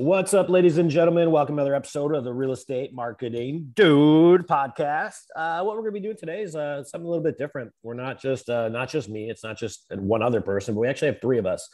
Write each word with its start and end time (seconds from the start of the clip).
What's 0.00 0.32
up, 0.32 0.48
ladies 0.48 0.78
and 0.78 0.88
gentlemen? 0.88 1.32
Welcome 1.32 1.56
to 1.56 1.62
another 1.62 1.74
episode 1.74 2.14
of 2.14 2.22
the 2.22 2.32
Real 2.32 2.52
Estate 2.52 2.94
Marketing 2.94 3.72
Dude 3.74 4.46
podcast. 4.46 5.24
Uh, 5.34 5.62
what 5.64 5.74
we're 5.74 5.82
going 5.82 5.94
to 5.94 6.00
be 6.00 6.06
doing 6.06 6.16
today 6.16 6.42
is 6.42 6.54
uh, 6.54 6.84
something 6.84 7.04
a 7.04 7.10
little 7.10 7.24
bit 7.24 7.36
different. 7.36 7.72
We're 7.82 7.94
not 7.94 8.22
just 8.22 8.48
uh, 8.48 8.68
not 8.68 8.88
just 8.88 9.08
me. 9.08 9.28
It's 9.28 9.42
not 9.42 9.58
just 9.58 9.86
one 9.90 10.22
other 10.22 10.40
person, 10.40 10.76
but 10.76 10.82
we 10.82 10.86
actually 10.86 11.08
have 11.08 11.20
three 11.20 11.38
of 11.38 11.46
us. 11.46 11.68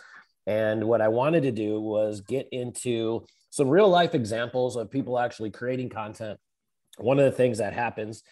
And 0.46 0.84
what 0.84 1.02
I 1.02 1.08
wanted 1.08 1.42
to 1.42 1.52
do 1.52 1.78
was 1.78 2.22
get 2.22 2.48
into 2.50 3.26
some 3.50 3.68
real 3.68 3.90
life 3.90 4.14
examples 4.14 4.76
of 4.76 4.90
people 4.90 5.18
actually 5.18 5.50
creating 5.50 5.90
content. 5.90 6.40
One 6.96 7.18
of 7.18 7.26
the 7.26 7.36
things 7.36 7.58
that 7.58 7.74
happens, 7.74 8.22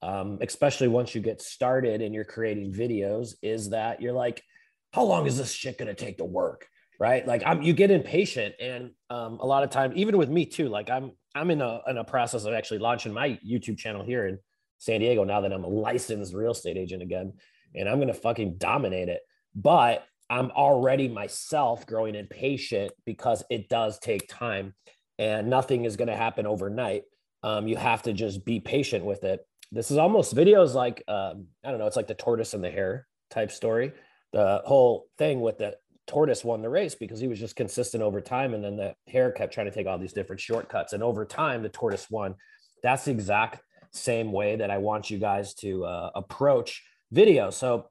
um, 0.00 0.38
especially 0.42 0.86
once 0.86 1.12
you 1.12 1.20
get 1.20 1.42
started 1.42 2.02
and 2.02 2.14
you're 2.14 2.22
creating 2.22 2.72
videos, 2.72 3.34
is 3.42 3.70
that 3.70 4.00
you're 4.00 4.12
like, 4.12 4.44
"How 4.92 5.02
long 5.02 5.26
is 5.26 5.38
this 5.38 5.50
shit 5.50 5.76
going 5.76 5.88
to 5.92 5.94
take 5.94 6.18
to 6.18 6.24
work?" 6.24 6.68
Right? 7.00 7.26
Like 7.26 7.42
I'm, 7.46 7.62
you 7.62 7.72
get 7.72 7.90
impatient, 7.90 8.54
and 8.60 8.90
um, 9.08 9.38
a 9.40 9.46
lot 9.46 9.64
of 9.64 9.70
time, 9.70 9.92
even 9.96 10.18
with 10.18 10.28
me 10.28 10.44
too. 10.44 10.68
Like 10.68 10.90
I'm, 10.90 11.12
I'm 11.34 11.50
in 11.50 11.62
a 11.62 11.80
in 11.88 11.96
a 11.96 12.04
process 12.04 12.44
of 12.44 12.52
actually 12.52 12.78
launching 12.78 13.12
my 13.12 13.40
YouTube 13.44 13.78
channel 13.78 14.04
here 14.04 14.28
in 14.28 14.38
San 14.78 15.00
Diego 15.00 15.24
now 15.24 15.40
that 15.40 15.52
I'm 15.52 15.64
a 15.64 15.68
licensed 15.68 16.34
real 16.34 16.52
estate 16.52 16.76
agent 16.76 17.02
again, 17.02 17.32
and 17.74 17.88
I'm 17.88 17.98
gonna 17.98 18.14
fucking 18.14 18.58
dominate 18.58 19.08
it. 19.08 19.22
But 19.54 20.04
I'm 20.28 20.50
already 20.52 21.08
myself 21.08 21.86
growing 21.86 22.14
impatient 22.14 22.92
because 23.04 23.42
it 23.50 23.68
does 23.68 23.98
take 23.98 24.28
time, 24.28 24.74
and 25.18 25.48
nothing 25.48 25.86
is 25.86 25.96
gonna 25.96 26.16
happen 26.16 26.46
overnight. 26.46 27.04
Um, 27.42 27.66
you 27.66 27.76
have 27.76 28.02
to 28.02 28.12
just 28.12 28.44
be 28.44 28.60
patient 28.60 29.06
with 29.06 29.24
it. 29.24 29.40
This 29.72 29.90
is 29.90 29.96
almost 29.96 30.36
videos 30.36 30.74
like 30.74 31.02
um, 31.08 31.46
I 31.64 31.70
don't 31.70 31.78
know, 31.78 31.86
it's 31.86 31.96
like 31.96 32.08
the 32.08 32.14
tortoise 32.14 32.52
and 32.52 32.62
the 32.62 32.70
hare 32.70 33.06
type 33.30 33.50
story. 33.50 33.92
The 34.32 34.62
whole 34.66 35.06
thing 35.16 35.40
with 35.40 35.58
the 35.58 35.76
tortoise 36.10 36.44
won 36.44 36.60
the 36.60 36.68
race 36.68 36.96
because 36.96 37.20
he 37.20 37.28
was 37.28 37.38
just 37.38 37.54
consistent 37.54 38.02
over 38.02 38.20
time 38.20 38.52
and 38.52 38.64
then 38.64 38.76
the 38.76 38.94
hare 39.06 39.30
kept 39.30 39.54
trying 39.54 39.66
to 39.66 39.72
take 39.72 39.86
all 39.86 39.96
these 39.96 40.12
different 40.12 40.40
shortcuts 40.40 40.92
and 40.92 41.02
over 41.04 41.24
time 41.24 41.62
the 41.62 41.68
tortoise 41.68 42.10
won. 42.10 42.34
That's 42.82 43.04
the 43.04 43.12
exact 43.12 43.62
same 43.92 44.30
way 44.30 44.54
that 44.54 44.70
i 44.70 44.78
want 44.78 45.10
you 45.10 45.18
guys 45.18 45.52
to 45.52 45.84
uh, 45.84 46.10
approach 46.14 46.82
video. 47.10 47.50
So 47.50 47.86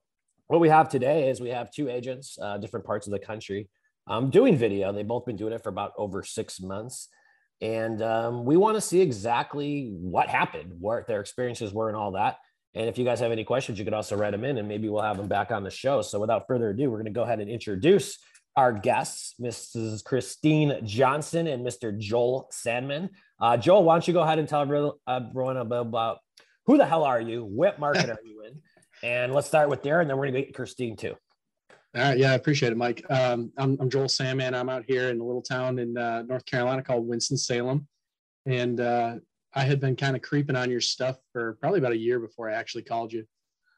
what 0.48 0.60
we 0.60 0.70
have 0.70 0.90
today 0.90 1.30
is 1.30 1.42
we 1.42 1.50
have 1.50 1.72
two 1.72 1.90
agents 1.90 2.38
uh, 2.42 2.58
different 2.58 2.86
parts 2.86 3.08
of 3.08 3.12
the 3.12 3.20
country 3.20 3.70
um, 4.08 4.30
doing 4.30 4.58
video. 4.58 4.92
They've 4.92 5.08
both 5.08 5.26
been 5.26 5.36
doing 5.38 5.54
it 5.54 5.64
for 5.64 5.70
about 5.70 5.94
over 5.98 6.22
six 6.24 6.60
months 6.60 7.08
and 7.62 8.02
um, 8.02 8.46
we 8.46 8.58
want 8.58 8.76
to 8.76 8.82
see 8.82 9.02
exactly 9.02 9.92
what 9.94 10.28
happened 10.28 10.74
what 10.80 11.08
their 11.08 11.22
experiences 11.22 11.74
were 11.74 11.88
and 11.88 11.98
all 11.98 12.12
that 12.12 12.38
and 12.76 12.88
if 12.88 12.98
you 12.98 13.06
guys 13.06 13.20
have 13.20 13.32
any 13.32 13.44
questions, 13.44 13.80
you 13.80 13.86
could 13.86 13.94
also 13.94 14.16
write 14.16 14.32
them 14.32 14.44
in 14.44 14.58
and 14.58 14.68
maybe 14.68 14.90
we'll 14.90 15.02
have 15.02 15.18
them 15.18 15.28
back 15.28 15.52
on 15.52 15.64
the 15.64 15.72
show. 15.72 16.02
So 16.02 16.20
without 16.20 16.46
further 16.48 16.70
ado, 16.70 16.90
we're 16.90 16.98
going 16.98 17.06
to 17.06 17.12
go 17.12 17.24
ahead 17.24 17.40
and 17.40 17.50
introduce 17.50 18.20
our 18.56 18.74
guests, 18.74 19.36
Mrs. 19.42 20.04
Christine 20.04 20.80
Johnson 20.84 21.48
and 21.48 21.66
Mr. 21.66 21.98
Joel 21.98 22.48
Sandman. 22.52 23.10
Uh, 23.40 23.58
Joel, 23.58 23.84
why 23.84 23.96
don't 23.96 24.08
you 24.08 24.14
go 24.14 24.22
ahead 24.22 24.38
and 24.38 24.48
tell 24.48 24.62
everyone 24.62 25.58
about, 25.58 26.20
who 26.66 26.78
the 26.78 26.86
hell 26.86 27.04
are 27.04 27.22
you? 27.22 27.44
What 27.44 27.80
market 27.80 28.10
are 28.10 28.20
you 28.24 28.44
in? 28.44 28.62
And 29.02 29.34
let's 29.34 29.48
start 29.48 29.70
with 29.70 29.82
there, 29.82 30.02
and 30.02 30.10
then 30.10 30.18
we're 30.18 30.26
going 30.26 30.36
to 30.36 30.42
get 30.42 30.54
Christine 30.54 30.96
too. 30.96 31.16
All 31.96 32.04
right. 32.04 32.18
Yeah, 32.18 32.34
I 32.34 32.36
appreciate 32.36 32.72
it, 32.72 32.78
Mike. 32.78 33.04
Um, 33.10 33.52
I'm, 33.58 33.76
I'm, 33.80 33.90
Joel 33.90 34.10
Sandman. 34.10 34.54
I'm 34.54 34.70
out 34.70 34.84
here 34.86 35.10
in 35.10 35.20
a 35.20 35.24
little 35.24 35.42
town 35.42 35.80
in 35.80 35.98
uh, 35.98 36.22
North 36.22 36.46
Carolina 36.46 36.84
called 36.84 37.08
Winston-Salem. 37.08 37.88
And 38.46 38.80
uh, 38.80 39.16
I 39.54 39.64
had 39.64 39.80
been 39.80 39.96
kind 39.96 40.16
of 40.16 40.22
creeping 40.22 40.56
on 40.56 40.70
your 40.70 40.82
stuff 40.82 41.18
for 41.34 41.58
probably 41.60 41.80
about 41.80 41.94
a 41.94 41.98
year 41.98 42.20
before 42.20 42.50
I 42.50 42.54
actually 42.54 42.84
called 42.84 43.12
you. 43.12 43.26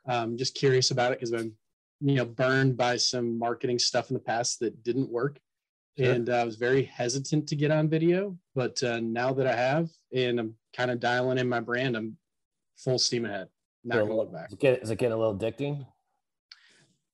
Um, 0.08 0.38
just 0.38 0.56
curious 0.56 0.92
about 0.92 1.12
it 1.12 1.20
because 1.20 1.34
I'm, 1.34 1.54
you 2.02 2.16
know, 2.16 2.26
burned 2.26 2.76
by 2.76 2.98
some 2.98 3.38
marketing 3.38 3.80
stuff 3.80 4.10
in 4.10 4.16
the 4.16 4.20
past 4.20 4.60
that 4.60 4.84
didn't 4.84 5.10
work. 5.10 5.40
Sure. 5.98 6.12
And 6.12 6.30
uh, 6.30 6.38
I 6.38 6.44
was 6.44 6.56
very 6.56 6.84
hesitant 6.84 7.48
to 7.48 7.56
get 7.56 7.72
on 7.72 7.90
video. 7.90 8.38
But 8.56 8.82
uh, 8.84 9.00
now 9.00 9.34
that 9.34 9.48
I 9.48 9.56
have, 9.56 9.90
and 10.14 10.40
I'm 10.40 10.56
kind 10.76 10.92
of 10.92 11.00
dialing 11.00 11.38
in 11.38 11.48
my 11.48 11.60
brand, 11.60 11.96
I'm 11.96 12.18
full 12.78 13.00
steam 13.00 13.26
ahead. 13.26 13.48
Not 13.84 13.96
going 13.96 14.10
to 14.10 14.16
look 14.16 14.34
back. 14.34 14.48
Is 14.48 14.54
it, 14.54 14.60
get, 14.60 14.84
is 14.84 14.90
it 14.90 14.98
getting 14.98 15.14
a 15.14 15.18
little 15.18 15.38
addicting? 15.38 15.86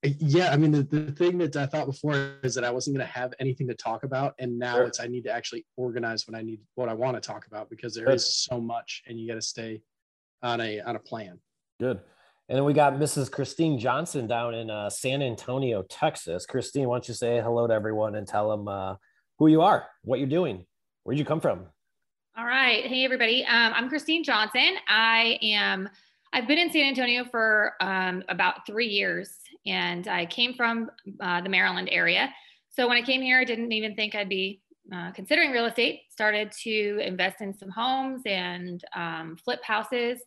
Yeah 0.03 0.51
i 0.51 0.57
mean 0.57 0.71
the, 0.71 0.83
the 0.83 1.11
thing 1.13 1.37
that 1.37 1.55
i 1.55 1.65
thought 1.65 1.87
before 1.87 2.35
is 2.43 2.53
that 2.53 2.63
i 2.63 2.69
wasn't 2.69 2.95
going 2.95 3.05
to 3.05 3.11
have 3.11 3.33
anything 3.39 3.67
to 3.67 3.73
talk 3.73 4.03
about 4.03 4.35
and 4.37 4.57
now 4.57 4.75
sure. 4.75 4.83
it's 4.83 4.99
i 4.99 5.07
need 5.07 5.23
to 5.23 5.31
actually 5.31 5.65
organize 5.75 6.27
what 6.27 6.37
i 6.37 6.41
need 6.41 6.59
what 6.75 6.87
i 6.87 6.93
want 6.93 7.15
to 7.15 7.21
talk 7.21 7.47
about 7.47 7.69
because 7.69 7.95
there 7.95 8.05
Good. 8.05 8.15
is 8.15 8.35
so 8.35 8.61
much 8.61 9.03
and 9.07 9.19
you 9.19 9.27
got 9.27 9.35
to 9.35 9.41
stay 9.41 9.81
on 10.43 10.61
a 10.61 10.81
on 10.81 10.95
a 10.95 10.99
plan 10.99 11.39
Good. 11.79 11.99
And 12.49 12.57
then 12.57 12.63
we 12.63 12.73
got 12.73 12.93
Mrs. 12.93 13.29
Christine 13.29 13.77
Johnson 13.77 14.25
down 14.25 14.55
in 14.55 14.69
uh, 14.69 14.89
San 14.89 15.21
Antonio, 15.21 15.83
Texas. 15.83 16.45
Christine, 16.45 16.87
why 16.87 16.95
don't 16.95 17.07
you 17.07 17.13
say 17.13 17.41
hello 17.41 17.67
to 17.67 17.73
everyone 17.73 18.15
and 18.15 18.25
tell 18.25 18.49
them 18.49 18.67
uh, 18.67 18.95
who 19.37 19.47
you 19.47 19.61
are, 19.61 19.85
what 20.03 20.19
you're 20.19 20.29
doing, 20.29 20.65
where'd 21.03 21.19
you 21.19 21.25
come 21.25 21.41
from? 21.41 21.65
All 22.37 22.45
right. 22.45 22.85
Hey, 22.85 23.03
everybody. 23.03 23.43
Um, 23.45 23.73
I'm 23.75 23.89
Christine 23.89 24.23
Johnson. 24.23 24.75
I 24.87 25.37
am, 25.41 25.89
I've 26.31 26.47
been 26.47 26.57
in 26.57 26.71
San 26.71 26.87
Antonio 26.87 27.25
for 27.25 27.73
um, 27.81 28.23
about 28.29 28.65
three 28.65 28.87
years 28.87 29.35
and 29.67 30.07
I 30.07 30.25
came 30.25 30.53
from 30.53 30.89
uh, 31.19 31.41
the 31.41 31.49
Maryland 31.49 31.89
area. 31.91 32.33
So 32.69 32.87
when 32.87 32.97
I 32.97 33.01
came 33.01 33.21
here, 33.21 33.39
I 33.39 33.43
didn't 33.43 33.71
even 33.71 33.95
think 33.95 34.15
I'd 34.15 34.29
be 34.29 34.61
uh, 34.93 35.11
considering 35.11 35.51
real 35.51 35.65
estate. 35.65 36.01
Started 36.09 36.51
to 36.63 36.99
invest 37.03 37.41
in 37.41 37.53
some 37.53 37.69
homes 37.69 38.21
and 38.25 38.83
um, 38.95 39.37
flip 39.43 39.63
houses. 39.63 40.19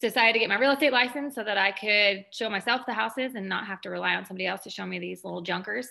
Decided 0.00 0.34
to 0.34 0.38
get 0.38 0.48
my 0.48 0.58
real 0.58 0.72
estate 0.72 0.92
license 0.92 1.34
so 1.34 1.44
that 1.44 1.56
I 1.56 1.72
could 1.72 2.26
show 2.32 2.50
myself 2.50 2.82
the 2.86 2.92
houses 2.92 3.34
and 3.34 3.48
not 3.48 3.66
have 3.66 3.80
to 3.82 3.90
rely 3.90 4.14
on 4.14 4.24
somebody 4.24 4.46
else 4.46 4.62
to 4.64 4.70
show 4.70 4.84
me 4.84 4.98
these 4.98 5.24
little 5.24 5.40
junkers. 5.40 5.88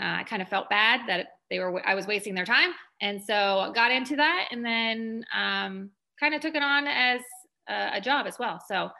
Uh, 0.00 0.20
I 0.20 0.24
kind 0.24 0.42
of 0.42 0.48
felt 0.48 0.70
bad 0.70 1.00
that 1.06 1.26
they 1.50 1.58
were 1.58 1.86
I 1.86 1.94
was 1.94 2.06
wasting 2.06 2.34
their 2.34 2.46
time, 2.46 2.70
and 3.00 3.22
so 3.22 3.70
got 3.74 3.90
into 3.90 4.16
that, 4.16 4.48
and 4.50 4.64
then 4.64 5.24
um, 5.36 5.90
kind 6.18 6.34
of 6.34 6.40
took 6.40 6.54
it 6.54 6.62
on 6.62 6.86
as 6.86 7.20
a, 7.68 7.98
a 7.98 8.00
job 8.00 8.26
as 8.26 8.38
well. 8.38 8.60
So 8.66 8.90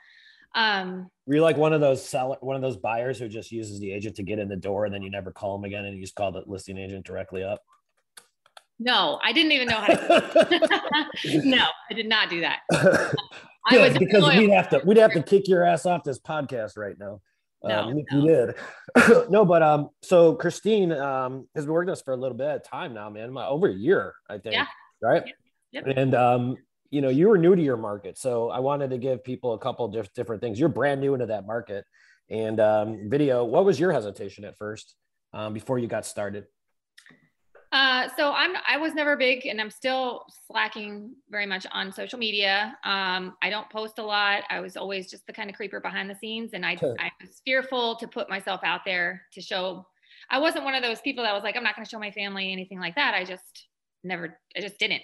um, 0.55 1.11
Were 1.27 1.37
you 1.37 1.43
like 1.43 1.57
one 1.57 1.73
of 1.73 1.81
those 1.81 2.07
seller, 2.07 2.37
one 2.41 2.57
of 2.57 2.63
those 2.63 2.77
buyers 2.77 3.19
who 3.19 3.29
just 3.29 3.53
uses 3.53 3.81
the 3.81 3.93
agent 3.93 4.17
to 4.17 4.23
get 4.23 4.39
in 4.39 4.49
the 4.49 4.57
door 4.57 4.85
and 4.85 4.95
then 4.95 5.03
you 5.03 5.11
never 5.11 5.31
call 5.31 5.57
them 5.57 5.65
again 5.65 5.85
and 5.85 5.97
you 5.97 6.03
just 6.03 6.15
call 6.15 6.33
the 6.33 6.43
listing 6.47 6.79
agent 6.79 7.07
directly 7.07 7.43
up? 7.43 7.61
No, 8.79 9.21
I 9.23 9.33
didn't 9.33 9.53
even 9.53 9.69
know 9.69 9.77
how 9.77 9.87
to. 9.87 11.11
no, 11.45 11.67
I 11.91 11.95
did 11.95 12.09
not 12.09 12.29
do 12.29 12.41
that. 12.41 12.61
I 13.71 13.79
was 13.79 13.97
because 13.97 14.37
we'd 14.37 14.51
have 14.51 14.69
to 14.71 14.83
we'd 14.85 14.97
have 14.97 15.13
to 15.13 15.23
kick 15.23 15.47
your 15.47 15.65
ass 15.65 15.87
off 15.87 16.03
this 16.03 16.19
podcast 16.19 16.77
right 16.77 16.97
now. 16.99 17.21
No, 17.63 17.79
um, 17.79 17.95
no. 17.95 18.05
you 18.11 18.27
did. 18.27 19.31
no, 19.31 19.45
but 19.45 19.63
um, 19.63 19.91
so 20.03 20.35
Christine 20.35 20.91
um 20.91 21.47
has 21.55 21.65
been 21.65 21.73
working 21.73 21.91
with 21.91 21.99
us 21.99 22.03
for 22.03 22.13
a 22.13 22.17
little 22.17 22.37
bit 22.37 22.49
of 22.49 22.65
time 22.65 22.93
now, 22.93 23.09
man. 23.09 23.33
My 23.33 23.47
Over 23.47 23.69
a 23.69 23.75
year, 23.75 24.15
I 24.29 24.39
think. 24.39 24.55
Yeah. 24.57 24.67
Right. 25.01 25.33
Yep. 25.71 25.85
And 25.97 26.15
um, 26.15 26.57
you 26.93 27.01
know 27.01 27.09
you 27.09 27.29
were 27.29 27.39
new 27.39 27.57
to 27.57 27.63
your 27.63 27.77
market 27.77 28.17
so 28.17 28.51
i 28.51 28.61
wanted 28.61 28.91
to 28.91 28.99
give 28.99 29.25
people 29.25 29.55
a 29.55 29.59
couple 29.59 29.89
diff- 29.89 30.13
different 30.15 30.41
things 30.41 30.61
you're 30.61 30.69
brand 30.69 31.01
new 31.01 31.15
into 31.15 31.27
that 31.27 31.47
market 31.47 31.85
and 32.31 32.61
um, 32.61 33.11
video 33.11 33.45
what 33.45 33.65
was 33.65 33.81
your 33.81 33.91
hesitation 33.91 34.45
at 34.45 34.57
first 34.57 34.95
um, 35.33 35.53
before 35.53 35.79
you 35.79 35.89
got 35.89 36.07
started 36.07 36.45
uh, 37.73 38.07
so 38.19 38.35
I'm 38.35 38.55
I 38.69 38.77
was 38.77 38.93
never 38.93 39.17
big 39.17 39.47
and 39.47 39.59
I'm 39.59 39.71
still 39.71 40.27
slacking 40.47 41.15
very 41.31 41.47
much 41.47 41.67
on 41.73 41.91
social 41.91 42.19
media. 42.19 42.77
Um, 42.85 43.35
I 43.41 43.49
don't 43.49 43.67
post 43.71 43.99
a 43.99 44.03
lot. 44.03 44.43
I 44.51 44.61
was 44.61 44.77
always 44.77 45.11
just 45.11 45.27
the 45.27 45.33
kind 45.33 45.49
of 45.49 45.57
creeper 45.57 45.81
behind 45.81 46.11
the 46.11 46.15
scenes 46.15 46.51
and 46.53 46.67
I, 46.67 46.77
I 47.01 47.11
was 47.19 47.41
fearful 47.47 47.97
to 47.97 48.07
put 48.07 48.29
myself 48.29 48.61
out 48.63 48.83
there 48.85 49.23
to 49.33 49.41
show 49.41 49.87
I 50.31 50.39
wasn't 50.39 50.65
one 50.65 50.75
of 50.75 50.83
those 50.83 51.01
people 51.01 51.25
that 51.25 51.33
was 51.33 51.43
like, 51.43 51.57
I'm 51.57 51.65
not 51.65 51.75
going 51.75 51.85
to 51.85 51.91
show 51.91 51.99
my 51.99 52.11
family 52.11 52.53
anything 52.53 52.79
like 52.79 52.95
that. 52.97 53.15
I 53.15 53.25
just 53.25 53.69
never, 54.05 54.39
I 54.57 54.61
just 54.61 54.79
didn't. 54.79 55.03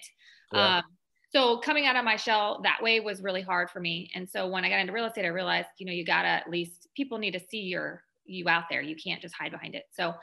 Yeah. 0.52 0.79
Um, 0.79 0.85
so 1.30 1.58
coming 1.58 1.86
out 1.86 1.96
of 1.96 2.04
my 2.04 2.16
shell 2.16 2.60
that 2.62 2.82
way 2.82 3.00
was 3.00 3.22
really 3.22 3.42
hard 3.42 3.70
for 3.70 3.80
me. 3.80 4.10
And 4.14 4.28
so 4.28 4.48
when 4.48 4.64
i 4.64 4.69
got 4.69 4.80
into 4.80 4.92
real 4.92 5.06
estate 5.06 5.25
i 5.25 5.28
realized 5.28 5.69
you 5.78 5.86
know 5.86 5.92
you 5.92 6.04
gotta 6.04 6.28
at 6.28 6.50
least 6.50 6.88
people 6.96 7.19
need 7.19 7.32
to 7.32 7.40
see 7.40 7.60
your 7.60 8.02
you 8.25 8.48
out 8.48 8.64
there. 8.70 8.82
You 8.82 8.94
can't 8.94 9.22
just 9.22 9.34
hide 9.34 9.52
behind 9.52 9.75
it. 9.75 9.84
So 9.90 10.14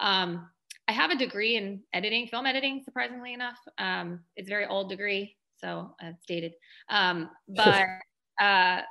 um, 0.00 0.48
i 0.86 0.92
have 0.92 1.10
a 1.10 1.16
degree 1.16 1.56
in 1.56 1.80
editing 1.94 2.26
film 2.26 2.46
editing 2.46 2.82
surprisingly 2.84 3.32
enough. 3.32 3.58
Um, 3.78 4.20
it's 4.36 4.48
a 4.48 4.50
very 4.50 4.66
old 4.66 4.90
degree 4.90 5.36
so 5.64 5.94
it's 6.02 6.24
dated. 6.26 6.52
Um, 6.88 7.30
but 7.48 7.86
uh, 8.40 8.82
I, 8.82 8.84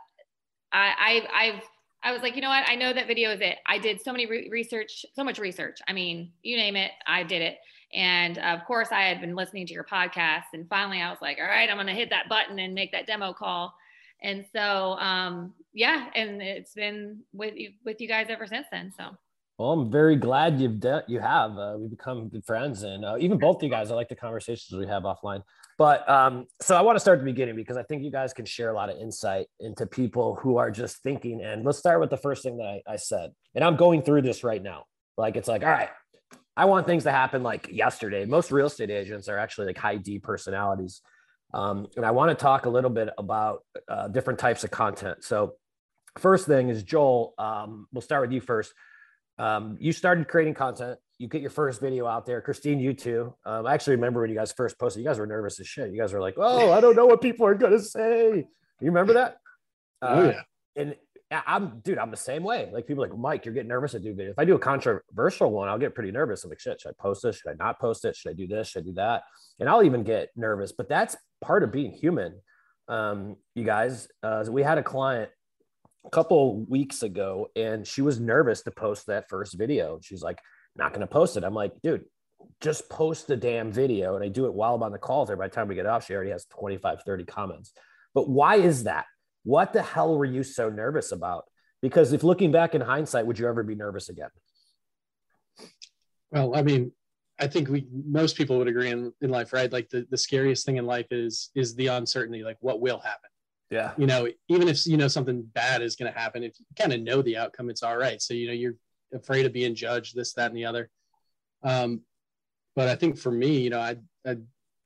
I 0.73 1.27
i've 1.35 1.63
I 2.03 2.11
was 2.11 2.21
like, 2.21 2.35
you 2.35 2.41
know 2.41 2.49
what? 2.49 2.67
I 2.67 2.75
know 2.75 2.91
that 2.91 3.07
video 3.07 3.31
is 3.31 3.39
it. 3.41 3.57
I 3.65 3.77
did 3.77 4.01
so 4.01 4.11
many 4.11 4.25
re- 4.25 4.49
research, 4.51 5.05
so 5.15 5.23
much 5.23 5.39
research. 5.39 5.79
I 5.87 5.93
mean, 5.93 6.31
you 6.41 6.57
name 6.57 6.75
it, 6.75 6.91
I 7.07 7.23
did 7.23 7.41
it. 7.41 7.57
And 7.93 8.37
of 8.39 8.65
course, 8.65 8.89
I 8.91 9.03
had 9.03 9.21
been 9.21 9.35
listening 9.35 9.67
to 9.67 9.73
your 9.73 9.83
podcast, 9.83 10.45
and 10.53 10.67
finally, 10.67 10.99
I 10.99 11.09
was 11.11 11.19
like, 11.21 11.37
"All 11.39 11.45
right, 11.45 11.69
I'm 11.69 11.77
going 11.77 11.87
to 11.87 11.93
hit 11.93 12.09
that 12.09 12.27
button 12.27 12.57
and 12.59 12.73
make 12.73 12.91
that 12.91 13.05
demo 13.05 13.33
call." 13.33 13.73
And 14.23 14.45
so, 14.51 14.93
um, 14.99 15.53
yeah, 15.73 16.07
and 16.15 16.41
it's 16.41 16.73
been 16.73 17.19
with 17.33 17.55
you, 17.55 17.71
with 17.85 18.01
you 18.01 18.07
guys 18.07 18.27
ever 18.29 18.47
since 18.47 18.65
then. 18.71 18.91
So. 18.97 19.11
Well, 19.59 19.71
I'm 19.71 19.91
very 19.91 20.15
glad 20.15 20.59
you've 20.59 20.79
de- 20.79 21.03
you 21.07 21.19
have. 21.19 21.57
Uh, 21.57 21.75
we've 21.77 21.91
become 21.91 22.29
good 22.29 22.43
friends, 22.43 22.81
and 22.81 23.05
uh, 23.05 23.17
even 23.19 23.37
both 23.37 23.61
you 23.61 23.69
guys. 23.69 23.91
I 23.91 23.95
like 23.95 24.09
the 24.09 24.15
conversations 24.15 24.77
we 24.77 24.87
have 24.87 25.03
offline. 25.03 25.43
But 25.77 26.07
um, 26.09 26.45
so 26.61 26.75
I 26.75 26.81
want 26.81 26.95
to 26.95 26.99
start 26.99 27.19
at 27.19 27.25
the 27.25 27.31
beginning 27.31 27.55
because 27.55 27.77
I 27.77 27.83
think 27.83 28.03
you 28.03 28.11
guys 28.11 28.33
can 28.33 28.45
share 28.45 28.69
a 28.69 28.73
lot 28.73 28.89
of 28.89 28.97
insight 28.97 29.47
into 29.59 29.85
people 29.85 30.35
who 30.35 30.57
are 30.57 30.69
just 30.69 30.97
thinking. 31.01 31.41
And 31.41 31.65
let's 31.65 31.79
start 31.79 31.99
with 31.99 32.09
the 32.09 32.17
first 32.17 32.43
thing 32.43 32.57
that 32.57 32.65
I, 32.65 32.93
I 32.93 32.95
said. 32.97 33.31
And 33.55 33.63
I'm 33.63 33.75
going 33.75 34.03
through 34.03 34.21
this 34.21 34.43
right 34.43 34.61
now. 34.61 34.85
Like 35.17 35.35
it's 35.35 35.47
like, 35.47 35.63
all 35.63 35.69
right, 35.69 35.89
I 36.55 36.65
want 36.65 36.85
things 36.85 37.03
to 37.03 37.11
happen 37.11 37.41
like 37.43 37.69
yesterday. 37.71 38.25
Most 38.25 38.51
real 38.51 38.67
estate 38.67 38.91
agents 38.91 39.27
are 39.27 39.37
actually 39.37 39.67
like 39.67 39.77
high 39.77 39.97
D 39.97 40.19
personalities. 40.19 41.01
Um, 41.53 41.87
and 41.95 42.05
I 42.05 42.11
want 42.11 42.29
to 42.29 42.35
talk 42.35 42.65
a 42.65 42.69
little 42.69 42.89
bit 42.89 43.09
about 43.17 43.63
uh, 43.87 44.07
different 44.07 44.39
types 44.39 44.63
of 44.63 44.71
content. 44.71 45.23
So, 45.23 45.53
first 46.17 46.47
thing 46.47 46.69
is 46.69 46.83
Joel. 46.83 47.33
Um, 47.37 47.87
we'll 47.91 48.01
start 48.01 48.21
with 48.21 48.31
you 48.31 48.41
first. 48.41 48.73
Um, 49.37 49.77
you 49.79 49.93
started 49.93 50.27
creating 50.27 50.55
content. 50.55 50.99
You 51.23 51.29
get 51.29 51.39
your 51.39 51.51
first 51.51 51.79
video 51.79 52.05
out 52.05 52.25
there. 52.25 52.41
Christine, 52.41 52.81
you 52.81 52.93
too. 52.93 53.33
Um, 53.45 53.65
I 53.65 53.73
actually 53.73 53.95
remember 53.95 54.19
when 54.19 54.29
you 54.29 54.35
guys 54.35 54.51
first 54.51 54.77
posted. 54.77 55.01
You 55.01 55.07
guys 55.07 55.19
were 55.19 55.25
nervous 55.25 55.57
as 55.57 55.65
shit. 55.65 55.89
You 55.89 55.97
guys 55.97 56.11
were 56.11 56.19
like, 56.19 56.33
"Oh, 56.35 56.73
I 56.73 56.81
don't 56.81 56.97
know 56.97 57.05
what 57.05 57.21
people 57.21 57.45
are 57.45 57.55
gonna 57.55 57.79
say." 57.79 58.45
You 58.81 58.87
remember 58.87 59.13
that? 59.13 59.37
Oh, 60.01 60.07
uh, 60.07 60.33
yeah. 60.33 60.41
And 60.75 60.95
I'm 61.47 61.79
dude, 61.79 61.97
I'm 61.97 62.11
the 62.11 62.17
same 62.17 62.43
way. 62.43 62.69
Like 62.73 62.87
people 62.87 63.01
like 63.01 63.17
Mike, 63.17 63.45
you're 63.45 63.53
getting 63.53 63.69
nervous 63.69 63.93
to 63.93 64.01
do 64.01 64.13
videos. 64.13 64.31
If 64.31 64.39
I 64.39 64.43
do 64.43 64.55
a 64.55 64.59
controversial 64.59 65.49
one, 65.49 65.69
I'll 65.69 65.77
get 65.77 65.95
pretty 65.95 66.11
nervous. 66.11 66.43
I'm 66.43 66.49
like, 66.49 66.59
shit, 66.59 66.81
should 66.81 66.89
I 66.89 67.01
post 67.01 67.23
this? 67.23 67.37
Should 67.37 67.51
I 67.51 67.55
not 67.57 67.79
post 67.79 68.03
it? 68.03 68.17
Should 68.17 68.31
I 68.31 68.33
do 68.33 68.45
this? 68.45 68.67
Should 68.67 68.83
I 68.83 68.85
do 68.87 68.93
that? 68.95 69.23
And 69.61 69.69
I'll 69.69 69.83
even 69.83 70.03
get 70.03 70.27
nervous. 70.35 70.73
But 70.73 70.89
that's 70.89 71.15
part 71.39 71.63
of 71.63 71.71
being 71.71 71.93
human. 71.93 72.41
Um, 72.89 73.37
you 73.55 73.63
guys, 73.63 74.09
uh, 74.23 74.43
we 74.49 74.61
had 74.61 74.77
a 74.77 74.83
client 74.83 75.31
a 76.05 76.09
couple 76.09 76.65
weeks 76.65 77.01
ago, 77.01 77.47
and 77.55 77.87
she 77.87 78.01
was 78.01 78.19
nervous 78.19 78.61
to 78.63 78.71
post 78.71 79.07
that 79.07 79.29
first 79.29 79.57
video. 79.57 80.01
She's 80.03 80.21
like, 80.21 80.39
not 80.75 80.89
going 80.91 81.01
to 81.01 81.07
post 81.07 81.37
it. 81.37 81.43
I'm 81.43 81.53
like, 81.53 81.73
dude, 81.81 82.05
just 82.61 82.89
post 82.89 83.27
the 83.27 83.37
damn 83.37 83.71
video. 83.71 84.15
And 84.15 84.23
I 84.23 84.29
do 84.29 84.45
it 84.45 84.53
while 84.53 84.75
I'm 84.75 84.83
on 84.83 84.91
the 84.91 84.97
call 84.97 85.25
there. 85.25 85.35
By 85.35 85.47
the 85.47 85.55
time 85.55 85.67
we 85.67 85.75
get 85.75 85.85
off, 85.85 86.05
she 86.05 86.13
already 86.13 86.31
has 86.31 86.45
25, 86.45 87.03
30 87.03 87.25
comments. 87.25 87.73
But 88.13 88.29
why 88.29 88.55
is 88.55 88.83
that? 88.83 89.05
What 89.43 89.73
the 89.73 89.81
hell 89.81 90.17
were 90.17 90.25
you 90.25 90.43
so 90.43 90.69
nervous 90.69 91.11
about? 91.11 91.45
Because 91.81 92.13
if 92.13 92.23
looking 92.23 92.51
back 92.51 92.75
in 92.75 92.81
hindsight, 92.81 93.25
would 93.25 93.37
you 93.37 93.47
ever 93.47 93.63
be 93.63 93.75
nervous 93.75 94.09
again? 94.09 94.29
Well, 96.31 96.55
I 96.55 96.61
mean, 96.61 96.93
I 97.39 97.47
think 97.47 97.67
we 97.67 97.87
most 97.91 98.37
people 98.37 98.57
would 98.57 98.67
agree 98.67 98.89
in, 98.89 99.11
in 99.21 99.29
life, 99.29 99.51
right? 99.53 99.71
Like 99.71 99.89
the, 99.89 100.07
the 100.09 100.17
scariest 100.17 100.65
thing 100.65 100.77
in 100.77 100.85
life 100.85 101.07
is 101.11 101.49
is 101.55 101.75
the 101.75 101.87
uncertainty, 101.87 102.43
like 102.43 102.57
what 102.61 102.79
will 102.79 102.99
happen. 102.99 103.29
Yeah. 103.69 103.91
You 103.97 104.07
know, 104.07 104.29
even 104.49 104.67
if 104.67 104.85
you 104.85 104.97
know 104.97 105.07
something 105.07 105.41
bad 105.53 105.81
is 105.81 105.95
going 105.95 106.11
to 106.11 106.17
happen, 106.17 106.43
if 106.43 106.57
you 106.59 106.65
kind 106.79 106.93
of 106.93 107.01
know 107.01 107.21
the 107.21 107.37
outcome, 107.37 107.69
it's 107.69 107.83
all 107.83 107.97
right. 107.97 108.21
So 108.21 108.33
you 108.33 108.47
know, 108.47 108.53
you're 108.53 108.75
afraid 109.13 109.45
of 109.45 109.53
being 109.53 109.75
judged, 109.75 110.15
this, 110.15 110.33
that, 110.33 110.47
and 110.47 110.57
the 110.57 110.65
other. 110.65 110.89
Um, 111.63 112.01
but 112.75 112.87
I 112.89 112.95
think 112.95 113.17
for 113.17 113.31
me, 113.31 113.59
you 113.59 113.69
know, 113.69 113.79
I 113.79 113.97
I 114.25 114.37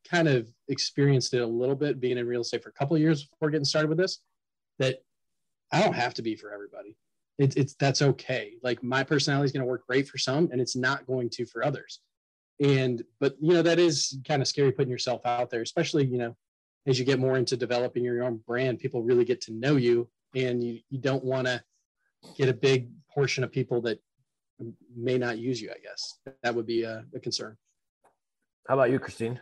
kind 0.09 0.27
of 0.27 0.47
experienced 0.67 1.33
it 1.33 1.41
a 1.41 1.47
little 1.47 1.75
bit 1.75 1.99
being 1.99 2.17
in 2.17 2.27
real 2.27 2.41
estate 2.41 2.63
for 2.63 2.69
a 2.69 2.73
couple 2.73 2.95
of 2.95 3.01
years 3.01 3.25
before 3.25 3.49
getting 3.49 3.65
started 3.65 3.89
with 3.89 3.97
this 3.97 4.19
that 4.79 4.99
I 5.71 5.81
don't 5.81 5.95
have 5.95 6.13
to 6.15 6.21
be 6.21 6.35
for 6.35 6.51
everybody. 6.51 6.95
It's 7.37 7.55
it's 7.55 7.75
that's 7.75 8.01
okay. 8.01 8.53
Like 8.63 8.83
my 8.83 9.03
personality 9.03 9.45
is 9.45 9.51
going 9.51 9.65
to 9.65 9.69
work 9.69 9.85
great 9.87 10.07
for 10.07 10.17
some, 10.17 10.49
and 10.51 10.61
it's 10.61 10.75
not 10.75 11.05
going 11.05 11.29
to 11.31 11.45
for 11.45 11.63
others. 11.63 11.99
And 12.59 13.03
but 13.19 13.35
you 13.39 13.53
know 13.53 13.61
that 13.61 13.79
is 13.79 14.17
kind 14.27 14.41
of 14.41 14.47
scary 14.47 14.71
putting 14.71 14.91
yourself 14.91 15.25
out 15.25 15.49
there, 15.49 15.61
especially 15.61 16.05
you 16.05 16.17
know 16.17 16.35
as 16.87 16.97
you 16.97 17.05
get 17.05 17.19
more 17.19 17.37
into 17.37 17.57
developing 17.57 18.03
your 18.03 18.23
own 18.23 18.37
brand. 18.47 18.79
People 18.79 19.03
really 19.03 19.25
get 19.25 19.41
to 19.41 19.53
know 19.53 19.75
you, 19.75 20.09
and 20.35 20.63
you 20.63 20.79
you 20.89 20.99
don't 20.99 21.23
want 21.23 21.47
to 21.47 21.61
get 22.35 22.49
a 22.49 22.53
big 22.53 22.89
portion 23.13 23.43
of 23.43 23.51
people 23.51 23.81
that 23.81 23.99
may 24.95 25.17
not 25.17 25.37
use 25.37 25.61
you. 25.61 25.69
I 25.69 25.79
guess 25.79 26.19
that 26.43 26.53
would 26.53 26.65
be 26.65 26.83
a, 26.83 27.03
a 27.15 27.19
concern. 27.19 27.57
How 28.67 28.73
about 28.73 28.91
you, 28.91 28.99
Christine? 28.99 29.39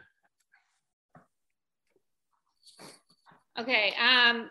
Okay. 3.57 3.93
Um, 3.99 4.49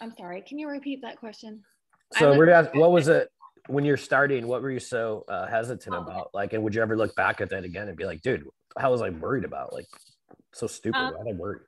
I'm 0.00 0.12
sorry. 0.16 0.42
Can 0.42 0.58
you 0.58 0.68
repeat 0.68 1.00
that 1.02 1.16
question? 1.16 1.62
So 2.12 2.36
we're 2.36 2.50
ask, 2.50 2.74
what 2.74 2.92
was 2.92 3.08
it 3.08 3.28
when 3.68 3.84
you're 3.84 3.96
starting? 3.96 4.46
What 4.46 4.62
were 4.62 4.70
you 4.70 4.78
so 4.78 5.24
uh, 5.28 5.46
hesitant 5.46 5.96
oh. 5.96 6.00
about? 6.00 6.30
Like, 6.34 6.52
and 6.52 6.62
would 6.62 6.74
you 6.74 6.82
ever 6.82 6.96
look 6.96 7.14
back 7.16 7.40
at 7.40 7.50
that 7.50 7.64
again 7.64 7.88
and 7.88 7.96
be 7.96 8.04
like, 8.04 8.22
dude, 8.22 8.44
how 8.78 8.92
was 8.92 9.02
I 9.02 9.10
worried 9.10 9.44
about? 9.44 9.72
Like, 9.72 9.86
so 10.52 10.66
stupid. 10.66 10.98
Um, 10.98 11.14
Why 11.14 11.24
was 11.24 11.34
I 11.34 11.38
worried? 11.38 11.62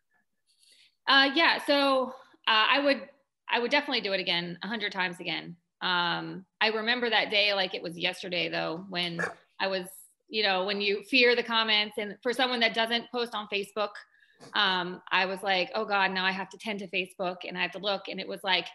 Uh, 1.09 1.31
yeah. 1.35 1.59
So 1.67 2.13
uh, 2.47 2.67
I 2.71 2.81
would, 2.81 3.09
I 3.49 3.59
would 3.59 3.71
definitely 3.71 4.03
do 4.03 4.13
it 4.13 4.21
again, 4.21 4.59
a 4.63 4.69
hundred 4.69 4.93
times 4.93 5.19
again. 5.19 5.57
Um, 5.83 6.45
I 6.61 6.69
remember 6.69 7.11
that 7.11 7.31
day 7.31 7.53
like 7.55 7.75
it 7.75 7.83
was 7.83 7.99
yesterday 7.99 8.49
though, 8.49 8.85
when 8.89 9.21
I 9.61 9.67
was, 9.69 9.87
you 10.29 10.43
know, 10.43 10.65
when 10.65 10.81
you 10.81 11.03
fear 11.05 11.37
the 11.37 11.43
comments, 11.43 11.99
and 11.99 12.17
for 12.23 12.33
someone 12.33 12.61
that 12.61 12.75
doesn't 12.75 13.11
post 13.11 13.35
on 13.35 13.47
Facebook, 13.53 13.91
um, 14.55 15.01
I 15.13 15.27
was 15.27 15.43
like, 15.43 15.71
oh 15.75 15.85
God, 15.85 16.11
now 16.11 16.25
I 16.25 16.33
have 16.33 16.49
to 16.51 16.59
tend 16.59 16.81
to 16.81 16.89
Facebook 16.89 17.37
and 17.47 17.57
I 17.57 17.63
have 17.63 17.73
to 17.73 17.79
look. 17.79 18.09
And 18.09 18.21
it 18.21 18.29
was 18.29 18.41
like, 18.43 18.67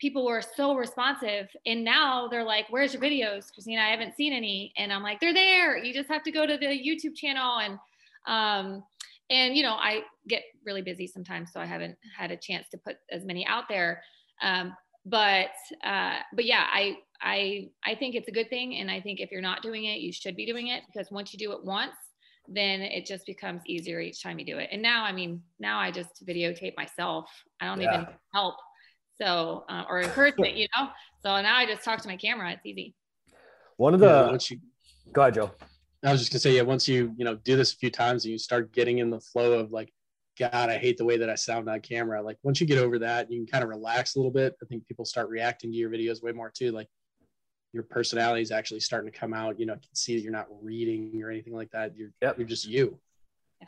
people 0.00 0.24
were 0.24 0.42
so 0.42 0.74
responsive. 0.74 1.48
And 1.66 1.84
now 1.84 2.28
they're 2.28 2.44
like, 2.44 2.66
where's 2.70 2.92
your 2.92 3.02
videos, 3.02 3.52
Christina? 3.52 3.82
I 3.82 3.88
haven't 3.88 4.14
seen 4.16 4.32
any. 4.32 4.72
And 4.76 4.92
I'm 4.92 5.02
like, 5.02 5.18
they're 5.20 5.34
there. 5.34 5.76
You 5.76 5.92
just 5.92 6.08
have 6.08 6.22
to 6.24 6.30
go 6.30 6.46
to 6.46 6.56
the 6.56 6.66
YouTube 6.66 7.16
channel. 7.16 7.58
And, 7.58 7.78
um, 8.26 8.84
and, 9.30 9.56
you 9.56 9.62
know, 9.62 9.74
I 9.74 10.02
get 10.28 10.42
really 10.64 10.82
busy 10.82 11.06
sometimes, 11.06 11.52
so 11.52 11.60
I 11.60 11.66
haven't 11.66 11.96
had 12.16 12.30
a 12.30 12.36
chance 12.36 12.68
to 12.70 12.78
put 12.78 12.96
as 13.10 13.24
many 13.24 13.46
out 13.46 13.64
there. 13.68 14.02
Um, 14.40 14.74
but, 15.04 15.50
uh, 15.84 16.18
but 16.32 16.44
yeah, 16.44 16.66
I, 16.72 16.96
I, 17.20 17.70
I 17.84 17.94
think 17.94 18.14
it's 18.14 18.28
a 18.28 18.32
good 18.32 18.48
thing. 18.50 18.76
And 18.76 18.90
I 18.90 19.00
think 19.00 19.20
if 19.20 19.30
you're 19.30 19.40
not 19.40 19.62
doing 19.62 19.84
it, 19.84 20.00
you 20.00 20.12
should 20.12 20.36
be 20.36 20.46
doing 20.46 20.68
it 20.68 20.82
because 20.86 21.10
once 21.10 21.32
you 21.32 21.38
do 21.38 21.52
it 21.52 21.64
once, 21.64 21.94
then 22.46 22.80
it 22.80 23.04
just 23.04 23.26
becomes 23.26 23.60
easier 23.66 24.00
each 24.00 24.22
time 24.22 24.38
you 24.38 24.44
do 24.46 24.58
it. 24.58 24.70
And 24.72 24.80
now, 24.80 25.04
I 25.04 25.12
mean, 25.12 25.42
now 25.58 25.78
I 25.78 25.90
just 25.90 26.24
videotape 26.26 26.74
myself. 26.76 27.28
I 27.60 27.66
don't 27.66 27.80
yeah. 27.80 27.94
even 27.94 28.06
help. 28.32 28.54
So, 29.20 29.64
uh, 29.68 29.84
or 29.88 30.00
encouragement, 30.00 30.54
you 30.54 30.66
know? 30.76 30.88
So 31.22 31.42
now 31.42 31.56
I 31.56 31.66
just 31.66 31.84
talk 31.84 32.00
to 32.00 32.08
my 32.08 32.16
camera. 32.16 32.52
It's 32.52 32.64
easy. 32.64 32.94
One 33.76 33.92
of 33.92 34.00
the, 34.00 34.06
yeah, 34.06 34.30
once 34.30 34.50
you, 34.50 34.60
go 35.12 35.22
ahead, 35.22 35.34
Joe. 35.34 35.50
I 36.04 36.12
was 36.12 36.20
just 36.20 36.32
gonna 36.32 36.40
say, 36.40 36.54
yeah, 36.54 36.62
once 36.62 36.86
you, 36.86 37.12
you 37.16 37.24
know, 37.24 37.34
do 37.34 37.56
this 37.56 37.72
a 37.72 37.76
few 37.76 37.90
times 37.90 38.24
and 38.24 38.32
you 38.32 38.38
start 38.38 38.72
getting 38.72 38.98
in 38.98 39.10
the 39.10 39.20
flow 39.20 39.58
of 39.58 39.72
like, 39.72 39.92
God, 40.38 40.70
I 40.70 40.78
hate 40.78 40.96
the 40.98 41.04
way 41.04 41.16
that 41.18 41.30
I 41.30 41.34
sound 41.34 41.68
on 41.68 41.80
camera. 41.80 42.22
Like 42.22 42.38
once 42.42 42.60
you 42.60 42.66
get 42.66 42.78
over 42.78 42.98
that, 43.00 43.30
you 43.30 43.38
can 43.38 43.46
kind 43.46 43.64
of 43.64 43.70
relax 43.70 44.14
a 44.14 44.18
little 44.18 44.30
bit. 44.30 44.54
I 44.62 44.66
think 44.66 44.86
people 44.86 45.04
start 45.04 45.28
reacting 45.28 45.72
to 45.72 45.76
your 45.76 45.90
videos 45.90 46.22
way 46.22 46.32
more 46.32 46.50
too. 46.50 46.72
Like 46.72 46.88
your 47.72 47.82
personality 47.82 48.42
is 48.42 48.50
actually 48.50 48.80
starting 48.80 49.10
to 49.10 49.18
come 49.18 49.34
out. 49.34 49.58
You 49.58 49.66
know, 49.66 49.74
can 49.74 49.94
see 49.94 50.14
that 50.14 50.22
you're 50.22 50.32
not 50.32 50.46
reading 50.62 51.20
or 51.22 51.30
anything 51.30 51.54
like 51.54 51.70
that. 51.72 51.96
You're 51.96 52.10
yep. 52.22 52.38
you're 52.38 52.46
just 52.46 52.66
you. 52.66 52.98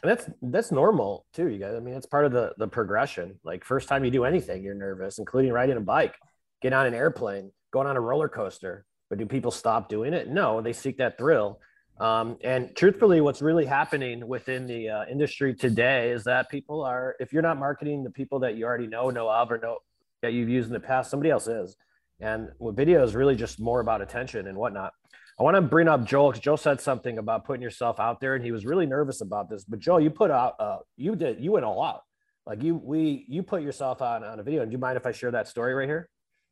And 0.03 0.11
that's 0.11 0.31
that's 0.43 0.73
normal 0.73 1.27
too, 1.33 1.49
you 1.49 1.59
guys. 1.59 1.75
I 1.75 1.81
mean, 1.81 1.95
it's 1.95 2.07
part 2.07 2.25
of 2.25 2.33
the 2.33 2.55
the 2.59 2.69
progression. 2.69 3.39
Like 3.45 3.65
first 3.65 3.89
time 3.89 4.05
you 4.05 4.11
do 4.11 4.25
anything, 4.25 4.63
you're 4.63 4.75
nervous, 4.75 5.19
including 5.19 5.53
riding 5.53 5.77
a 5.77 5.81
bike, 5.81 6.15
getting 6.63 6.79
on 6.79 6.87
an 6.87 6.95
airplane, 6.95 7.51
going 7.73 7.87
on 7.87 7.97
a 7.97 8.01
roller 8.01 8.29
coaster. 8.29 8.87
But 9.09 9.19
do 9.19 9.27
people 9.27 9.51
stop 9.51 9.89
doing 9.89 10.15
it? 10.15 10.29
No, 10.29 10.61
they 10.61 10.73
seek 10.73 10.99
that 10.99 11.19
thrill. 11.19 11.61
Um, 12.01 12.39
and 12.43 12.75
truthfully, 12.75 13.21
what's 13.21 13.43
really 13.43 13.67
happening 13.67 14.27
within 14.27 14.67
the 14.67 14.89
uh, 14.89 15.05
industry 15.11 15.55
today 15.55 16.13
is 16.13 16.25
that 16.25 16.49
people 16.49 16.83
are, 16.83 17.15
if 17.21 17.31
you're 17.31 17.43
not 17.43 17.59
marketing 17.59 18.03
the 18.03 18.11
people 18.11 18.39
that 18.41 18.57
you 18.57 18.65
already 18.65 18.87
know, 18.87 19.11
know 19.11 19.29
of, 19.31 19.53
or 19.53 19.59
know 19.59 19.79
that 20.23 20.33
you've 20.33 20.49
used 20.49 20.69
in 20.69 20.73
the 20.73 20.81
past, 20.81 21.11
somebody 21.11 21.29
else 21.29 21.47
is. 21.47 21.77
And 22.19 22.49
with 22.59 22.75
video 22.75 23.05
is 23.05 23.15
really 23.15 23.37
just 23.37 23.61
more 23.61 23.81
about 23.81 24.01
attention 24.01 24.47
and 24.47 24.57
whatnot. 24.57 24.95
I 25.39 25.43
want 25.43 25.57
to 25.57 25.61
bring 25.61 25.89
up 25.89 26.05
Joel 26.05 26.31
because 26.31 26.43
Joel 26.43 26.57
said 26.57 26.81
something 26.81 27.19
about 27.19 27.45
putting 27.45 27.63
yourself 27.63 28.01
out 28.01 28.19
there, 28.19 28.35
and 28.35 28.43
he 28.43 28.51
was 28.51 28.65
really 28.65 28.87
nervous 28.87 29.21
about 29.21 29.51
this. 29.51 29.65
But 29.65 29.79
Joel, 29.79 30.01
you 30.01 30.11
put 30.11 30.31
out, 30.31 30.55
uh, 30.59 30.79
you 30.97 31.17
did, 31.17 31.39
you 31.41 31.53
went 31.53 31.67
all 31.67 31.83
out. 31.83 32.03
Like 32.47 32.63
you, 32.63 32.77
we, 32.77 33.27
you 33.29 33.43
put 33.43 33.63
yourself 33.63 34.01
on 34.01 34.25
on 34.25 34.41
a 34.41 34.43
video. 34.43 34.63
And 34.63 34.71
do 34.71 34.75
you 34.75 34.79
mind 34.79 34.97
if 34.97 35.05
I 35.05 35.13
share 35.13 35.31
that 35.33 35.49
story 35.49 35.75
right 35.75 35.89
here? 35.89 36.09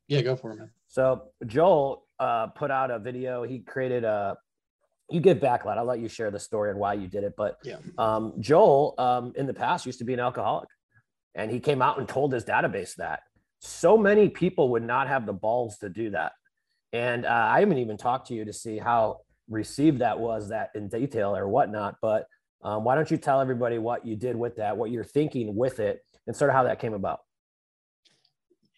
Yeah, 0.07 0.21
go 0.21 0.35
for 0.35 0.51
it, 0.51 0.57
man. 0.57 0.69
So 0.87 1.23
Joel 1.47 2.05
uh, 2.19 2.47
put 2.47 2.69
out 2.69 2.91
a 2.91 2.99
video. 2.99 3.41
He 3.41 3.59
created 3.59 4.03
a. 4.03 4.37
You 5.11 5.19
give 5.19 5.39
backlight. 5.39 5.77
I'll 5.77 5.85
let 5.85 5.99
you 5.99 6.07
share 6.07 6.31
the 6.31 6.39
story 6.39 6.69
and 6.69 6.79
why 6.79 6.93
you 6.93 7.07
did 7.07 7.23
it. 7.23 7.33
But 7.35 7.57
yeah, 7.63 7.77
um, 7.97 8.33
Joel 8.39 8.95
um, 8.97 9.33
in 9.35 9.47
the 9.47 9.53
past 9.53 9.85
used 9.85 9.99
to 9.99 10.05
be 10.05 10.13
an 10.13 10.19
alcoholic, 10.19 10.69
and 11.35 11.49
he 11.49 11.59
came 11.59 11.81
out 11.81 11.97
and 11.99 12.07
told 12.07 12.33
his 12.33 12.45
database 12.45 12.95
that 12.95 13.21
so 13.59 13.97
many 13.97 14.29
people 14.29 14.69
would 14.69 14.83
not 14.83 15.07
have 15.07 15.25
the 15.25 15.33
balls 15.33 15.77
to 15.79 15.89
do 15.89 16.11
that. 16.11 16.33
And 16.93 17.25
uh, 17.25 17.49
I 17.51 17.59
haven't 17.59 17.77
even 17.77 17.97
talked 17.97 18.27
to 18.27 18.33
you 18.33 18.45
to 18.45 18.53
see 18.53 18.77
how 18.77 19.21
received 19.49 19.99
that 19.99 20.19
was 20.19 20.49
that 20.49 20.69
in 20.75 20.87
detail 20.87 21.35
or 21.35 21.47
whatnot. 21.47 21.95
But 22.01 22.25
um, 22.63 22.83
why 22.83 22.95
don't 22.95 23.09
you 23.09 23.17
tell 23.17 23.41
everybody 23.41 23.77
what 23.77 24.05
you 24.05 24.15
did 24.15 24.35
with 24.35 24.55
that, 24.57 24.77
what 24.77 24.91
you're 24.91 25.03
thinking 25.03 25.55
with 25.55 25.79
it, 25.79 26.01
and 26.27 26.35
sort 26.35 26.49
of 26.49 26.55
how 26.55 26.63
that 26.63 26.79
came 26.79 26.93
about? 26.93 27.19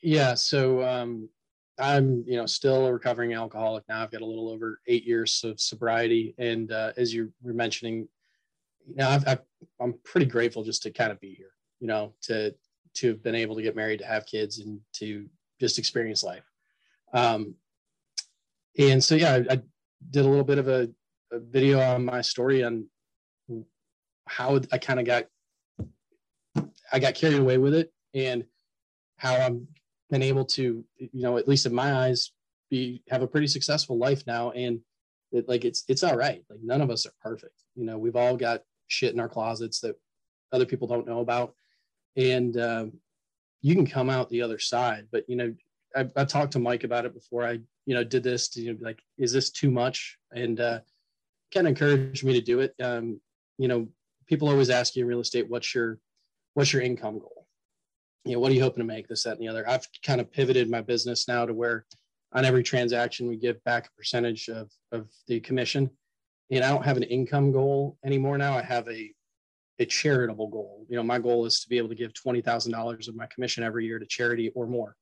Yeah. 0.02 0.34
So 0.34 0.84
um, 0.88 1.30
I'm, 1.80 2.24
you 2.28 2.36
know, 2.36 2.46
still 2.46 2.86
a 2.86 2.94
recovering 2.94 3.34
alcoholic 3.34 3.84
now. 3.90 4.04
I've 4.04 4.12
got 4.12 4.22
a 4.22 4.26
little 4.26 4.50
over 4.50 4.80
eight 4.88 5.06
years 5.06 5.42
of 5.44 5.60
sobriety, 5.60 6.36
and 6.38 6.72
uh, 6.72 6.92
as 6.98 7.14
you 7.14 7.32
were 7.42 7.54
mentioning, 7.54 8.08
you 8.88 8.96
know, 8.96 9.10
I've, 9.10 9.28
I've, 9.28 9.42
I'm 9.80 9.96
pretty 10.04 10.26
grateful 10.26 10.64
just 10.64 10.84
to 10.84 10.92
kind 10.92 11.12
of 11.12 11.20
be 11.20 11.34
here, 11.34 11.54
you 11.80 11.88
know, 11.88 12.14
to, 12.24 12.54
to 12.96 13.08
have 13.08 13.24
been 13.24 13.36
able 13.36 13.56
to 13.56 13.62
get 13.62 13.76
married, 13.76 14.00
to 14.00 14.06
have 14.06 14.26
kids 14.26 14.60
and 14.60 14.80
to 14.94 15.28
just 15.60 15.80
experience 15.80 16.24
life. 16.24 16.44
Um, 17.14 17.56
and 18.78 19.04
so, 19.04 19.16
yeah, 19.16 19.34
I, 19.34 19.54
I 19.54 19.62
did 20.10 20.26
a 20.26 20.30
little 20.30 20.44
bit 20.44 20.58
of 20.58 20.68
a, 20.68 20.90
a 21.32 21.40
video 21.40 21.80
on 21.80 22.06
my 22.06 22.22
story 22.22 22.64
on 22.64 22.86
how 24.28 24.60
I 24.72 24.78
kind 24.78 25.00
of 25.00 25.06
got, 25.06 25.26
I 26.92 27.00
got 27.00 27.16
carried 27.16 27.40
away 27.40 27.58
with 27.58 27.74
it 27.74 27.94
and 28.14 28.44
how 29.18 29.36
I'm 29.36 29.68
been 30.12 30.22
able 30.22 30.46
to, 30.46 30.86
you 30.98 31.10
know, 31.14 31.38
at 31.38 31.48
least 31.48 31.66
in 31.66 31.74
my 31.74 31.94
eyes, 31.94 32.32
be 32.70 33.02
have 33.10 33.24
a 33.24 33.28
pretty 33.28 33.48
successful 33.48 33.98
life 33.98 34.28
now. 34.28 34.52
And 34.52 34.82
it, 35.32 35.48
like 35.48 35.66
it's 35.66 35.84
it's 35.88 36.04
all 36.04 36.16
right. 36.16 36.44
Like 36.50 36.60
none 36.62 36.82
of 36.82 36.92
us 36.92 37.06
are 37.06 37.14
perfect. 37.22 37.56
You 37.76 37.86
know, 37.86 37.98
we've 37.98 38.16
all 38.16 38.38
got 38.38 38.64
shit 38.88 39.14
in 39.14 39.20
our 39.20 39.30
closets 39.30 39.80
that 39.80 39.96
other 40.52 40.66
people 40.66 40.88
don't 40.88 41.08
know 41.08 41.22
about, 41.22 41.56
and 42.16 42.56
um, 42.58 42.94
you 43.62 43.74
can 43.74 43.88
come 43.88 44.10
out 44.10 44.30
the 44.30 44.42
other 44.42 44.60
side. 44.60 45.08
But 45.12 45.24
you 45.28 45.38
know, 45.38 45.56
I, 45.96 46.10
I 46.16 46.26
talked 46.26 46.54
to 46.54 46.60
Mike 46.60 46.84
about 46.84 47.06
it 47.06 47.14
before 47.14 47.46
I 47.46 47.60
you 47.86 47.96
know 47.96 48.04
did 48.04 48.24
this. 48.24 48.50
To, 48.50 48.62
you 48.62 48.74
know, 48.74 48.80
like, 48.82 49.02
is 49.18 49.32
this 49.32 49.50
too 49.50 49.72
much? 49.72 50.18
And 50.32 50.60
uh, 50.60 50.80
kind 51.54 51.68
of 51.68 51.72
encouraged 51.72 52.24
me 52.24 52.34
to 52.34 52.42
do 52.42 52.60
it. 52.60 52.74
Um, 52.82 53.22
you 53.58 53.68
know, 53.68 53.88
people 54.28 54.50
always 54.50 54.70
ask 54.70 54.96
you 54.96 55.04
in 55.04 55.08
real 55.08 55.20
estate, 55.20 55.50
what's 55.50 55.74
your 55.74 56.00
what's 56.54 56.74
your 56.74 56.82
income 56.82 57.20
goal? 57.20 57.41
You 58.26 58.34
know, 58.34 58.40
what 58.40 58.52
are 58.52 58.56
you 58.56 58.62
hoping 58.62 58.82
to 58.82 58.86
make? 58.86 59.08
This, 59.08 59.24
that, 59.24 59.38
and 59.38 59.42
the 59.42 59.48
other. 59.48 59.68
I've 59.68 59.88
kind 60.06 60.22
of 60.22 60.32
pivoted 60.32 60.70
my 60.70 60.82
business 60.82 61.28
now 61.28 61.46
to 61.46 61.54
where 61.54 61.86
on 62.34 62.46
every 62.46 62.64
transaction 62.64 63.28
we 63.28 63.36
give 63.36 63.64
back 63.64 63.88
a 63.88 63.98
percentage 63.98 64.48
of, 64.48 64.72
of 64.92 65.08
the 65.28 65.40
commission. 65.40 65.90
And 66.50 66.64
i 66.64 66.70
don't 66.70 66.84
have 66.84 66.98
an 66.98 67.04
income 67.04 67.52
goal 67.52 67.98
anymore 68.06 68.38
now. 68.38 68.58
I 68.58 68.62
have 68.62 68.88
a 68.90 69.14
a 69.80 69.86
charitable 69.86 70.48
goal. 70.48 70.86
You 70.90 70.98
know 70.98 71.04
my 71.04 71.18
goal 71.18 71.46
is 71.46 71.62
to 71.62 71.70
be 71.70 71.78
able 71.78 71.90
to 71.90 71.96
give 71.96 72.14
$20000 72.14 73.08
of 73.08 73.16
my 73.16 73.26
commission 73.28 73.64
every 73.64 73.86
year 73.86 73.98
to 73.98 74.06
charity 74.06 74.52
or 74.54 74.68
more. 74.68 74.96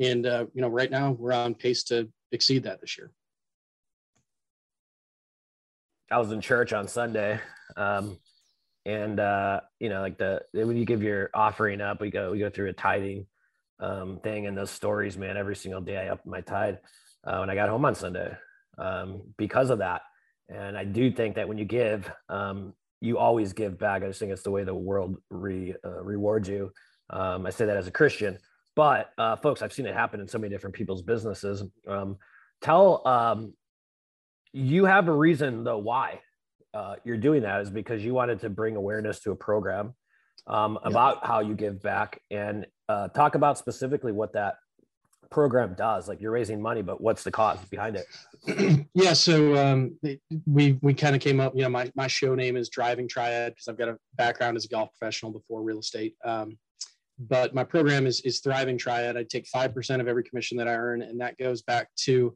And 0.00 0.26
uh, 0.26 0.46
you 0.52 0.62
know 0.62 0.68
right 0.68 0.90
now 0.90 1.12
we're 1.12 1.32
on 1.32 1.54
pace 1.54 1.84
to 1.84 2.08
exceed 2.32 2.64
that 2.64 2.80
this 2.80 2.98
year. 2.98 3.12
I 6.10 6.18
was 6.18 6.32
in 6.32 6.40
church 6.40 6.72
on 6.72 6.88
sunday. 6.88 7.40
Um, 7.76 8.18
and 8.86 9.20
uh, 9.20 9.60
you 9.78 9.90
know 9.90 10.00
like 10.00 10.16
the 10.16 10.40
when 10.52 10.78
you 10.78 10.86
give 10.86 11.02
your 11.02 11.28
offering 11.34 11.82
up 11.82 12.00
we 12.00 12.10
go 12.10 12.32
we 12.32 12.38
go 12.38 12.48
through 12.48 12.70
a 12.70 12.72
tithing 12.72 13.26
um, 13.80 14.20
thing 14.22 14.46
and 14.46 14.56
those 14.56 14.70
stories, 14.70 15.16
man. 15.16 15.36
Every 15.36 15.56
single 15.56 15.80
day 15.80 15.98
I 15.98 16.08
upped 16.08 16.26
my 16.26 16.40
tide 16.40 16.78
uh, 17.24 17.38
when 17.38 17.50
I 17.50 17.54
got 17.54 17.68
home 17.68 17.84
on 17.84 17.94
Sunday 17.94 18.36
um, 18.78 19.22
because 19.36 19.70
of 19.70 19.78
that. 19.78 20.02
And 20.48 20.76
I 20.76 20.84
do 20.84 21.10
think 21.10 21.36
that 21.36 21.48
when 21.48 21.58
you 21.58 21.64
give, 21.64 22.10
um, 22.28 22.72
you 23.00 23.18
always 23.18 23.52
give 23.52 23.78
back. 23.78 24.02
I 24.02 24.06
just 24.06 24.20
think 24.20 24.32
it's 24.32 24.42
the 24.42 24.50
way 24.50 24.64
the 24.64 24.74
world 24.74 25.16
re, 25.28 25.74
uh, 25.84 26.02
rewards 26.02 26.48
you. 26.48 26.72
Um, 27.10 27.46
I 27.46 27.50
say 27.50 27.66
that 27.66 27.76
as 27.76 27.86
a 27.86 27.92
Christian, 27.92 28.38
but 28.74 29.10
uh, 29.18 29.36
folks, 29.36 29.62
I've 29.62 29.72
seen 29.72 29.86
it 29.86 29.94
happen 29.94 30.20
in 30.20 30.28
so 30.28 30.38
many 30.38 30.52
different 30.52 30.74
people's 30.74 31.02
businesses. 31.02 31.62
Um, 31.86 32.16
tell 32.60 33.06
um, 33.06 33.54
you 34.52 34.86
have 34.86 35.08
a 35.08 35.12
reason 35.12 35.62
though 35.62 35.78
why 35.78 36.20
uh, 36.76 36.96
you're 37.04 37.16
doing 37.16 37.42
that 37.42 37.62
is 37.62 37.70
because 37.70 38.04
you 38.04 38.12
wanted 38.12 38.38
to 38.40 38.50
bring 38.50 38.76
awareness 38.76 39.20
to 39.20 39.30
a 39.30 39.36
program 39.36 39.94
um, 40.46 40.78
about 40.84 41.20
yeah. 41.22 41.28
how 41.28 41.40
you 41.40 41.54
give 41.54 41.82
back 41.82 42.20
and 42.30 42.66
uh, 42.90 43.08
talk 43.08 43.34
about 43.34 43.56
specifically 43.56 44.12
what 44.12 44.34
that 44.34 44.56
program 45.30 45.74
does. 45.74 46.06
Like 46.06 46.20
you're 46.20 46.32
raising 46.32 46.60
money 46.60 46.82
but 46.82 47.00
what's 47.00 47.24
the 47.24 47.30
cause 47.30 47.58
behind 47.70 47.96
it? 47.96 48.06
Yeah 48.94 49.14
so 49.14 49.56
um, 49.56 49.98
we 50.46 50.78
we 50.82 50.92
kind 50.92 51.16
of 51.16 51.22
came 51.22 51.40
up 51.40 51.54
you 51.56 51.62
know 51.62 51.68
my, 51.68 51.90
my 51.94 52.06
show 52.06 52.34
name 52.34 52.56
is 52.56 52.68
driving 52.68 53.08
triad 53.08 53.52
because 53.52 53.68
i've 53.68 53.76
got 53.76 53.88
a 53.88 53.98
background 54.14 54.56
as 54.56 54.64
a 54.64 54.68
golf 54.68 54.88
professional 54.96 55.32
before 55.32 55.62
real 55.62 55.80
estate 55.80 56.14
um, 56.24 56.56
but 57.18 57.54
my 57.54 57.64
program 57.64 58.06
is 58.06 58.20
is 58.20 58.40
thriving 58.40 58.78
triad. 58.78 59.16
I 59.16 59.24
take 59.24 59.46
5% 59.54 60.00
of 60.00 60.08
every 60.08 60.22
commission 60.22 60.56
that 60.58 60.68
i 60.68 60.74
earn 60.74 61.02
and 61.02 61.20
that 61.20 61.36
goes 61.38 61.62
back 61.62 61.88
to 62.04 62.34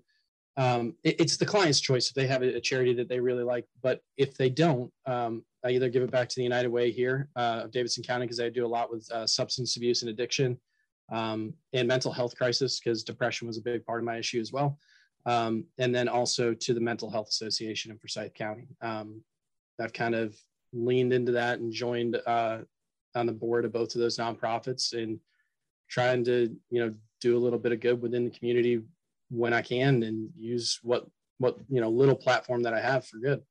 um, 0.56 0.94
it, 1.04 1.20
it's 1.20 1.36
the 1.36 1.46
client's 1.46 1.80
choice 1.80 2.08
if 2.08 2.14
they 2.14 2.26
have 2.26 2.42
a, 2.42 2.56
a, 2.56 2.60
charity 2.60 2.92
that 2.94 3.08
they 3.08 3.20
really 3.20 3.44
like 3.44 3.66
but 3.82 4.00
if 4.16 4.36
they 4.36 4.50
don't 4.50 4.92
um, 5.06 5.44
I 5.64 5.70
either 5.70 5.88
give 5.88 6.02
it 6.02 6.10
back 6.10 6.28
to 6.28 6.36
the 6.36 6.42
United 6.42 6.68
Way 6.68 6.90
here 6.90 7.28
uh, 7.36 7.62
of 7.64 7.70
Davidson 7.70 8.02
County 8.02 8.24
because 8.24 8.40
I 8.40 8.48
do 8.48 8.64
a 8.64 8.68
lot 8.68 8.90
with 8.90 9.10
uh, 9.12 9.26
substance 9.26 9.76
abuse 9.76 10.02
and 10.02 10.10
addiction 10.10 10.58
um, 11.12 11.52
and 11.72 11.86
mental 11.86 12.12
health 12.12 12.36
crisis 12.36 12.80
because 12.80 13.04
depression 13.04 13.46
was 13.46 13.58
a 13.58 13.62
big 13.62 13.84
part 13.84 14.00
of 14.00 14.04
my 14.04 14.16
issue 14.16 14.40
as 14.40 14.52
well. 14.52 14.78
Um, 15.26 15.64
and 15.78 15.94
then 15.94 16.08
also 16.08 16.54
to 16.54 16.74
the 16.74 16.80
Mental 16.80 17.10
Health 17.10 17.28
Association 17.28 17.90
in 17.90 17.98
Forsyth 17.98 18.32
County. 18.32 18.68
Um, 18.80 19.22
I've 19.78 19.92
kind 19.92 20.14
of 20.14 20.34
leaned 20.72 21.12
into 21.12 21.32
that 21.32 21.58
and 21.58 21.72
joined 21.72 22.16
uh, 22.26 22.58
on 23.14 23.26
the 23.26 23.32
board 23.32 23.64
of 23.64 23.72
both 23.72 23.94
of 23.94 24.00
those 24.00 24.16
nonprofits 24.16 24.92
and 24.92 25.18
trying 25.88 26.24
to 26.24 26.56
you 26.70 26.80
know 26.80 26.94
do 27.20 27.36
a 27.36 27.40
little 27.40 27.58
bit 27.58 27.72
of 27.72 27.80
good 27.80 28.00
within 28.00 28.24
the 28.24 28.30
community 28.30 28.80
when 29.30 29.52
I 29.52 29.62
can 29.62 30.02
and 30.02 30.30
use 30.36 30.78
what 30.82 31.06
what 31.38 31.56
you 31.68 31.80
know 31.80 31.88
little 31.88 32.16
platform 32.16 32.62
that 32.64 32.74
I 32.74 32.80
have 32.80 33.06
for 33.06 33.18
good. 33.18 33.42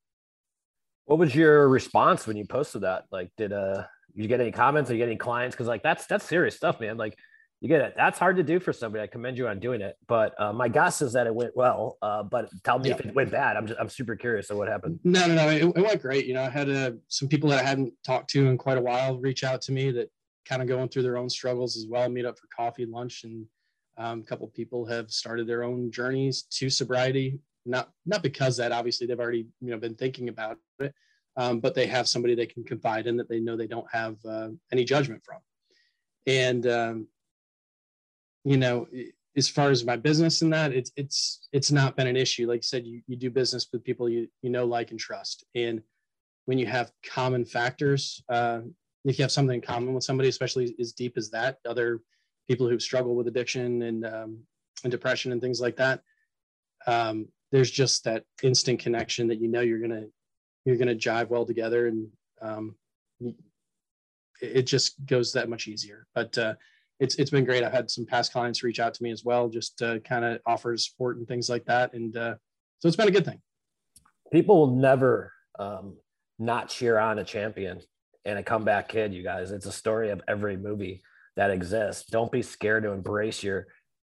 What 1.06 1.18
was 1.18 1.34
your 1.34 1.68
response 1.68 2.26
when 2.26 2.36
you 2.36 2.46
posted 2.46 2.82
that? 2.82 3.04
Like, 3.10 3.30
did 3.36 3.52
uh 3.52 3.84
you 4.14 4.28
get 4.28 4.40
any 4.40 4.52
comments 4.52 4.90
or 4.90 4.94
you 4.94 4.98
get 4.98 5.08
any 5.08 5.16
clients? 5.16 5.56
Because 5.56 5.66
like 5.66 5.82
that's 5.82 6.06
that's 6.06 6.24
serious 6.24 6.56
stuff, 6.56 6.80
man. 6.80 6.96
Like 6.96 7.16
you 7.60 7.68
get 7.68 7.82
it. 7.82 7.94
That's 7.96 8.18
hard 8.18 8.36
to 8.36 8.42
do 8.42 8.58
for 8.58 8.72
somebody. 8.72 9.02
I 9.02 9.06
commend 9.06 9.36
you 9.36 9.46
on 9.46 9.60
doing 9.60 9.82
it. 9.82 9.96
But 10.08 10.40
uh, 10.40 10.52
my 10.52 10.68
guess 10.68 11.02
is 11.02 11.12
that 11.12 11.26
it 11.26 11.34
went 11.34 11.54
well. 11.54 11.98
Uh, 12.00 12.22
but 12.22 12.48
tell 12.64 12.78
me 12.78 12.88
yeah. 12.88 12.94
if 12.94 13.04
it 13.04 13.14
went 13.14 13.30
bad. 13.30 13.56
I'm 13.56 13.66
just 13.66 13.78
I'm 13.78 13.88
super 13.88 14.16
curious 14.16 14.50
of 14.50 14.56
what 14.56 14.68
happened. 14.68 14.98
No, 15.04 15.26
no, 15.26 15.34
no. 15.34 15.48
It, 15.48 15.64
it 15.64 15.82
went 15.82 16.00
great. 16.00 16.26
You 16.26 16.34
know, 16.34 16.42
I 16.42 16.50
had 16.50 16.70
uh, 16.70 16.92
some 17.08 17.28
people 17.28 17.50
that 17.50 17.64
I 17.64 17.68
hadn't 17.68 17.92
talked 18.04 18.30
to 18.30 18.46
in 18.46 18.56
quite 18.56 18.78
a 18.78 18.82
while 18.82 19.18
reach 19.18 19.44
out 19.44 19.60
to 19.62 19.72
me 19.72 19.90
that 19.92 20.10
kind 20.46 20.62
of 20.62 20.68
going 20.68 20.88
through 20.88 21.02
their 21.02 21.18
own 21.18 21.28
struggles 21.28 21.76
as 21.76 21.86
well. 21.88 22.08
Meet 22.08 22.24
up 22.24 22.38
for 22.38 22.48
coffee, 22.56 22.86
lunch, 22.86 23.24
and 23.24 23.44
um, 24.00 24.20
a 24.20 24.24
couple 24.24 24.48
people 24.48 24.84
have 24.86 25.10
started 25.10 25.46
their 25.46 25.62
own 25.62 25.90
journeys 25.92 26.42
to 26.42 26.68
sobriety 26.68 27.38
not 27.66 27.90
not 28.06 28.22
because 28.22 28.56
that 28.56 28.72
obviously 28.72 29.06
they've 29.06 29.20
already 29.20 29.46
you 29.60 29.70
know 29.70 29.78
been 29.78 29.94
thinking 29.94 30.28
about 30.28 30.58
it, 30.78 30.94
um, 31.36 31.60
but 31.60 31.74
they 31.74 31.86
have 31.86 32.08
somebody 32.08 32.34
they 32.34 32.46
can 32.46 32.64
confide 32.64 33.06
in 33.06 33.16
that 33.16 33.28
they 33.28 33.40
know 33.40 33.56
they 33.56 33.66
don't 33.66 33.90
have 33.92 34.16
uh, 34.24 34.48
any 34.72 34.84
judgment 34.84 35.22
from. 35.24 35.38
And 36.26 36.66
um, 36.66 37.08
you 38.44 38.56
know, 38.56 38.88
as 39.36 39.48
far 39.48 39.70
as 39.70 39.84
my 39.84 39.96
business 39.96 40.42
and 40.42 40.52
that, 40.52 40.72
it's 40.72 40.90
it's 40.96 41.48
it's 41.52 41.70
not 41.70 41.96
been 41.96 42.06
an 42.06 42.16
issue. 42.16 42.48
Like 42.48 42.60
I 42.60 42.62
said, 42.62 42.86
you 42.86 43.02
you 43.06 43.16
do 43.16 43.30
business 43.30 43.68
with 43.72 43.84
people 43.84 44.08
you 44.08 44.28
you 44.42 44.50
know, 44.50 44.64
like, 44.64 44.90
and 44.90 45.00
trust, 45.00 45.44
and 45.54 45.82
when 46.46 46.58
you 46.58 46.66
have 46.66 46.92
common 47.06 47.44
factors, 47.44 48.22
uh, 48.28 48.60
if 49.04 49.18
you 49.18 49.22
have 49.22 49.32
something 49.32 49.56
in 49.56 49.60
common 49.60 49.94
with 49.94 50.04
somebody, 50.04 50.28
especially 50.28 50.74
as 50.80 50.92
deep 50.92 51.16
as 51.16 51.30
that, 51.30 51.58
other 51.68 52.00
people 52.50 52.68
who 52.68 52.80
struggle 52.80 53.14
with 53.14 53.28
addiction 53.28 53.82
and 53.82 54.04
um, 54.04 54.38
and 54.82 54.90
depression 54.90 55.30
and 55.30 55.40
things 55.40 55.60
like 55.60 55.76
that, 55.76 56.02
um, 56.88 57.28
there's 57.52 57.70
just 57.70 58.02
that 58.02 58.24
instant 58.42 58.80
connection 58.80 59.28
that 59.28 59.40
you 59.40 59.46
know 59.46 59.60
you're 59.60 59.86
to 59.86 60.08
you're 60.64 60.76
to 60.76 60.96
jive 60.96 61.28
well 61.28 61.46
together 61.46 61.86
and 61.86 62.08
um, 62.42 62.74
it 64.42 64.62
just 64.62 65.06
goes 65.06 65.32
that 65.32 65.48
much 65.48 65.68
easier. 65.68 66.08
But 66.12 66.36
uh, 66.36 66.54
it's 66.98 67.14
it's 67.16 67.30
been 67.30 67.44
great. 67.44 67.62
I've 67.62 67.72
had 67.72 67.88
some 67.88 68.04
past 68.04 68.32
clients 68.32 68.64
reach 68.64 68.80
out 68.80 68.94
to 68.94 69.02
me 69.04 69.12
as 69.12 69.24
well 69.24 69.48
just 69.48 69.78
to 69.78 70.00
kind 70.00 70.24
of 70.24 70.40
offer 70.44 70.76
support 70.76 71.18
and 71.18 71.28
things 71.28 71.48
like 71.48 71.64
that. 71.66 71.94
And 71.94 72.16
uh, 72.16 72.34
so 72.80 72.88
it's 72.88 72.96
been 72.96 73.08
a 73.08 73.12
good 73.12 73.24
thing. 73.24 73.40
People 74.32 74.58
will 74.58 74.74
never 74.74 75.32
um, 75.56 75.98
not 76.40 76.68
cheer 76.68 76.98
on 76.98 77.20
a 77.20 77.24
champion 77.24 77.80
and 78.24 78.40
a 78.40 78.42
comeback 78.42 78.88
kid 78.88 79.14
you 79.14 79.22
guys. 79.22 79.52
It's 79.52 79.66
a 79.66 79.72
story 79.72 80.10
of 80.10 80.20
every 80.26 80.56
movie 80.56 81.02
that 81.36 81.50
exists 81.50 82.10
don't 82.10 82.32
be 82.32 82.42
scared 82.42 82.82
to 82.82 82.90
embrace 82.90 83.42
your 83.42 83.66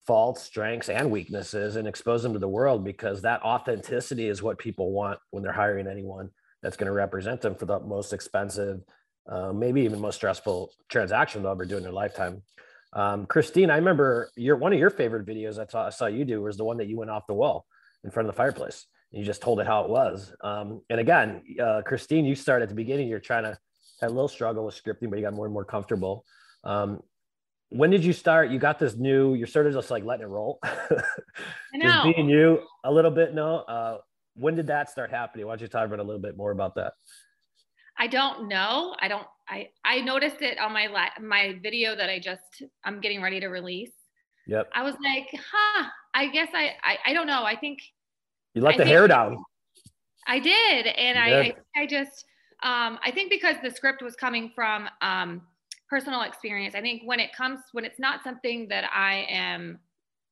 faults, 0.05 0.43
strengths, 0.43 0.89
and 0.89 1.09
weaknesses 1.09 1.75
and 1.75 1.87
expose 1.87 2.21
them 2.21 2.33
to 2.33 2.39
the 2.39 2.47
world 2.47 2.83
because 2.83 3.21
that 3.21 3.41
authenticity 3.41 4.27
is 4.27 4.43
what 4.43 4.57
people 4.57 4.91
want 4.91 5.19
when 5.31 5.43
they're 5.43 5.51
hiring 5.51 5.87
anyone 5.87 6.29
that's 6.61 6.77
going 6.77 6.87
to 6.87 6.93
represent 6.93 7.41
them 7.41 7.55
for 7.55 7.65
the 7.65 7.79
most 7.79 8.13
expensive, 8.13 8.81
uh, 9.27 9.51
maybe 9.51 9.81
even 9.81 9.99
most 9.99 10.15
stressful 10.15 10.71
transaction 10.89 11.41
they'll 11.41 11.51
ever 11.51 11.65
do 11.65 11.77
in 11.77 11.83
their 11.83 11.91
lifetime. 11.91 12.41
Um, 12.93 13.25
Christine, 13.25 13.69
I 13.69 13.75
remember 13.75 14.29
your 14.35 14.55
one 14.55 14.73
of 14.73 14.79
your 14.79 14.89
favorite 14.89 15.25
videos 15.25 15.59
I 15.59 15.65
saw, 15.65 15.89
saw 15.89 16.05
you 16.05 16.23
do 16.23 16.41
was 16.41 16.57
the 16.57 16.63
one 16.63 16.77
that 16.77 16.87
you 16.87 16.97
went 16.97 17.11
off 17.11 17.27
the 17.27 17.33
wall 17.33 17.65
in 18.03 18.11
front 18.11 18.29
of 18.29 18.33
the 18.33 18.37
fireplace. 18.37 18.85
And 19.11 19.19
you 19.19 19.25
just 19.25 19.41
told 19.41 19.59
it 19.59 19.67
how 19.67 19.83
it 19.83 19.89
was. 19.89 20.33
Um, 20.41 20.81
and 20.89 20.99
again, 20.99 21.41
uh, 21.61 21.81
Christine, 21.85 22.25
you 22.25 22.35
started 22.35 22.63
at 22.63 22.69
the 22.69 22.75
beginning. 22.75 23.07
You're 23.07 23.19
trying 23.19 23.43
to 23.43 23.57
have 24.01 24.11
a 24.11 24.13
little 24.13 24.27
struggle 24.27 24.65
with 24.65 24.81
scripting, 24.81 25.09
but 25.09 25.17
you 25.17 25.25
got 25.25 25.33
more 25.33 25.45
and 25.45 25.53
more 25.53 25.65
comfortable. 25.65 26.25
Um, 26.65 27.01
when 27.69 27.89
did 27.89 28.03
you 28.03 28.13
start? 28.13 28.49
You 28.49 28.59
got 28.59 28.79
this 28.79 28.95
new, 28.95 29.33
you're 29.33 29.47
sort 29.47 29.67
of 29.67 29.73
just 29.73 29.91
like 29.91 30.03
letting 30.03 30.25
it 30.25 30.29
roll. 30.29 30.59
Just 31.81 32.03
being 32.03 32.29
you 32.29 32.61
a 32.83 32.91
little 32.91 33.11
bit. 33.11 33.33
No, 33.33 33.57
uh, 33.57 33.97
when 34.35 34.55
did 34.55 34.67
that 34.67 34.89
start 34.89 35.11
happening? 35.11 35.45
Why 35.45 35.53
don't 35.53 35.61
you 35.61 35.67
talk 35.67 35.85
about 35.85 35.99
a 35.99 36.03
little 36.03 36.21
bit 36.21 36.37
more 36.37 36.51
about 36.51 36.75
that? 36.75 36.93
I 37.97 38.07
don't 38.07 38.47
know. 38.47 38.95
I 38.99 39.07
don't, 39.07 39.27
I, 39.47 39.69
I 39.83 40.01
noticed 40.01 40.41
it 40.41 40.57
on 40.57 40.73
my, 40.73 40.87
la- 40.87 41.21
my 41.21 41.59
video 41.61 41.95
that 41.95 42.09
I 42.09 42.19
just, 42.19 42.63
I'm 42.83 43.01
getting 43.01 43.21
ready 43.21 43.39
to 43.39 43.47
release. 43.47 43.91
Yep. 44.47 44.69
I 44.73 44.83
was 44.83 44.95
like, 45.03 45.27
huh, 45.33 45.87
I 46.13 46.27
guess 46.27 46.49
I, 46.53 46.71
I, 46.83 46.97
I 47.07 47.13
don't 47.13 47.27
know. 47.27 47.43
I 47.43 47.55
think 47.55 47.79
you 48.53 48.61
let 48.61 48.75
I 48.75 48.77
the 48.77 48.85
hair 48.85 49.07
down. 49.07 49.37
I 50.27 50.39
did. 50.39 50.87
And 50.87 51.19
I, 51.19 51.39
I, 51.41 51.55
I 51.75 51.85
just, 51.85 52.25
Um, 52.63 52.99
I 53.03 53.11
think 53.11 53.29
because 53.29 53.57
the 53.61 53.69
script 53.69 54.01
was 54.01 54.15
coming 54.15 54.51
from 54.55 54.87
um, 55.01 55.41
personal 55.89 56.21
experience. 56.21 56.75
I 56.75 56.81
think 56.81 57.03
when 57.05 57.19
it 57.19 57.33
comes 57.35 57.59
when 57.71 57.85
it's 57.85 57.99
not 57.99 58.23
something 58.23 58.67
that 58.69 58.85
I 58.93 59.25
am 59.29 59.79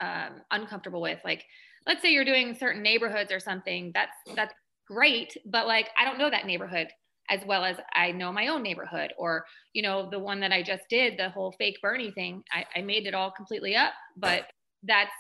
um, 0.02 0.42
uncomfortable 0.52 1.02
with, 1.02 1.20
like 1.24 1.46
let's 1.86 2.02
say 2.02 2.12
you're 2.12 2.26
doing 2.26 2.56
certain 2.56 2.82
neighborhoods 2.82 3.32
or 3.32 3.40
something, 3.40 3.92
that's 3.94 4.16
that's 4.36 4.54
great, 4.88 5.38
but 5.46 5.68
like 5.68 5.90
I 6.00 6.06
don't 6.06 6.18
know 6.18 6.30
that 6.30 6.46
neighborhood 6.46 6.88
as 7.30 7.40
well 7.46 7.64
as 7.64 7.78
I 7.94 8.12
know 8.12 8.32
my 8.32 8.48
own 8.48 8.64
neighborhood 8.64 9.14
or 9.18 9.46
you 9.74 9.82
know 9.82 10.10
the 10.10 10.20
one 10.20 10.40
that 10.42 10.52
I 10.52 10.62
just 10.62 10.84
did 10.90 11.18
the 11.18 11.30
whole 11.30 11.54
fake 11.58 11.78
Bernie 11.82 12.12
thing 12.12 12.44
I, 12.52 12.66
I 12.76 12.82
made 12.82 13.08
it 13.08 13.14
all 13.14 13.32
completely 13.32 13.76
up 13.76 13.94
but 14.18 14.48
that's 14.84 15.12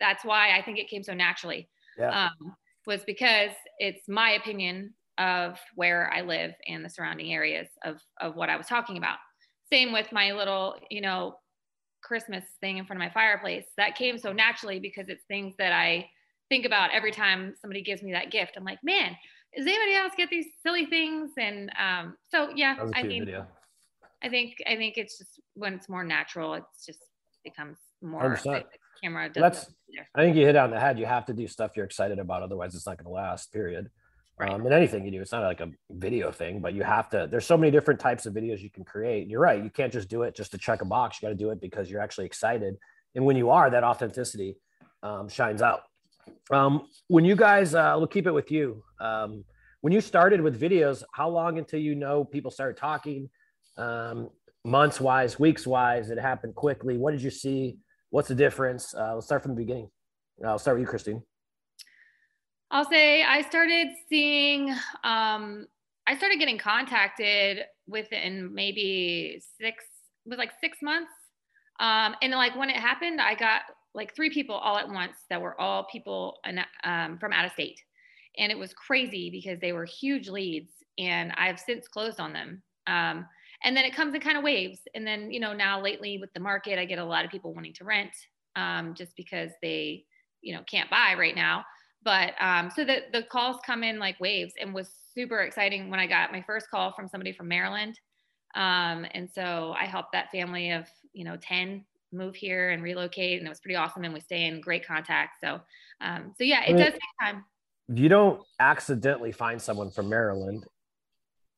that's 0.00 0.24
why 0.24 0.56
I 0.56 0.62
think 0.62 0.78
it 0.78 0.88
came 0.88 1.02
so 1.02 1.14
naturally 1.14 1.68
yeah. 1.98 2.24
um, 2.24 2.54
was 2.86 3.02
because 3.04 3.50
it's 3.78 4.08
my 4.08 4.32
opinion 4.32 4.94
of 5.18 5.58
where 5.74 6.10
I 6.12 6.22
live 6.22 6.52
and 6.66 6.84
the 6.84 6.90
surrounding 6.90 7.32
areas 7.32 7.68
of 7.84 8.00
of 8.20 8.36
what 8.36 8.50
I 8.50 8.56
was 8.56 8.66
talking 8.66 8.96
about 8.96 9.18
same 9.72 9.92
with 9.92 10.12
my 10.12 10.32
little 10.32 10.76
you 10.90 11.00
know 11.00 11.36
Christmas 12.02 12.44
thing 12.60 12.78
in 12.78 12.86
front 12.86 13.02
of 13.02 13.06
my 13.06 13.12
fireplace 13.12 13.64
that 13.76 13.96
came 13.96 14.18
so 14.18 14.32
naturally 14.32 14.78
because 14.78 15.08
it's 15.08 15.24
things 15.24 15.54
that 15.58 15.72
I 15.72 16.08
think 16.48 16.64
about 16.64 16.90
every 16.92 17.10
time 17.10 17.54
somebody 17.60 17.82
gives 17.82 18.02
me 18.02 18.12
that 18.12 18.30
gift 18.30 18.52
I'm 18.56 18.64
like 18.64 18.78
man 18.84 19.16
does 19.56 19.66
anybody 19.66 19.94
else 19.94 20.12
get 20.16 20.28
these 20.28 20.46
silly 20.62 20.86
things? 20.86 21.30
And 21.38 21.70
um, 21.78 22.16
so 22.28 22.50
yeah, 22.54 22.76
I 22.94 23.02
mean, 23.02 23.24
video. 23.24 23.46
I 24.22 24.28
think 24.28 24.56
I 24.66 24.76
think 24.76 24.98
it's 24.98 25.18
just 25.18 25.40
when 25.54 25.74
it's 25.74 25.88
more 25.88 26.04
natural, 26.04 26.54
it's 26.54 26.84
just 26.84 27.00
becomes 27.42 27.78
more 28.02 28.38
like 28.44 28.66
camera. 29.02 29.30
That's 29.34 29.66
I 30.14 30.22
think 30.22 30.36
you 30.36 30.44
hit 30.44 30.56
on 30.56 30.70
the 30.70 30.80
head. 30.80 30.98
You 30.98 31.06
have 31.06 31.24
to 31.26 31.32
do 31.32 31.48
stuff 31.48 31.72
you're 31.74 31.86
excited 31.86 32.18
about, 32.18 32.42
otherwise 32.42 32.74
it's 32.74 32.86
not 32.86 32.98
going 32.98 33.06
to 33.06 33.10
last. 33.10 33.52
Period. 33.52 33.90
Right. 34.38 34.52
Um, 34.52 34.66
and 34.66 34.74
anything 34.74 35.04
you 35.06 35.10
do, 35.10 35.22
it's 35.22 35.32
not 35.32 35.42
like 35.42 35.60
a 35.60 35.70
video 35.90 36.30
thing, 36.30 36.60
but 36.60 36.74
you 36.74 36.82
have 36.82 37.08
to. 37.10 37.26
There's 37.30 37.46
so 37.46 37.56
many 37.56 37.70
different 37.70 37.98
types 37.98 38.26
of 38.26 38.34
videos 38.34 38.60
you 38.60 38.68
can 38.68 38.84
create. 38.84 39.28
You're 39.28 39.40
right. 39.40 39.62
You 39.62 39.70
can't 39.70 39.92
just 39.92 40.10
do 40.10 40.24
it 40.24 40.34
just 40.34 40.50
to 40.50 40.58
check 40.58 40.82
a 40.82 40.84
box. 40.84 41.18
You 41.20 41.26
got 41.26 41.30
to 41.30 41.38
do 41.38 41.50
it 41.50 41.60
because 41.60 41.90
you're 41.90 42.02
actually 42.02 42.26
excited. 42.26 42.76
And 43.14 43.24
when 43.24 43.36
you 43.36 43.48
are, 43.48 43.70
that 43.70 43.82
authenticity 43.82 44.58
um, 45.02 45.28
shines 45.30 45.62
out. 45.62 45.84
Um, 46.50 46.88
when 47.08 47.24
you 47.24 47.34
guys, 47.34 47.74
uh, 47.74 47.94
we'll 47.96 48.08
keep 48.08 48.26
it 48.26 48.32
with 48.32 48.50
you. 48.50 48.82
Um, 49.00 49.42
when 49.80 49.94
you 49.94 50.02
started 50.02 50.42
with 50.42 50.60
videos, 50.60 51.02
how 51.12 51.30
long 51.30 51.58
until 51.58 51.80
you 51.80 51.94
know 51.94 52.24
people 52.24 52.50
started 52.50 52.76
talking? 52.76 53.30
Um, 53.78 54.28
months 54.64 55.00
wise, 55.00 55.38
weeks 55.38 55.66
wise, 55.66 56.10
it 56.10 56.18
happened 56.18 56.54
quickly. 56.54 56.98
What 56.98 57.12
did 57.12 57.22
you 57.22 57.30
see? 57.30 57.78
What's 58.10 58.28
the 58.28 58.34
difference? 58.34 58.94
Uh, 58.94 59.14
let's 59.14 59.26
start 59.26 59.42
from 59.42 59.52
the 59.52 59.62
beginning. 59.62 59.88
I'll 60.44 60.58
start 60.58 60.76
with 60.76 60.82
you, 60.82 60.88
Christine. 60.88 61.22
I'll 62.70 62.88
say 62.88 63.22
I 63.22 63.42
started 63.42 63.88
seeing, 64.08 64.70
um, 65.04 65.66
I 66.06 66.16
started 66.16 66.38
getting 66.38 66.58
contacted 66.58 67.60
within 67.86 68.52
maybe 68.52 69.40
six, 69.60 69.84
it 70.24 70.28
was 70.28 70.38
like 70.38 70.52
six 70.60 70.78
months. 70.82 71.12
Um, 71.78 72.14
and 72.22 72.32
like 72.32 72.56
when 72.56 72.70
it 72.70 72.76
happened, 72.76 73.20
I 73.20 73.34
got 73.34 73.62
like 73.94 74.14
three 74.14 74.30
people 74.30 74.54
all 74.54 74.78
at 74.78 74.88
once 74.88 75.16
that 75.30 75.40
were 75.40 75.60
all 75.60 75.86
people 75.90 76.38
um, 76.84 77.18
from 77.18 77.32
out 77.32 77.44
of 77.44 77.52
state. 77.52 77.80
And 78.38 78.50
it 78.50 78.58
was 78.58 78.74
crazy 78.74 79.30
because 79.30 79.60
they 79.60 79.72
were 79.72 79.84
huge 79.84 80.28
leads 80.28 80.70
and 80.98 81.32
I've 81.36 81.60
since 81.60 81.88
closed 81.88 82.20
on 82.20 82.32
them. 82.32 82.62
Um, 82.86 83.26
and 83.64 83.76
then 83.76 83.84
it 83.84 83.94
comes 83.94 84.14
in 84.14 84.20
kind 84.20 84.36
of 84.36 84.44
waves. 84.44 84.80
And 84.94 85.06
then, 85.06 85.30
you 85.30 85.40
know, 85.40 85.52
now 85.52 85.80
lately 85.80 86.18
with 86.18 86.32
the 86.34 86.40
market, 86.40 86.78
I 86.78 86.84
get 86.84 86.98
a 86.98 87.04
lot 87.04 87.24
of 87.24 87.30
people 87.30 87.54
wanting 87.54 87.72
to 87.74 87.84
rent 87.84 88.12
um, 88.54 88.94
just 88.94 89.16
because 89.16 89.50
they, 89.62 90.04
you 90.42 90.54
know, 90.54 90.62
can't 90.70 90.90
buy 90.90 91.14
right 91.18 91.34
now. 91.34 91.64
But 92.06 92.34
um, 92.38 92.70
so 92.70 92.84
the, 92.84 93.02
the 93.12 93.24
calls 93.24 93.56
come 93.66 93.82
in 93.82 93.98
like 93.98 94.20
waves 94.20 94.54
and 94.60 94.72
was 94.72 94.88
super 95.12 95.40
exciting 95.40 95.90
when 95.90 95.98
I 95.98 96.06
got 96.06 96.30
my 96.30 96.40
first 96.40 96.70
call 96.70 96.92
from 96.92 97.08
somebody 97.08 97.32
from 97.32 97.48
Maryland. 97.48 97.98
Um, 98.54 99.04
and 99.10 99.28
so 99.28 99.74
I 99.76 99.86
helped 99.86 100.12
that 100.12 100.30
family 100.30 100.70
of, 100.70 100.86
you 101.12 101.24
know, 101.24 101.36
10 101.36 101.84
move 102.12 102.36
here 102.36 102.70
and 102.70 102.80
relocate 102.80 103.40
and 103.40 103.46
it 103.46 103.50
was 103.50 103.58
pretty 103.58 103.74
awesome 103.74 104.04
and 104.04 104.14
we 104.14 104.20
stay 104.20 104.46
in 104.46 104.60
great 104.60 104.86
contact. 104.86 105.38
So 105.40 105.60
um, 106.00 106.32
so 106.38 106.44
yeah 106.44 106.62
it 106.64 106.74
does 106.74 106.92
take 106.92 107.00
time. 107.20 107.44
You 107.88 108.08
don't 108.08 108.40
accidentally 108.60 109.32
find 109.32 109.60
someone 109.60 109.90
from 109.90 110.08
maryland. 110.08 110.64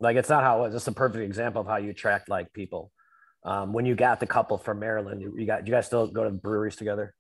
Like 0.01 0.17
it's 0.17 0.31
not 0.31 0.45
how 0.45 0.65
it's 0.65 0.75
just 0.75 0.89
a 0.89 0.93
perfect 0.93 1.25
example 1.25 1.61
of 1.61 1.67
how 1.67 1.77
you 1.77 1.91
attract 1.91 2.31
like 2.31 2.55
people. 2.55 2.91
Um, 3.45 3.75
when 3.75 3.85
you 3.85 3.95
got 3.95 4.19
the 4.19 4.27
couple 4.27 4.57
from 4.57 4.81
maryland 4.81 5.21
you, 5.21 5.35
you 5.37 5.47
got 5.47 5.67
you 5.67 5.73
guys 5.73 5.87
still 5.87 6.07
go 6.07 6.25
to 6.25 6.31
breweries 6.31 6.75
together 6.75 7.15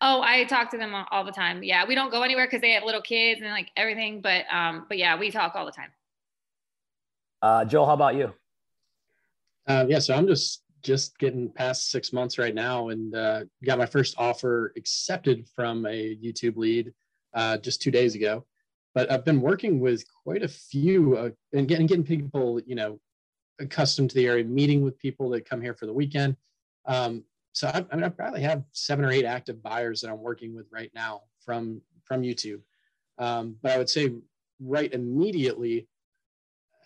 oh 0.00 0.20
i 0.22 0.44
talk 0.44 0.70
to 0.70 0.78
them 0.78 0.94
all 1.10 1.24
the 1.24 1.32
time 1.32 1.62
yeah 1.62 1.84
we 1.86 1.94
don't 1.94 2.10
go 2.10 2.22
anywhere 2.22 2.46
because 2.46 2.60
they 2.60 2.72
have 2.72 2.84
little 2.84 3.02
kids 3.02 3.40
and 3.40 3.50
like 3.50 3.70
everything 3.76 4.20
but 4.20 4.44
um 4.52 4.86
but 4.88 4.98
yeah 4.98 5.18
we 5.18 5.30
talk 5.30 5.54
all 5.54 5.66
the 5.66 5.72
time 5.72 5.90
uh 7.42 7.64
joel 7.64 7.86
how 7.86 7.94
about 7.94 8.14
you 8.14 8.32
uh, 9.66 9.84
yeah 9.88 9.98
so 9.98 10.14
i'm 10.14 10.26
just 10.26 10.62
just 10.82 11.18
getting 11.18 11.50
past 11.50 11.90
six 11.90 12.12
months 12.12 12.38
right 12.38 12.54
now 12.54 12.88
and 12.88 13.14
uh, 13.14 13.44
got 13.64 13.78
my 13.78 13.86
first 13.86 14.14
offer 14.18 14.72
accepted 14.76 15.46
from 15.54 15.86
a 15.86 16.16
YouTube 16.16 16.56
lead 16.56 16.92
uh, 17.34 17.58
just 17.58 17.82
two 17.82 17.90
days 17.90 18.14
ago. 18.14 18.44
But 18.94 19.10
I've 19.10 19.24
been 19.24 19.40
working 19.40 19.80
with 19.80 20.04
quite 20.24 20.42
a 20.42 20.48
few 20.48 21.16
uh, 21.16 21.30
and 21.52 21.68
getting, 21.68 21.86
getting 21.86 22.04
people, 22.04 22.60
you 22.64 22.74
know, 22.74 22.98
accustomed 23.60 24.10
to 24.10 24.16
the 24.16 24.26
area, 24.26 24.44
meeting 24.44 24.82
with 24.82 24.98
people 24.98 25.30
that 25.30 25.48
come 25.48 25.60
here 25.60 25.74
for 25.74 25.86
the 25.86 25.92
weekend. 25.92 26.36
Um, 26.86 27.24
so 27.52 27.68
I, 27.68 27.84
I, 27.90 27.96
mean, 27.96 28.04
I 28.04 28.08
probably 28.08 28.42
have 28.42 28.62
seven 28.72 29.04
or 29.04 29.10
eight 29.10 29.24
active 29.24 29.62
buyers 29.62 30.00
that 30.00 30.10
I'm 30.10 30.22
working 30.22 30.54
with 30.54 30.66
right 30.70 30.90
now 30.94 31.22
from 31.44 31.80
from 32.04 32.22
YouTube. 32.22 32.60
Um, 33.18 33.56
but 33.62 33.72
I 33.72 33.78
would 33.78 33.90
say 33.90 34.12
right 34.60 34.92
immediately, 34.92 35.88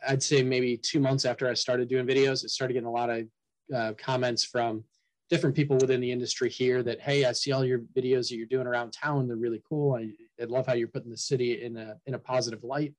I'd 0.06 0.22
say 0.22 0.42
maybe 0.42 0.76
two 0.76 1.00
months 1.00 1.24
after 1.24 1.48
I 1.48 1.54
started 1.54 1.88
doing 1.88 2.06
videos, 2.06 2.44
it 2.44 2.50
started 2.50 2.74
getting 2.74 2.88
a 2.88 2.92
lot 2.92 3.10
of 3.10 3.26
uh, 3.74 3.92
comments 3.98 4.44
from 4.44 4.84
different 5.30 5.54
people 5.54 5.76
within 5.76 6.00
the 6.00 6.12
industry 6.12 6.50
here 6.50 6.82
that 6.82 7.00
hey 7.00 7.24
i 7.24 7.32
see 7.32 7.52
all 7.52 7.64
your 7.64 7.78
videos 7.96 8.28
that 8.28 8.36
you're 8.36 8.46
doing 8.46 8.66
around 8.66 8.92
town. 8.92 9.26
They're 9.26 9.36
really 9.36 9.62
cool. 9.68 9.94
I, 9.94 10.10
I 10.40 10.44
love 10.44 10.66
how 10.66 10.74
you're 10.74 10.88
putting 10.88 11.10
the 11.10 11.16
city 11.16 11.62
in 11.62 11.76
a 11.76 11.96
in 12.06 12.14
a 12.14 12.18
positive 12.18 12.64
light. 12.64 12.94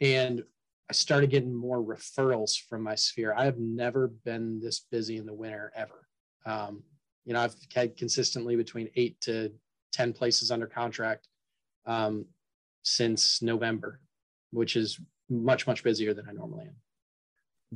And 0.00 0.42
i 0.88 0.92
started 0.92 1.30
getting 1.30 1.52
more 1.52 1.82
referrals 1.82 2.56
from 2.68 2.82
my 2.82 2.94
sphere. 2.94 3.34
I 3.36 3.44
have 3.44 3.58
never 3.58 4.08
been 4.24 4.60
this 4.60 4.80
busy 4.90 5.16
in 5.16 5.26
the 5.26 5.34
winter 5.34 5.72
ever 5.74 6.05
um, 6.46 6.82
you 7.24 7.34
know 7.34 7.40
i've 7.40 7.54
had 7.74 7.96
consistently 7.96 8.56
between 8.56 8.88
eight 8.96 9.20
to 9.20 9.52
ten 9.92 10.12
places 10.12 10.50
under 10.50 10.66
contract 10.66 11.28
um, 11.86 12.24
since 12.82 13.42
november 13.42 14.00
which 14.52 14.76
is 14.76 14.98
much 15.28 15.66
much 15.66 15.82
busier 15.82 16.14
than 16.14 16.26
i 16.28 16.32
normally 16.32 16.64
am 16.64 16.76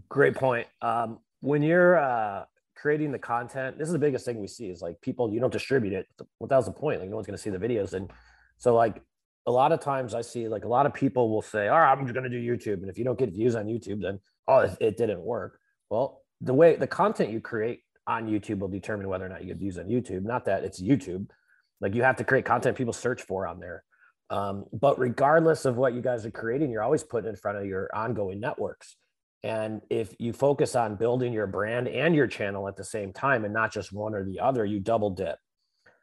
great 0.09 0.35
point 0.35 0.67
um, 0.83 1.19
when 1.41 1.63
you're 1.63 1.99
uh, 1.99 2.45
creating 2.81 3.13
the 3.13 3.19
content, 3.19 3.79
this 3.79 3.89
is 3.89 3.93
the 3.93 3.99
biggest 3.99 4.25
thing 4.25 4.41
we 4.41 4.47
see 4.47 4.69
is 4.69 4.81
like 4.81 5.01
people, 5.03 5.33
you 5.33 5.39
don't 5.39 5.53
distribute 5.53 5.93
it. 5.93 6.07
What 6.39 6.49
that 6.49 6.57
was 6.57 6.67
the 6.67 6.73
point? 6.73 7.01
Like 7.01 7.11
no 7.11 7.17
one's 7.17 7.27
going 7.27 7.37
to 7.37 7.43
see 7.43 7.51
the 7.51 7.59
videos. 7.59 7.93
And 7.93 8.11
so 8.57 8.75
like 8.75 9.03
a 9.47 9.51
lot 9.51 9.73
of 9.73 9.81
times 9.81 10.15
I 10.15 10.23
see 10.23 10.49
like 10.49 10.65
a 10.65 10.69
lot 10.69 10.87
of 10.87 10.95
people 10.95 11.31
will 11.31 11.43
say, 11.43 11.69
all 11.69 11.79
right, 11.79 11.93
I'm 11.93 12.07
just 12.07 12.15
going 12.15 12.31
to 12.31 12.31
do 12.31 12.41
YouTube. 12.41 12.81
And 12.81 12.89
if 12.89 12.97
you 12.97 13.05
don't 13.05 13.19
get 13.19 13.33
views 13.33 13.55
on 13.55 13.67
YouTube, 13.67 14.01
then, 14.01 14.19
oh, 14.49 14.61
it, 14.61 14.77
it 14.81 14.97
didn't 14.97 15.21
work. 15.21 15.59
Well, 15.91 16.23
the 16.41 16.55
way 16.55 16.77
the 16.77 16.87
content 16.87 17.31
you 17.31 17.41
create 17.41 17.83
on 18.11 18.27
YouTube 18.27 18.59
will 18.59 18.69
determine 18.69 19.09
whether 19.09 19.25
or 19.25 19.29
not 19.29 19.41
you 19.41 19.47
get 19.47 19.59
views 19.59 19.79
on 19.79 19.87
YouTube. 19.87 20.25
Not 20.25 20.45
that 20.47 20.65
it's 20.65 20.83
YouTube. 20.83 21.29
Like 21.81 21.95
you 21.95 22.03
have 22.03 22.17
to 22.17 22.25
create 22.25 22.45
content 22.45 22.77
people 22.77 22.93
search 22.93 23.23
for 23.23 23.47
on 23.47 23.61
there. 23.61 23.85
Um, 24.31 24.65
but 24.73 24.99
regardless 24.99 25.65
of 25.65 25.77
what 25.77 25.95
you 25.95 26.03
guys 26.03 26.27
are 26.27 26.31
creating, 26.31 26.71
you're 26.71 26.83
always 26.83 27.05
putting 27.05 27.31
in 27.31 27.37
front 27.37 27.59
of 27.59 27.67
your 27.67 27.89
ongoing 27.95 28.41
networks. 28.41 28.97
And 29.43 29.81
if 29.89 30.15
you 30.19 30.33
focus 30.33 30.77
on 30.77 30.97
building 30.97 31.33
your 31.33 31.47
brand 31.47 31.89
and 31.89 32.15
your 32.15 32.27
channel 32.27 32.69
at 32.69 32.77
the 32.77 32.85
same 32.85 33.13
time 33.13 33.45
and 33.45 33.55
not 33.55 33.73
just 33.73 33.93
one 33.93 34.15
or 34.15 34.25
the 34.25 34.41
other, 34.41 34.65
you 34.65 34.81
double 34.81 35.11
dip. 35.11 35.37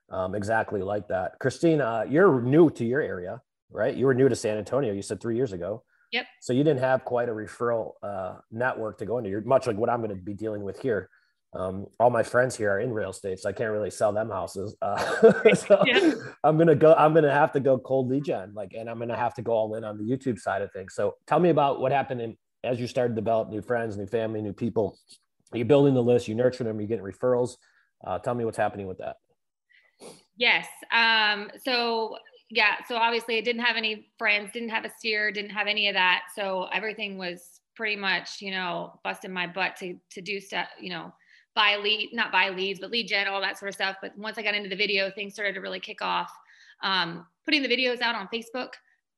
Um, 0.10 0.34
exactly 0.34 0.82
like 0.82 1.10
that. 1.10 1.34
Christina, 1.40 2.06
you're 2.10 2.42
new 2.42 2.70
to 2.72 2.86
your 2.86 3.02
area, 3.02 3.42
right? 3.70 3.96
You 3.96 4.06
were 4.06 4.14
new 4.14 4.30
to 4.30 4.36
San 4.36 4.58
Antonio. 4.58 4.94
You 4.94 5.02
said 5.02 5.22
three 5.22 5.36
years 5.36 5.52
ago. 5.52 5.84
Yep. 6.14 6.26
So 6.42 6.54
you 6.54 6.64
didn't 6.64 6.80
have 6.80 7.04
quite 7.04 7.28
a 7.28 7.34
referral 7.34 7.92
uh, 8.02 8.36
network 8.50 8.98
to 9.00 9.06
go 9.06 9.18
into. 9.18 9.30
You're 9.30 9.42
much 9.42 9.68
like 9.68 9.78
what 9.78 9.90
I'm 9.90 10.00
going 10.00 10.16
to 10.16 10.22
be 10.22 10.34
dealing 10.34 10.64
with 10.64 10.82
here. 10.82 11.10
Um, 11.58 11.88
all 12.00 12.12
my 12.12 12.22
friends 12.22 12.56
here 12.56 12.72
are 12.72 12.80
in 12.80 12.94
real 12.94 13.10
estate, 13.10 13.40
so 13.40 13.50
I 13.50 13.52
can't 13.52 13.72
really 13.72 13.90
sell 13.90 14.14
them 14.14 14.30
houses. 14.30 14.76
Uh, 14.82 15.54
so 15.56 15.82
yeah. 15.86 16.14
I'm 16.44 16.58
gonna 16.58 16.76
go. 16.76 16.94
I'm 16.94 17.14
gonna 17.14 17.34
have 17.34 17.52
to 17.54 17.60
go 17.60 17.80
cold 17.80 18.10
lead 18.10 18.26
gen, 18.26 18.54
like, 18.54 18.74
and 18.78 18.90
I'm 18.90 19.00
gonna 19.00 19.18
have 19.18 19.34
to 19.36 19.42
go 19.42 19.54
all 19.54 19.76
in 19.76 19.84
on 19.84 19.98
the 19.98 20.04
YouTube 20.04 20.40
side 20.40 20.62
of 20.62 20.72
things. 20.72 20.94
So 20.94 21.16
tell 21.26 21.40
me 21.40 21.50
about 21.50 21.82
what 21.82 21.92
happened 21.92 22.22
in 22.22 22.38
as 22.64 22.80
you 22.80 22.88
started 22.88 23.16
to 23.16 23.22
develop 23.22 23.50
new 23.50 23.62
friends, 23.62 23.98
new 23.98 24.08
family, 24.08 24.42
new 24.42 24.54
people, 24.54 24.98
you're 25.54 25.66
building 25.66 25.94
the 25.94 26.04
list, 26.04 26.28
you 26.28 26.36
nurture 26.36 26.64
them, 26.64 26.80
you're 26.80 26.88
getting 26.88 27.06
referrals. 27.06 27.58
Uh, 28.06 28.20
tell 28.20 28.36
me 28.36 28.46
what's 28.46 28.58
happening 28.58 28.88
with 28.88 28.98
that. 29.00 29.18
Yes. 30.36 30.68
Um, 30.92 31.50
so 31.64 32.18
yeah, 32.50 32.76
so 32.88 32.96
obviously 32.96 33.38
I 33.38 33.42
didn't 33.42 33.64
have 33.64 33.76
any 33.76 34.10
friends, 34.18 34.52
didn't 34.54 34.70
have 34.70 34.86
a 34.86 34.92
steer, 34.98 35.32
didn't 35.32 35.52
have 35.52 35.68
any 35.68 35.88
of 35.90 35.96
that. 35.96 36.24
So 36.36 36.68
everything 36.74 37.18
was 37.18 37.62
pretty 37.76 37.96
much, 37.96 38.42
you 38.42 38.52
know, 38.52 39.00
busting 39.04 39.32
my 39.32 39.48
butt 39.48 39.76
to 39.78 39.96
to 40.12 40.22
do 40.22 40.40
stuff, 40.40 40.68
you 40.80 40.90
know, 40.90 41.14
buy 41.58 41.76
lead, 41.76 42.12
not 42.14 42.32
buy 42.32 42.50
leads, 42.50 42.80
but 42.80 42.92
lead 42.92 43.08
gen, 43.08 43.28
all 43.28 43.42
that 43.42 43.58
sort 43.58 43.70
of 43.70 43.76
stuff. 43.76 43.98
But 44.02 44.18
once 44.18 44.38
I 44.38 44.44
got 44.44 44.56
into 44.56 44.70
the 44.70 44.76
video, 44.76 45.12
things 45.12 45.34
started 45.34 45.56
to 45.56 45.62
really 45.62 45.80
kick 45.82 46.02
off. 46.02 46.32
Um, 46.84 47.26
putting 47.44 47.64
the 47.64 47.68
videos 47.68 48.00
out 48.00 48.16
on 48.16 48.30
Facebook, 48.34 48.70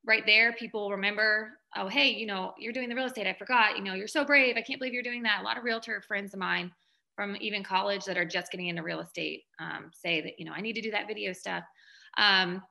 right 0.04 0.24
there, 0.26 0.52
people 0.54 0.90
remember 0.90 1.52
oh, 1.76 1.88
hey, 1.88 2.10
you 2.10 2.26
know, 2.26 2.52
you're 2.58 2.72
doing 2.72 2.88
the 2.88 2.94
real 2.94 3.06
estate. 3.06 3.26
I 3.26 3.32
forgot, 3.32 3.76
you 3.76 3.84
know, 3.84 3.94
you're 3.94 4.08
so 4.08 4.24
brave. 4.24 4.56
I 4.56 4.62
can't 4.62 4.80
believe 4.80 4.92
you're 4.92 5.02
doing 5.02 5.22
that. 5.22 5.40
A 5.40 5.44
lot 5.44 5.56
of 5.56 5.64
realtor 5.64 6.02
friends 6.06 6.32
of 6.32 6.40
mine 6.40 6.72
from 7.14 7.36
even 7.40 7.62
college 7.62 8.04
that 8.06 8.16
are 8.16 8.24
just 8.24 8.50
getting 8.50 8.68
into 8.68 8.82
real 8.82 9.00
estate 9.00 9.44
um, 9.58 9.90
say 9.92 10.20
that, 10.20 10.38
you 10.38 10.44
know, 10.44 10.52
I 10.52 10.60
need 10.60 10.72
to 10.74 10.80
do 10.80 10.90
that 10.90 11.06
video 11.06 11.32
stuff. 11.32 11.64
Um, 12.18 12.62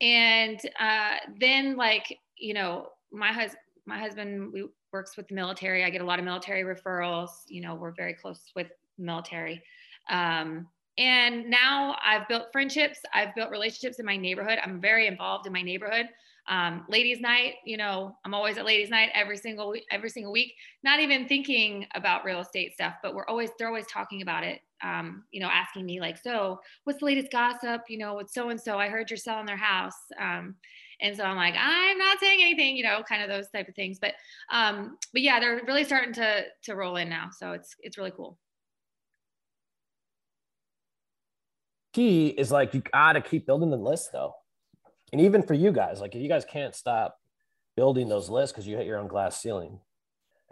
and 0.00 0.60
uh, 0.78 1.14
then 1.40 1.76
like, 1.76 2.18
you 2.36 2.54
know, 2.54 2.88
my 3.12 3.32
husband, 3.32 3.58
my 3.86 3.98
husband 3.98 4.52
we 4.52 4.68
works 4.92 5.16
with 5.16 5.28
the 5.28 5.34
military. 5.34 5.84
I 5.84 5.90
get 5.90 6.02
a 6.02 6.04
lot 6.04 6.18
of 6.18 6.24
military 6.24 6.62
referrals. 6.62 7.30
You 7.48 7.62
know, 7.62 7.74
we're 7.74 7.92
very 7.92 8.14
close 8.14 8.50
with 8.54 8.68
military. 8.98 9.62
Um, 10.10 10.66
and 10.98 11.48
now 11.48 11.96
I've 12.04 12.28
built 12.28 12.52
friendships. 12.52 13.00
I've 13.14 13.34
built 13.34 13.50
relationships 13.50 13.98
in 13.98 14.06
my 14.06 14.16
neighborhood. 14.16 14.58
I'm 14.62 14.80
very 14.80 15.06
involved 15.06 15.46
in 15.46 15.52
my 15.52 15.62
neighborhood. 15.62 16.08
Um, 16.48 16.84
ladies 16.88 17.20
night 17.20 17.54
you 17.64 17.76
know 17.76 18.16
i'm 18.24 18.34
always 18.34 18.58
at 18.58 18.66
ladies 18.66 18.90
night 18.90 19.10
every 19.14 19.36
single 19.36 19.76
every 19.92 20.10
single 20.10 20.32
week 20.32 20.54
not 20.82 20.98
even 20.98 21.28
thinking 21.28 21.86
about 21.94 22.24
real 22.24 22.40
estate 22.40 22.74
stuff 22.74 22.94
but 23.00 23.14
we're 23.14 23.26
always 23.26 23.50
they're 23.56 23.68
always 23.68 23.86
talking 23.86 24.22
about 24.22 24.42
it 24.42 24.60
um, 24.82 25.22
you 25.30 25.40
know 25.40 25.46
asking 25.46 25.86
me 25.86 26.00
like 26.00 26.18
so 26.18 26.60
what's 26.82 26.98
the 26.98 27.06
latest 27.06 27.30
gossip? 27.30 27.82
You 27.88 27.98
know 27.98 28.16
with 28.16 28.28
so 28.28 28.48
and 28.48 28.60
so 28.60 28.76
i 28.76 28.88
heard 28.88 29.08
you're 29.08 29.18
selling 29.18 29.46
their 29.46 29.56
house. 29.56 29.94
Um, 30.20 30.56
and 31.00 31.16
so 31.16 31.22
i'm 31.22 31.36
like 31.36 31.54
i'm 31.56 31.96
not 31.96 32.18
saying 32.18 32.40
anything 32.42 32.76
you 32.76 32.82
know 32.82 33.04
kind 33.08 33.22
of 33.22 33.28
those 33.28 33.48
type 33.50 33.68
of 33.68 33.76
things. 33.76 34.00
But 34.00 34.14
um 34.50 34.98
but 35.12 35.22
yeah 35.22 35.38
they're 35.38 35.62
really 35.64 35.84
starting 35.84 36.12
to 36.14 36.42
to 36.64 36.74
roll 36.74 36.96
in 36.96 37.08
now. 37.08 37.30
So 37.38 37.52
it's 37.52 37.76
it's 37.78 37.98
really 37.98 38.12
cool 38.16 38.36
key 41.92 42.28
is 42.28 42.50
like 42.50 42.74
you 42.74 42.82
gotta 42.92 43.20
keep 43.20 43.46
building 43.46 43.70
the 43.70 43.76
list 43.76 44.10
though 44.12 44.34
and 45.12 45.20
even 45.20 45.42
for 45.42 45.54
you 45.54 45.72
guys, 45.72 46.00
like 46.00 46.14
if 46.14 46.22
you 46.22 46.28
guys 46.28 46.44
can't 46.44 46.74
stop 46.74 47.16
building 47.76 48.08
those 48.08 48.30
lists 48.30 48.52
because 48.52 48.66
you 48.66 48.76
hit 48.76 48.86
your 48.86 48.98
own 48.98 49.08
glass 49.08 49.40
ceiling, 49.40 49.78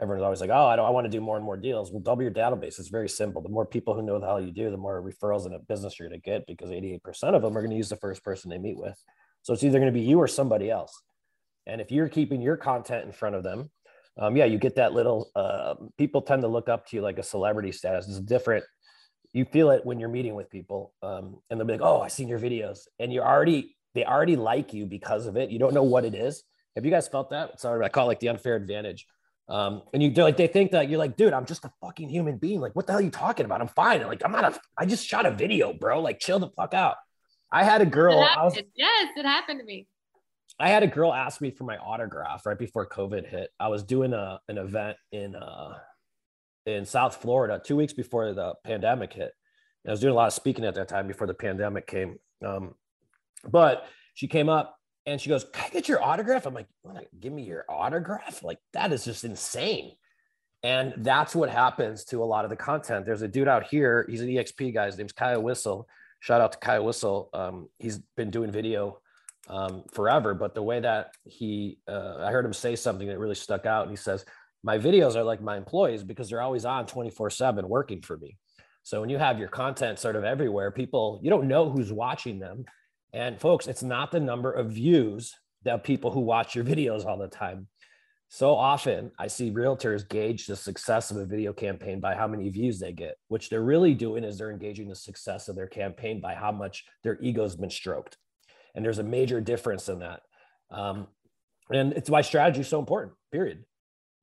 everyone's 0.00 0.22
always 0.22 0.40
like, 0.40 0.50
oh, 0.50 0.66
I 0.66 0.76
don't, 0.76 0.86
I 0.86 0.90
want 0.90 1.06
to 1.06 1.10
do 1.10 1.20
more 1.20 1.36
and 1.36 1.44
more 1.44 1.56
deals. 1.56 1.90
Well, 1.90 2.00
double 2.00 2.22
your 2.22 2.30
database. 2.30 2.78
It's 2.78 2.88
very 2.88 3.08
simple. 3.08 3.40
The 3.40 3.48
more 3.48 3.64
people 3.64 3.94
who 3.94 4.02
know 4.02 4.18
the 4.18 4.26
hell 4.26 4.40
you 4.40 4.52
do, 4.52 4.70
the 4.70 4.76
more 4.76 5.02
referrals 5.02 5.46
in 5.46 5.54
a 5.54 5.58
business 5.58 5.98
you're 5.98 6.08
going 6.08 6.20
to 6.20 6.30
get 6.30 6.46
because 6.46 6.70
88% 6.70 7.00
of 7.34 7.42
them 7.42 7.56
are 7.56 7.62
going 7.62 7.70
to 7.70 7.76
use 7.76 7.88
the 7.88 7.96
first 7.96 8.22
person 8.22 8.50
they 8.50 8.58
meet 8.58 8.76
with. 8.76 9.02
So 9.42 9.54
it's 9.54 9.64
either 9.64 9.78
going 9.78 9.92
to 9.92 9.98
be 9.98 10.04
you 10.04 10.18
or 10.18 10.28
somebody 10.28 10.70
else. 10.70 11.02
And 11.66 11.80
if 11.80 11.90
you're 11.90 12.08
keeping 12.08 12.42
your 12.42 12.56
content 12.56 13.06
in 13.06 13.12
front 13.12 13.36
of 13.36 13.42
them, 13.42 13.70
um, 14.18 14.36
yeah, 14.36 14.44
you 14.44 14.58
get 14.58 14.76
that 14.76 14.92
little, 14.92 15.30
uh, 15.34 15.74
people 15.96 16.20
tend 16.20 16.42
to 16.42 16.48
look 16.48 16.68
up 16.68 16.86
to 16.88 16.96
you 16.96 17.02
like 17.02 17.18
a 17.18 17.22
celebrity 17.22 17.72
status. 17.72 18.08
It's 18.08 18.18
a 18.18 18.22
different. 18.22 18.64
You 19.32 19.44
feel 19.44 19.70
it 19.70 19.84
when 19.84 20.00
you're 20.00 20.08
meeting 20.08 20.34
with 20.34 20.50
people 20.50 20.92
um, 21.02 21.38
and 21.48 21.58
they'll 21.58 21.66
be 21.66 21.74
like, 21.74 21.82
oh, 21.82 22.00
I 22.00 22.08
seen 22.08 22.28
your 22.28 22.38
videos. 22.38 22.80
And 22.98 23.12
you're 23.12 23.26
already 23.26 23.76
they 23.94 24.04
already 24.04 24.36
like 24.36 24.72
you 24.72 24.86
because 24.86 25.26
of 25.26 25.36
it. 25.36 25.50
You 25.50 25.58
don't 25.58 25.74
know 25.74 25.82
what 25.82 26.04
it 26.04 26.14
is. 26.14 26.42
Have 26.76 26.84
you 26.84 26.90
guys 26.90 27.08
felt 27.08 27.30
that? 27.30 27.60
Sorry, 27.60 27.84
I 27.84 27.88
call 27.88 28.04
it 28.04 28.08
like 28.08 28.20
the 28.20 28.28
unfair 28.28 28.56
advantage. 28.56 29.06
Um, 29.48 29.82
and 29.92 30.00
you 30.00 30.10
do 30.10 30.22
like 30.22 30.36
they 30.36 30.46
think 30.46 30.70
that 30.70 30.88
you're 30.88 30.98
like, 30.98 31.16
dude, 31.16 31.32
I'm 31.32 31.44
just 31.44 31.64
a 31.64 31.72
fucking 31.80 32.08
human 32.08 32.36
being. 32.36 32.60
Like, 32.60 32.76
what 32.76 32.86
the 32.86 32.92
hell 32.92 33.00
are 33.00 33.04
you 33.04 33.10
talking 33.10 33.44
about? 33.44 33.60
I'm 33.60 33.68
fine. 33.68 34.00
Like, 34.06 34.22
I'm 34.24 34.30
not 34.30 34.44
a. 34.44 34.60
I 34.78 34.86
just 34.86 35.04
shot 35.04 35.26
a 35.26 35.32
video, 35.32 35.72
bro. 35.72 36.00
Like, 36.00 36.20
chill 36.20 36.38
the 36.38 36.50
fuck 36.50 36.72
out. 36.72 36.96
I 37.50 37.64
had 37.64 37.80
a 37.80 37.86
girl. 37.86 38.18
Was, 38.18 38.56
yes, 38.76 39.08
it 39.16 39.24
happened 39.24 39.58
to 39.58 39.66
me. 39.66 39.88
I 40.60 40.68
had 40.68 40.84
a 40.84 40.86
girl 40.86 41.12
ask 41.12 41.40
me 41.40 41.50
for 41.50 41.64
my 41.64 41.78
autograph 41.78 42.46
right 42.46 42.58
before 42.58 42.86
COVID 42.86 43.26
hit. 43.26 43.50
I 43.58 43.68
was 43.68 43.82
doing 43.82 44.12
a 44.12 44.38
an 44.48 44.58
event 44.58 44.96
in 45.10 45.34
uh 45.34 45.78
in 46.70 46.84
South 46.84 47.16
Florida 47.16 47.60
two 47.64 47.76
weeks 47.76 47.92
before 47.92 48.32
the 48.32 48.54
pandemic 48.64 49.12
hit. 49.12 49.32
And 49.84 49.90
I 49.90 49.92
was 49.92 50.00
doing 50.00 50.12
a 50.12 50.16
lot 50.16 50.28
of 50.28 50.32
speaking 50.32 50.64
at 50.64 50.74
that 50.74 50.88
time 50.88 51.06
before 51.06 51.26
the 51.26 51.34
pandemic 51.34 51.86
came. 51.86 52.18
Um, 52.44 52.74
but 53.48 53.86
she 54.14 54.26
came 54.26 54.48
up 54.48 54.78
and 55.06 55.20
she 55.20 55.28
goes, 55.28 55.44
Can 55.52 55.66
I 55.66 55.68
get 55.70 55.88
your 55.88 56.02
autograph? 56.02 56.46
I'm 56.46 56.54
like, 56.54 56.68
give 57.18 57.32
me 57.32 57.42
your 57.42 57.64
autograph? 57.68 58.42
Like, 58.42 58.58
that 58.72 58.92
is 58.92 59.04
just 59.04 59.24
insane. 59.24 59.92
And 60.62 60.92
that's 60.98 61.34
what 61.34 61.48
happens 61.48 62.04
to 62.06 62.22
a 62.22 62.26
lot 62.26 62.44
of 62.44 62.50
the 62.50 62.56
content. 62.56 63.06
There's 63.06 63.22
a 63.22 63.28
dude 63.28 63.48
out 63.48 63.64
here, 63.64 64.06
he's 64.08 64.20
an 64.20 64.28
EXP 64.28 64.74
guy. 64.74 64.86
His 64.86 64.98
name's 64.98 65.12
Kyle 65.12 65.42
Whissel. 65.42 65.88
Shout 66.20 66.42
out 66.42 66.52
to 66.52 66.58
Kyle 66.58 66.84
Whissel. 66.84 67.30
Um, 67.32 67.68
he's 67.78 67.98
been 68.16 68.30
doing 68.30 68.50
video 68.50 68.98
um, 69.48 69.84
forever, 69.90 70.34
but 70.34 70.54
the 70.54 70.62
way 70.62 70.80
that 70.80 71.14
he, 71.24 71.78
uh, 71.88 72.18
I 72.18 72.30
heard 72.30 72.44
him 72.44 72.52
say 72.52 72.76
something 72.76 73.08
that 73.08 73.18
really 73.18 73.34
stuck 73.34 73.64
out. 73.64 73.82
And 73.82 73.90
he 73.90 73.96
says, 73.96 74.26
My 74.62 74.78
videos 74.78 75.16
are 75.16 75.24
like 75.24 75.40
my 75.40 75.56
employees 75.56 76.02
because 76.02 76.28
they're 76.28 76.42
always 76.42 76.64
on 76.64 76.86
24 76.86 77.30
7 77.30 77.68
working 77.68 78.02
for 78.02 78.16
me. 78.16 78.36
So 78.82 79.00
when 79.00 79.10
you 79.10 79.18
have 79.18 79.38
your 79.38 79.48
content 79.48 79.98
sort 79.98 80.16
of 80.16 80.24
everywhere, 80.24 80.70
people, 80.70 81.20
you 81.22 81.30
don't 81.30 81.48
know 81.48 81.70
who's 81.70 81.92
watching 81.92 82.38
them. 82.38 82.64
And 83.12 83.40
folks, 83.40 83.66
it's 83.66 83.82
not 83.82 84.10
the 84.10 84.20
number 84.20 84.52
of 84.52 84.70
views 84.70 85.34
that 85.64 85.84
people 85.84 86.10
who 86.10 86.20
watch 86.20 86.54
your 86.54 86.64
videos 86.64 87.04
all 87.04 87.18
the 87.18 87.28
time. 87.28 87.68
So 88.28 88.54
often 88.54 89.10
I 89.18 89.26
see 89.26 89.50
realtors 89.50 90.08
gauge 90.08 90.46
the 90.46 90.54
success 90.54 91.10
of 91.10 91.16
a 91.16 91.26
video 91.26 91.52
campaign 91.52 91.98
by 91.98 92.14
how 92.14 92.28
many 92.28 92.48
views 92.48 92.78
they 92.78 92.92
get. 92.92 93.16
Which 93.28 93.50
they're 93.50 93.60
really 93.60 93.94
doing 93.94 94.22
is 94.22 94.38
they're 94.38 94.52
engaging 94.52 94.88
the 94.88 94.94
success 94.94 95.48
of 95.48 95.56
their 95.56 95.66
campaign 95.66 96.20
by 96.20 96.34
how 96.34 96.52
much 96.52 96.84
their 97.02 97.20
ego's 97.20 97.56
been 97.56 97.70
stroked. 97.70 98.16
And 98.74 98.84
there's 98.84 99.00
a 99.00 99.04
major 99.04 99.40
difference 99.40 99.88
in 99.88 99.98
that. 99.98 100.20
Um, 100.70 101.08
and 101.72 101.92
it's 101.94 102.08
why 102.08 102.20
strategy 102.20 102.60
is 102.60 102.68
so 102.68 102.78
important, 102.78 103.14
period. 103.32 103.64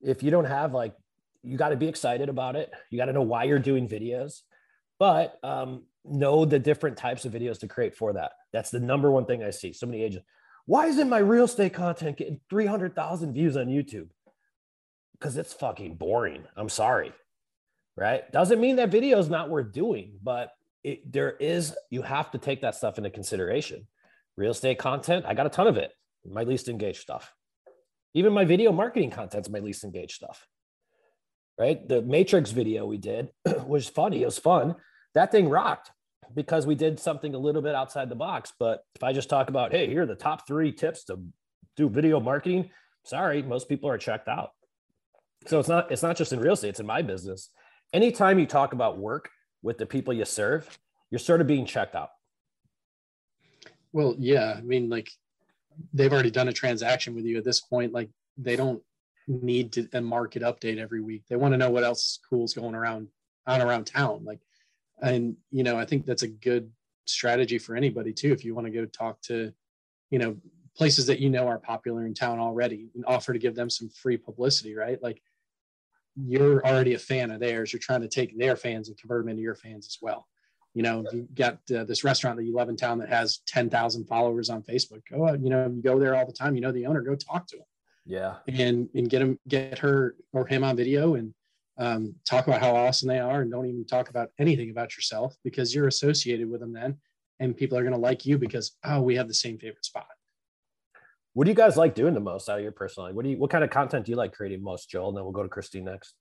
If 0.02 0.24
you 0.24 0.32
don't 0.32 0.46
have 0.46 0.74
like, 0.74 0.94
you 1.44 1.58
got 1.58 1.70
to 1.70 1.78
be 1.78 1.88
excited 1.88 2.30
about 2.30 2.56
it. 2.56 2.72
You 2.90 2.98
got 2.98 3.06
to 3.06 3.14
know 3.14 3.22
why 3.22 3.46
you're 3.46 3.60
doing 3.60 3.88
videos, 3.88 4.42
but 5.00 5.40
um, 5.44 5.84
know 6.04 6.46
the 6.46 6.60
different 6.60 6.98
types 6.98 7.26
of 7.26 7.34
videos 7.34 7.60
to 7.60 7.68
create 7.68 7.96
for 7.96 8.14
that. 8.14 8.32
That's 8.52 8.72
the 8.72 8.80
number 8.80 9.12
one 9.12 9.26
thing 9.26 9.44
I 9.44 9.52
see. 9.52 9.74
So 9.74 9.86
many 9.86 10.04
agents, 10.04 10.26
why 10.66 10.88
isn't 10.88 11.10
my 11.10 11.20
real 11.20 11.46
estate 11.46 11.74
content 11.74 12.18
getting 12.18 12.40
300,000 12.50 13.34
views 13.34 13.56
on 13.56 13.68
YouTube? 13.68 14.10
Because 15.14 15.38
it's 15.38 15.54
fucking 15.54 15.96
boring. 15.96 16.44
I'm 16.56 16.70
sorry. 16.70 17.14
Right. 17.96 18.30
Doesn't 18.32 18.62
mean 18.62 18.76
that 18.76 18.90
video 18.90 19.18
is 19.18 19.30
not 19.30 19.50
worth 19.50 19.72
doing, 19.72 20.20
but 20.22 20.52
it, 20.84 21.12
there 21.12 21.32
is, 21.32 21.76
you 21.90 22.04
have 22.04 22.30
to 22.32 22.38
take 22.38 22.62
that 22.62 22.76
stuff 22.76 22.98
into 22.98 23.10
consideration. 23.10 23.88
Real 24.36 24.52
estate 24.52 24.78
content, 24.78 25.26
I 25.28 25.34
got 25.34 25.48
a 25.48 25.50
ton 25.50 25.68
of 25.68 25.78
it. 25.78 25.92
My 26.30 26.44
least 26.44 26.70
engaged 26.70 27.00
stuff. 27.00 27.34
Even 28.18 28.34
my 28.34 28.46
video 28.46 28.72
marketing 28.72 29.12
content's 29.12 29.48
my 29.48 29.60
least 29.60 29.84
engaged 29.84 30.14
stuff. 30.14 30.48
Right. 31.56 31.88
The 31.88 32.02
Matrix 32.02 32.50
video 32.50 32.88
we 32.88 32.98
did 32.98 33.30
was 33.68 33.88
funny. 33.88 34.24
It 34.24 34.26
was 34.26 34.40
fun. 34.40 34.76
That 35.14 35.32
thing 35.32 35.50
rocked 35.50 35.92
because 36.34 36.66
we 36.66 36.74
did 36.74 37.00
something 37.00 37.36
a 37.36 37.38
little 37.38 37.62
bit 37.62 37.76
outside 37.76 38.10
the 38.10 38.16
box. 38.16 38.54
But 38.60 38.82
if 38.96 39.04
I 39.04 39.14
just 39.14 39.30
talk 39.30 39.50
about, 39.50 39.72
hey, 39.72 39.86
here 39.86 40.02
are 40.02 40.08
the 40.08 40.16
top 40.16 40.48
three 40.48 40.72
tips 40.72 41.04
to 41.06 41.20
do 41.76 41.90
video 41.90 42.20
marketing, 42.20 42.72
sorry, 43.06 43.44
most 43.44 43.70
people 43.70 43.88
are 43.88 44.00
checked 44.00 44.28
out. 44.28 44.50
So 45.46 45.60
it's 45.60 45.70
not 45.70 45.92
it's 45.92 46.02
not 46.02 46.18
just 46.18 46.34
in 46.34 46.40
real 46.40 46.54
estate, 46.54 46.70
it's 46.70 46.80
in 46.80 46.88
my 46.88 47.04
business. 47.04 47.52
Anytime 47.94 48.40
you 48.40 48.48
talk 48.48 48.74
about 48.74 48.98
work 48.98 49.30
with 49.62 49.78
the 49.78 49.86
people 49.86 50.12
you 50.12 50.26
serve, 50.26 50.80
you're 51.12 51.20
sort 51.20 51.40
of 51.40 51.46
being 51.46 51.68
checked 51.68 51.94
out. 51.94 52.10
Well, 53.94 54.16
yeah. 54.18 54.56
I 54.58 54.62
mean, 54.62 54.90
like 54.90 55.12
they've 55.94 56.12
already 56.12 56.32
done 56.32 56.48
a 56.48 56.54
transaction 56.54 57.16
with 57.16 57.26
you 57.26 57.38
at 57.38 57.44
this 57.44 57.62
point. 57.62 57.94
Like 57.94 58.10
they 58.38 58.56
don't 58.56 58.82
need 59.28 59.74
to 59.74 59.88
a 59.94 60.02
market 60.02 60.44
update 60.44 60.78
every 60.78 61.02
week. 61.02 61.24
They 61.30 61.36
want 61.36 61.54
to 61.54 61.58
know 61.58 61.70
what 61.70 61.84
else 61.84 62.20
cool 62.30 62.46
is 62.46 62.54
going 62.54 62.76
around 62.76 63.08
on 63.46 63.62
around 63.62 63.86
town. 63.86 64.24
Like 64.26 64.40
and 65.02 65.36
you 65.52 65.64
know 65.64 65.78
i 65.78 65.86
think 65.86 66.06
that's 66.06 66.24
a 66.24 66.28
good 66.28 66.72
strategy 67.06 67.58
for 67.58 67.76
anybody 67.76 68.12
too 68.12 68.32
if 68.32 68.44
you 68.44 68.54
want 68.54 68.66
to 68.66 68.74
go 68.74 68.86
talk 68.86 69.22
to 69.22 69.52
you 70.10 70.20
know 70.20 70.36
places 70.76 71.06
that 71.08 71.20
you 71.20 71.30
know 71.30 71.48
are 71.48 71.60
popular 71.60 72.06
in 72.06 72.14
town 72.14 72.40
already 72.40 72.90
and 72.96 73.06
offer 73.08 73.34
to 73.34 73.40
give 73.40 73.56
them 73.56 73.70
some 73.70 73.90
free 73.90 74.18
publicity 74.18 74.76
right 74.76 75.02
like 75.02 75.22
you're 76.16 76.66
already 76.66 76.96
a 76.96 77.00
fan 77.00 77.32
of 77.32 77.40
theirs 77.40 77.72
you're 77.72 77.80
trying 77.80 78.02
to 78.02 78.08
take 78.08 78.38
their 78.38 78.56
fans 78.56 78.90
and 78.90 78.98
convert 78.98 79.24
them 79.24 79.30
into 79.30 79.42
your 79.42 79.56
fans 79.56 79.86
as 79.88 79.98
well 80.02 80.28
you 80.78 80.84
know 80.84 81.04
you 81.12 81.28
got 81.34 81.58
uh, 81.76 81.84
this 81.86 82.04
restaurant 82.04 82.38
that 82.38 82.44
you 82.44 82.54
love 82.54 82.70
in 82.70 82.78
town 82.78 83.00
that 83.00 83.10
has 83.10 83.40
10,000 83.48 84.06
followers 84.06 84.52
on 84.52 84.62
Facebook 84.62 85.02
go 85.10 85.34
you 85.34 85.50
know 85.50 85.68
you 85.68 85.82
go 85.82 85.98
there 85.98 86.16
all 86.16 86.26
the 86.26 86.32
time 86.32 86.54
you 86.54 86.62
know 86.62 86.72
the 86.72 86.86
owner 86.86 87.02
go 87.02 87.16
talk 87.16 87.48
to 87.48 87.58
him. 87.58 87.64
Yeah. 88.06 88.36
And 88.48 88.88
and 88.94 89.10
get 89.10 89.24
him 89.24 89.40
get 89.48 89.80
her 89.80 90.16
or 90.34 90.46
him 90.46 90.64
on 90.64 90.78
video 90.78 91.16
and 91.16 91.34
um, 91.80 92.16
talk 92.30 92.48
about 92.48 92.62
how 92.62 92.76
awesome 92.76 93.10
they 93.10 93.20
are 93.20 93.42
and 93.42 93.52
don't 93.52 93.66
even 93.66 93.86
talk 93.86 94.10
about 94.10 94.30
anything 94.40 94.70
about 94.70 94.96
yourself 94.96 95.36
because 95.44 95.74
you're 95.74 95.88
associated 95.88 96.48
with 96.50 96.60
them 96.60 96.74
then 96.74 96.98
and 97.40 97.58
people 97.58 97.78
are 97.78 97.84
going 97.84 97.94
to 97.94 98.00
like 98.00 98.24
you 98.24 98.38
because 98.38 98.78
oh 98.86 99.02
we 99.02 99.16
have 99.16 99.28
the 99.28 99.34
same 99.34 99.58
favorite 99.58 99.86
spot. 99.86 100.08
What 101.34 101.46
do 101.46 101.52
you 101.52 101.56
guys 101.56 101.76
like 101.76 101.96
doing 101.96 102.14
the 102.14 102.20
most 102.20 102.50
out 102.50 102.60
of 102.60 102.64
your 102.64 102.72
personal 102.72 103.08
life 103.08 103.16
what 103.16 103.26
do 103.26 103.32
you 103.32 103.38
what 103.40 103.50
kind 103.50 103.64
of 103.64 103.72
content 103.72 104.06
do 104.06 104.12
you 104.12 104.16
like 104.16 104.34
creating 104.34 104.62
most 104.62 104.92
joel? 104.92 105.10
And 105.10 105.18
then 105.18 105.24
we'll 105.24 105.34
go 105.34 105.44
to 105.44 105.50
christine 105.50 105.86
next 105.86 106.14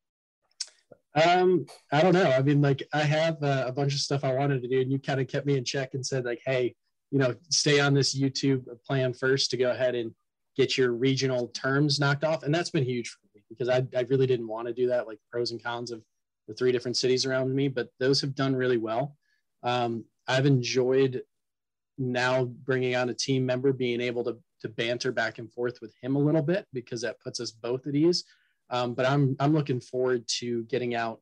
um 1.24 1.64
i 1.92 2.00
don't 2.00 2.14
know 2.14 2.31
i 2.31 2.42
mean 2.42 2.61
like 2.61 2.83
i 2.92 3.00
have 3.00 3.42
uh, 3.42 3.64
a 3.66 3.72
bunch 3.72 3.94
of 3.94 4.00
stuff 4.00 4.24
i 4.24 4.33
wanted 4.33 4.62
to 4.62 4.68
do 4.68 4.81
and 4.81 4.92
you 4.92 4.98
kind 4.98 5.20
of 5.20 5.26
kept 5.26 5.46
me 5.46 5.57
in 5.57 5.64
check 5.64 5.94
and 5.94 6.05
said 6.05 6.24
like 6.24 6.40
hey 6.44 6.74
you 7.11 7.18
know 7.18 7.35
stay 7.50 7.81
on 7.81 7.94
this 7.94 8.18
youtube 8.18 8.64
plan 8.87 9.12
first 9.12 9.50
to 9.50 9.57
go 9.57 9.70
ahead 9.70 9.94
and 9.94 10.12
get 10.57 10.76
your 10.76 10.92
regional 10.92 11.48
terms 11.48 11.98
knocked 11.98 12.24
off 12.24 12.42
and 12.42 12.55
that's 12.55 12.70
been 12.70 12.85
huge 12.85 13.09
for 13.09 13.18
me 13.22 13.26
because 13.48 13.68
I, 13.68 13.87
I 13.96 14.02
really 14.02 14.26
didn't 14.26 14.48
want 14.48 14.68
to 14.68 14.74
do 14.74 14.88
that, 14.88 15.07
like 15.07 15.18
pros 15.31 15.50
and 15.50 15.62
cons 15.62 15.90
of 15.90 16.02
the 16.48 16.55
three 16.55 16.72
different 16.72 16.96
cities 16.96 17.26
around 17.26 17.55
me, 17.55 17.68
but 17.68 17.88
those 17.98 18.20
have 18.20 18.35
done 18.35 18.55
really 18.55 18.76
well. 18.76 19.16
Um, 19.62 20.05
I've 20.29 20.46
enjoyed 20.46 21.22
now 21.98 22.44
bringing 22.44 22.94
on 22.94 23.09
a 23.09 23.14
team 23.14 23.46
member, 23.46 23.72
being 23.72 24.00
able 24.00 24.24
to 24.24 24.38
to 24.62 24.68
banter 24.70 25.12
back 25.12 25.38
and 25.38 25.52
forth 25.52 25.79
with 25.83 25.92
him 26.00 26.16
a 26.16 26.18
little 26.18 26.40
bit 26.40 26.66
because 26.72 27.02
that 27.02 27.20
puts 27.20 27.40
us 27.40 27.50
both 27.50 27.87
at 27.87 27.94
ease. 27.94 28.24
Um, 28.70 28.94
but 28.94 29.07
I'm 29.07 29.37
I'm 29.38 29.52
looking 29.55 29.81
forward 29.81 30.26
to 30.38 30.64
getting 30.64 30.94
out 30.94 31.20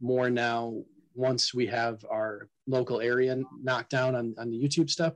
more 0.00 0.30
now 0.30 0.82
once 1.14 1.52
we 1.54 1.66
have 1.66 2.04
our 2.10 2.48
local 2.66 3.00
area 3.00 3.36
knocked 3.62 3.90
down 3.90 4.14
on, 4.14 4.34
on 4.38 4.50
the 4.50 4.56
YouTube 4.56 4.88
stuff, 4.90 5.14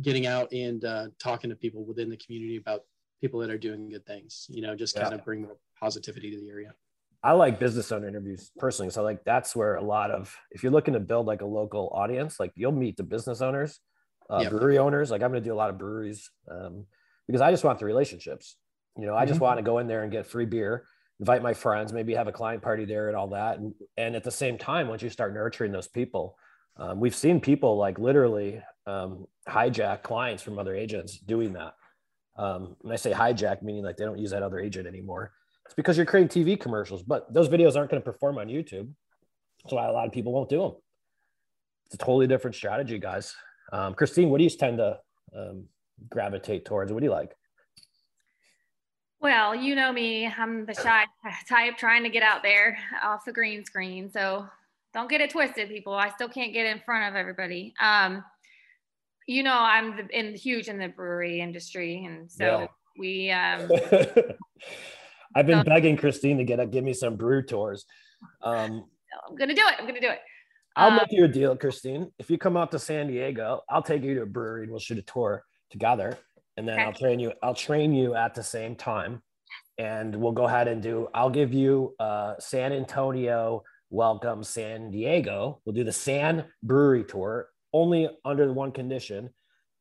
getting 0.00 0.26
out 0.26 0.52
and 0.52 0.84
uh, 0.84 1.06
talking 1.18 1.50
to 1.50 1.56
people 1.56 1.84
within 1.84 2.08
the 2.08 2.16
community 2.16 2.56
about 2.56 2.82
people 3.20 3.40
that 3.40 3.50
are 3.50 3.58
doing 3.58 3.88
good 3.88 4.06
things, 4.06 4.46
you 4.50 4.62
know, 4.62 4.76
just 4.76 4.94
kind 4.94 5.10
yeah. 5.10 5.18
of 5.18 5.24
bring 5.24 5.42
more 5.42 5.56
positivity 5.80 6.30
to 6.30 6.38
the 6.38 6.48
area. 6.48 6.72
I 7.22 7.32
like 7.32 7.58
business 7.58 7.90
owner 7.90 8.06
interviews 8.06 8.50
personally. 8.58 8.90
So 8.90 9.02
like 9.02 9.24
that's 9.24 9.56
where 9.56 9.76
a 9.76 9.82
lot 9.82 10.10
of 10.10 10.36
if 10.50 10.62
you're 10.62 10.72
looking 10.72 10.92
to 10.92 11.00
build 11.00 11.26
like 11.26 11.40
a 11.40 11.46
local 11.46 11.90
audience, 11.94 12.38
like 12.38 12.52
you'll 12.54 12.72
meet 12.72 12.98
the 12.98 13.02
business 13.02 13.40
owners, 13.40 13.80
uh, 14.28 14.40
yep. 14.42 14.50
brewery 14.50 14.76
owners. 14.76 15.10
Like 15.10 15.22
I'm 15.22 15.30
going 15.30 15.42
to 15.42 15.48
do 15.48 15.54
a 15.54 15.56
lot 15.56 15.70
of 15.70 15.78
breweries 15.78 16.30
um, 16.50 16.84
because 17.26 17.40
I 17.40 17.50
just 17.50 17.64
want 17.64 17.78
the 17.78 17.86
relationships. 17.86 18.56
You 18.98 19.06
know, 19.06 19.16
I 19.16 19.24
just 19.24 19.36
mm-hmm. 19.36 19.44
want 19.44 19.58
to 19.58 19.62
go 19.62 19.78
in 19.78 19.88
there 19.88 20.02
and 20.02 20.12
get 20.12 20.26
free 20.26 20.44
beer, 20.44 20.86
invite 21.24 21.42
my 21.42 21.54
friends, 21.54 21.90
maybe 21.90 22.12
have 22.12 22.28
a 22.28 22.32
client 22.32 22.62
party 22.62 22.84
there 22.84 23.08
and 23.08 23.16
all 23.16 23.28
that. 23.28 23.56
And 23.56 23.72
and 23.96 24.14
at 24.14 24.24
the 24.24 24.30
same 24.30 24.58
time, 24.58 24.88
once 24.88 25.00
you 25.00 25.08
start 25.08 25.32
nurturing 25.32 25.72
those 25.72 25.88
people, 25.88 26.36
um, 26.76 27.00
we've 27.00 27.14
seen 27.14 27.40
people 27.40 27.78
like 27.78 27.98
literally 27.98 28.60
um, 28.86 29.24
hijack 29.48 30.02
clients 30.02 30.42
from 30.42 30.58
other 30.58 30.74
agents 30.74 31.16
doing 31.16 31.54
that. 31.54 31.72
Um, 32.36 32.76
and 32.84 32.92
I 32.92 32.96
say 32.96 33.10
hijack, 33.10 33.62
meaning 33.62 33.84
like 33.84 33.96
they 33.96 34.04
don't 34.04 34.18
use 34.18 34.32
that 34.32 34.42
other 34.42 34.58
agent 34.58 34.86
anymore. 34.86 35.32
It's 35.64 35.74
because 35.74 35.96
you're 35.96 36.04
creating 36.04 36.28
TV 36.28 36.60
commercials, 36.60 37.02
but 37.02 37.32
those 37.32 37.48
videos 37.48 37.74
aren't 37.74 37.90
going 37.90 38.02
to 38.02 38.10
perform 38.12 38.36
on 38.36 38.48
YouTube. 38.48 38.90
That's 39.62 39.72
why 39.72 39.86
a 39.86 39.92
lot 39.92 40.06
of 40.06 40.12
people 40.12 40.30
won't 40.30 40.50
do 40.50 40.60
them. 40.60 40.72
It's 41.86 41.94
a 41.94 41.98
totally 41.98 42.26
different 42.26 42.54
strategy, 42.54 42.98
guys. 42.98 43.34
Um, 43.72 43.94
Christine, 43.94 44.28
what 44.28 44.38
do 44.38 44.44
you 44.44 44.50
tend 44.50 44.76
to 44.76 44.98
um, 45.34 45.64
gravitate 46.10 46.66
towards? 46.66 46.92
What 46.92 47.00
do 47.00 47.06
you 47.06 47.12
like? 47.12 47.34
Well, 49.24 49.54
you 49.54 49.74
know 49.74 49.90
me, 49.90 50.26
I'm 50.26 50.66
the 50.66 50.74
shy 50.74 51.06
type 51.48 51.78
trying 51.78 52.02
to 52.02 52.10
get 52.10 52.22
out 52.22 52.42
there 52.42 52.76
off 53.02 53.24
the 53.24 53.32
green 53.32 53.64
screen. 53.64 54.10
So 54.10 54.46
don't 54.92 55.08
get 55.08 55.22
it 55.22 55.30
twisted, 55.30 55.70
people. 55.70 55.94
I 55.94 56.10
still 56.10 56.28
can't 56.28 56.52
get 56.52 56.66
in 56.66 56.82
front 56.84 57.08
of 57.08 57.16
everybody. 57.16 57.72
Um, 57.80 58.22
you 59.26 59.42
know, 59.42 59.56
I'm 59.56 59.96
the, 59.96 60.06
in 60.10 60.34
huge 60.34 60.68
in 60.68 60.76
the 60.76 60.88
brewery 60.88 61.40
industry, 61.40 62.04
and 62.04 62.30
so 62.30 62.44
yeah. 62.44 62.66
we. 62.98 63.30
Um, 63.30 63.70
I've 65.34 65.46
been 65.46 65.64
begging 65.64 65.96
Christine 65.96 66.36
to 66.36 66.44
get 66.44 66.60
a, 66.60 66.66
give 66.66 66.84
me 66.84 66.92
some 66.92 67.16
brew 67.16 67.42
tours. 67.42 67.86
Um, 68.42 68.84
I'm 69.26 69.36
gonna 69.36 69.54
do 69.54 69.62
it. 69.66 69.74
I'm 69.78 69.86
gonna 69.86 70.02
do 70.02 70.10
it. 70.10 70.20
I'll 70.76 70.90
um, 70.90 70.96
make 70.96 71.12
you 71.12 71.24
a 71.24 71.28
deal, 71.28 71.56
Christine. 71.56 72.12
If 72.18 72.28
you 72.28 72.36
come 72.36 72.58
out 72.58 72.70
to 72.72 72.78
San 72.78 73.06
Diego, 73.06 73.62
I'll 73.70 73.82
take 73.82 74.02
you 74.02 74.16
to 74.16 74.22
a 74.24 74.26
brewery 74.26 74.64
and 74.64 74.70
we'll 74.70 74.80
shoot 74.80 74.98
a 74.98 75.02
tour 75.02 75.44
together. 75.70 76.18
And 76.56 76.68
then 76.68 76.74
okay. 76.74 76.84
I'll 76.84 76.92
train 76.92 77.18
you. 77.18 77.32
I'll 77.42 77.54
train 77.54 77.92
you 77.92 78.14
at 78.14 78.34
the 78.34 78.42
same 78.42 78.76
time, 78.76 79.22
and 79.78 80.14
we'll 80.14 80.32
go 80.32 80.46
ahead 80.46 80.68
and 80.68 80.82
do. 80.82 81.08
I'll 81.14 81.30
give 81.30 81.52
you 81.52 81.94
uh, 81.98 82.34
San 82.38 82.72
Antonio 82.72 83.62
welcome 83.90 84.42
San 84.42 84.90
Diego. 84.90 85.60
We'll 85.64 85.74
do 85.74 85.84
the 85.84 85.92
San 85.92 86.44
Brewery 86.62 87.04
tour 87.04 87.48
only 87.72 88.08
under 88.24 88.46
the 88.46 88.52
one 88.52 88.72
condition. 88.72 89.30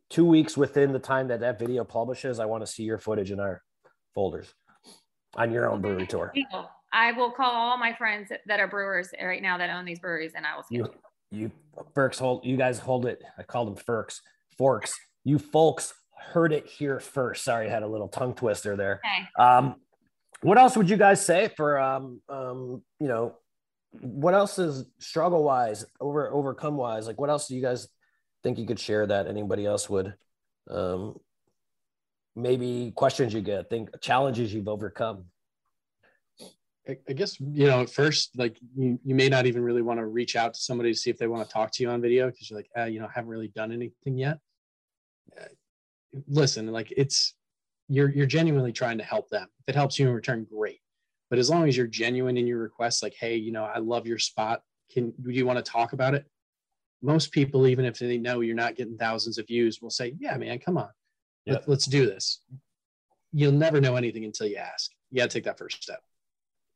Two 0.09 0.25
weeks 0.25 0.55
within 0.55 0.93
the 0.93 0.99
time 0.99 1.27
that 1.29 1.39
that 1.39 1.57
video 1.57 1.83
publishes, 1.83 2.39
I 2.39 2.45
want 2.45 2.63
to 2.63 2.67
see 2.71 2.83
your 2.83 2.99
footage 2.99 3.31
in 3.31 3.39
our 3.39 3.63
folders 4.13 4.53
on 5.35 5.51
your 5.51 5.71
own 5.71 5.81
brewery 5.81 6.05
tour. 6.05 6.31
I 6.91 7.11
will 7.13 7.31
call 7.31 7.51
all 7.51 7.77
my 7.77 7.93
friends 7.93 8.31
that 8.45 8.59
are 8.59 8.67
brewers 8.67 9.09
right 9.19 9.41
now 9.41 9.57
that 9.57 9.71
own 9.71 9.85
these 9.85 9.99
breweries, 9.99 10.33
and 10.35 10.45
I 10.45 10.55
will. 10.55 10.63
You, 10.69 10.93
you, 11.31 11.51
Ferks 11.95 12.19
hold. 12.19 12.45
You 12.45 12.55
guys 12.55 12.77
hold 12.77 13.07
it. 13.07 13.23
I 13.39 13.43
called 13.43 13.69
them 13.69 13.75
Ferks. 13.75 14.21
Forks. 14.57 14.93
You 15.23 15.39
folks 15.39 15.93
heard 16.31 16.53
it 16.53 16.67
here 16.67 16.99
first. 16.99 17.43
Sorry, 17.43 17.67
I 17.67 17.69
had 17.69 17.83
a 17.83 17.87
little 17.87 18.07
tongue 18.07 18.33
twister 18.33 18.75
there. 18.75 19.01
Okay. 19.05 19.43
Um, 19.43 19.75
what 20.41 20.57
else 20.57 20.75
would 20.75 20.89
you 20.89 20.97
guys 20.97 21.25
say 21.25 21.49
for 21.55 21.79
um, 21.79 22.21
um, 22.29 22.83
you 22.99 23.07
know, 23.07 23.37
what 24.01 24.33
else 24.33 24.59
is 24.59 24.85
struggle 24.99 25.43
wise, 25.43 25.85
over 25.99 26.31
overcome 26.31 26.75
wise? 26.75 27.07
Like, 27.07 27.19
what 27.19 27.29
else 27.29 27.47
do 27.47 27.55
you 27.55 27.61
guys 27.61 27.87
think 28.43 28.57
you 28.57 28.65
could 28.65 28.79
share 28.79 29.07
that 29.07 29.27
anybody 29.27 29.65
else 29.65 29.89
would 29.89 30.13
um, 30.69 31.17
maybe 32.35 32.91
questions 32.95 33.33
you 33.33 33.41
get, 33.41 33.69
think 33.69 33.89
challenges 34.01 34.53
you've 34.53 34.67
overcome? 34.67 35.25
I 36.85 37.13
guess 37.13 37.39
you 37.39 37.67
know 37.67 37.83
at 37.83 37.89
first 37.89 38.37
like 38.37 38.57
you, 38.75 38.99
you 39.05 39.15
may 39.15 39.29
not 39.29 39.45
even 39.45 39.63
really 39.63 39.81
want 39.81 40.01
to 40.01 40.05
reach 40.05 40.35
out 40.35 40.53
to 40.53 40.59
somebody 40.59 40.91
to 40.91 40.99
see 40.99 41.09
if 41.09 41.17
they 41.17 41.27
want 41.27 41.47
to 41.47 41.53
talk 41.53 41.71
to 41.71 41.83
you 41.83 41.89
on 41.89 42.01
video 42.01 42.29
because 42.29 42.49
you're 42.49 42.59
like 42.59 42.69
ah, 42.75 42.83
you 42.83 42.99
know 42.99 43.05
I 43.05 43.11
haven't 43.15 43.29
really 43.29 43.47
done 43.47 43.71
anything 43.71 44.17
yet. 44.17 44.39
Listen, 46.27 46.67
like 46.67 46.93
it's 46.95 47.35
you're 47.87 48.09
you're 48.09 48.25
genuinely 48.25 48.71
trying 48.71 48.97
to 48.97 49.03
help 49.03 49.29
them. 49.29 49.47
If 49.59 49.73
it 49.73 49.75
helps 49.75 49.97
you 49.97 50.07
in 50.07 50.13
return, 50.13 50.47
great. 50.49 50.79
But 51.29 51.39
as 51.39 51.49
long 51.49 51.67
as 51.67 51.75
you're 51.75 51.87
genuine 51.87 52.37
in 52.37 52.47
your 52.47 52.59
request, 52.59 53.03
like 53.03 53.15
hey, 53.19 53.35
you 53.35 53.51
know 53.51 53.63
I 53.63 53.79
love 53.79 54.07
your 54.07 54.19
spot. 54.19 54.61
Can 54.91 55.13
do 55.21 55.31
you 55.31 55.45
want 55.45 55.63
to 55.63 55.71
talk 55.71 55.93
about 55.93 56.13
it? 56.13 56.25
Most 57.01 57.31
people, 57.31 57.67
even 57.67 57.83
if 57.83 57.99
they 57.99 58.17
know 58.17 58.39
you're 58.41 58.55
not 58.55 58.75
getting 58.75 58.97
thousands 58.97 59.37
of 59.37 59.47
views, 59.47 59.81
will 59.81 59.89
say, 59.89 60.15
yeah, 60.19 60.37
man, 60.37 60.57
come 60.59 60.77
on 60.77 60.87
Yep. 61.45 61.63
Let, 61.67 61.77
us 61.77 61.85
do 61.85 62.05
this. 62.05 62.41
You'll 63.31 63.51
never 63.51 63.81
know 63.81 63.95
anything 63.95 64.25
until 64.25 64.47
you 64.47 64.57
ask. 64.57 64.91
You 65.11 65.17
got 65.17 65.29
to 65.29 65.37
take 65.37 65.43
that 65.45 65.57
first 65.57 65.83
step. 65.83 66.01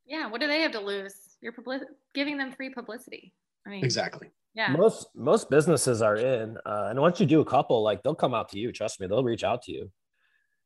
Yeah. 0.05 0.27
What 0.27 0.41
do 0.41 0.47
they 0.47 0.61
have 0.61 0.71
to 0.71 0.79
lose? 0.79 1.13
You're 1.41 1.53
public- 1.53 1.83
giving 2.13 2.37
them 2.37 2.51
free 2.51 2.69
publicity. 2.69 3.33
I 3.67 3.69
mean, 3.69 3.83
exactly. 3.83 4.29
Yeah. 4.53 4.69
Most 4.69 5.07
most 5.15 5.49
businesses 5.49 6.01
are 6.01 6.15
in, 6.15 6.57
uh, 6.65 6.87
and 6.89 6.99
once 6.99 7.19
you 7.19 7.25
do 7.25 7.41
a 7.41 7.45
couple, 7.45 7.83
like 7.83 8.01
they'll 8.01 8.15
come 8.15 8.33
out 8.33 8.49
to 8.49 8.59
you. 8.59 8.71
Trust 8.71 8.99
me, 8.99 9.07
they'll 9.07 9.23
reach 9.23 9.43
out 9.43 9.61
to 9.63 9.71
you. 9.71 9.91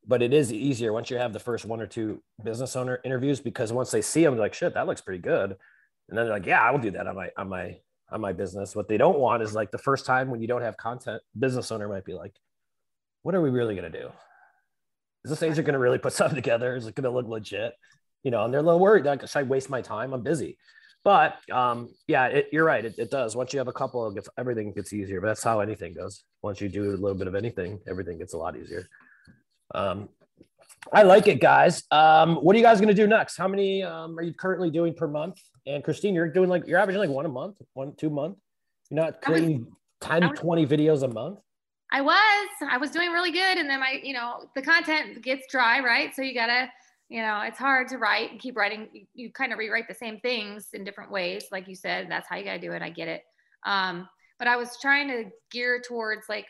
But 0.08 0.22
it 0.22 0.34
is 0.34 0.54
easier 0.54 0.94
once 0.94 1.10
you 1.10 1.18
have 1.18 1.34
the 1.34 1.40
first 1.40 1.66
one 1.66 1.82
or 1.82 1.88
two 1.88 2.24
business 2.44 2.76
owner 2.76 3.02
interviews 3.04 3.40
because 3.42 3.74
once 3.74 3.92
they 3.92 4.02
see 4.02 4.24
them, 4.24 4.36
they're 4.36 4.46
like, 4.46 4.54
"Shit, 4.54 4.76
that 4.76 4.88
looks 4.88 5.02
pretty 5.02 5.22
good," 5.22 5.52
and 5.52 6.18
then 6.18 6.26
they're 6.26 6.34
like, 6.34 6.46
"Yeah, 6.46 6.62
I 6.62 6.72
will 6.72 6.80
do 6.80 6.92
that 6.92 7.08
on 7.08 7.16
my 7.16 7.32
on 7.38 7.50
my 7.50 7.78
on 8.12 8.22
my 8.22 8.32
business." 8.32 8.76
What 8.76 8.88
they 8.88 8.98
don't 8.98 9.20
want 9.20 9.44
is 9.44 9.54
like 9.54 9.72
the 9.72 9.78
first 9.78 10.06
time 10.06 10.30
when 10.30 10.42
you 10.42 10.48
don't 10.48 10.62
have 10.62 10.78
content, 10.78 11.22
business 11.38 11.72
owner 11.72 11.90
might 11.90 12.06
be 12.06 12.14
like, 12.14 12.34
what 13.24 13.36
are 13.36 13.42
we 13.42 13.50
really 13.50 13.76
going 13.76 13.92
to 13.92 14.00
do? 14.00 14.10
Is 15.24 15.30
this 15.30 15.44
agent 15.44 15.66
going 15.66 15.74
to 15.74 15.80
really 15.80 15.98
put 15.98 16.14
something 16.14 16.36
together? 16.36 16.76
Is 16.76 16.88
it 16.88 16.96
going 16.96 17.04
to 17.04 17.12
look 17.12 17.28
legit? 17.28 17.74
You 18.24 18.32
know, 18.32 18.46
and 18.46 18.54
they're 18.54 18.62
a 18.62 18.64
little 18.64 18.80
worried. 18.80 19.06
Like, 19.06 19.22
should 19.28 19.40
I 19.40 19.44
waste 19.44 19.70
my 19.70 19.82
time? 19.82 20.14
I'm 20.14 20.24
busy. 20.24 20.58
But 21.04 21.38
um, 21.52 21.90
yeah, 22.08 22.28
it, 22.28 22.50
you're 22.52 22.66
right. 22.66 22.86
It, 22.86 22.96
it, 23.00 23.10
does. 23.10 23.36
Once 23.36 23.54
you 23.54 23.60
have 23.60 23.68
a 23.68 23.74
couple, 23.74 24.08
it 24.08 24.16
gets, 24.16 24.30
everything 24.38 24.72
gets 24.72 24.94
easier. 24.94 25.20
But 25.20 25.28
that's 25.28 25.44
how 25.44 25.60
anything 25.60 25.94
goes. 25.94 26.24
Once 26.44 26.62
you 26.62 26.70
do 26.70 26.92
a 26.92 26.92
little 26.92 27.16
bit 27.16 27.28
of 27.28 27.34
anything, 27.34 27.80
everything 27.88 28.20
gets 28.20 28.34
a 28.34 28.38
lot 28.38 28.56
easier. 28.56 28.88
Um, 29.74 30.10
I 30.94 31.04
like 31.04 31.28
it, 31.28 31.40
guys. 31.40 31.84
Um, 31.92 32.36
what 32.38 32.56
are 32.56 32.60
you 32.60 32.64
guys 32.64 32.80
going 32.80 32.96
to 32.96 33.02
do 33.02 33.08
next? 33.08 33.38
How 33.38 33.48
many 33.48 33.84
um, 33.84 34.18
are 34.18 34.24
you 34.24 34.34
currently 34.34 34.70
doing 34.70 34.94
per 34.94 35.08
month? 35.08 35.40
And 35.66 35.84
Christine, 35.84 36.16
you're 36.16 36.28
doing 36.28 36.50
like 36.50 36.68
you're 36.68 36.80
averaging 36.80 37.02
like 37.02 37.10
one 37.10 37.26
a 37.26 37.30
month, 37.30 37.56
one 37.74 37.94
two 37.96 38.10
month. 38.10 38.38
You're 38.90 39.04
not 39.04 39.22
creating 39.22 39.68
10, 40.02 40.34
20 40.34 40.68
videos 40.68 41.04
a 41.04 41.08
month. 41.08 41.40
I 41.92 42.02
was, 42.02 42.48
I 42.70 42.78
was 42.78 42.92
doing 42.92 43.12
really 43.12 43.32
good. 43.32 43.58
And 43.58 43.70
then 43.70 43.80
my, 43.80 44.00
you 44.04 44.14
know, 44.14 44.50
the 44.56 44.62
content 44.62 45.22
gets 45.22 45.46
dry, 45.50 45.80
right? 45.82 46.16
So 46.16 46.22
you 46.22 46.34
gotta, 46.34 46.70
you 47.12 47.22
know, 47.22 47.42
it's 47.42 47.60
hard 47.60 47.90
to 47.90 47.98
write 47.98 48.32
and 48.32 48.40
keep 48.40 48.56
writing. 48.56 48.88
You, 48.94 49.06
you 49.14 49.32
kind 49.34 49.52
of 49.52 49.60
rewrite 49.60 49.90
the 49.90 49.94
same 49.94 50.22
things 50.22 50.70
in 50.72 50.86
different 50.86 51.12
ways. 51.12 51.44
Like 51.52 51.68
you 51.68 51.76
said, 51.76 52.08
that's 52.10 52.26
how 52.30 52.38
you 52.38 52.46
gotta 52.46 52.58
do 52.58 52.72
it. 52.72 52.82
I 52.82 52.90
get 52.90 53.10
it. 53.10 53.24
Um, 53.66 54.08
but 54.40 54.48
I 54.48 54.56
was 54.56 54.78
trying 54.82 55.10
to 55.10 55.26
gear 55.52 55.82
towards 55.86 56.30
like 56.30 56.46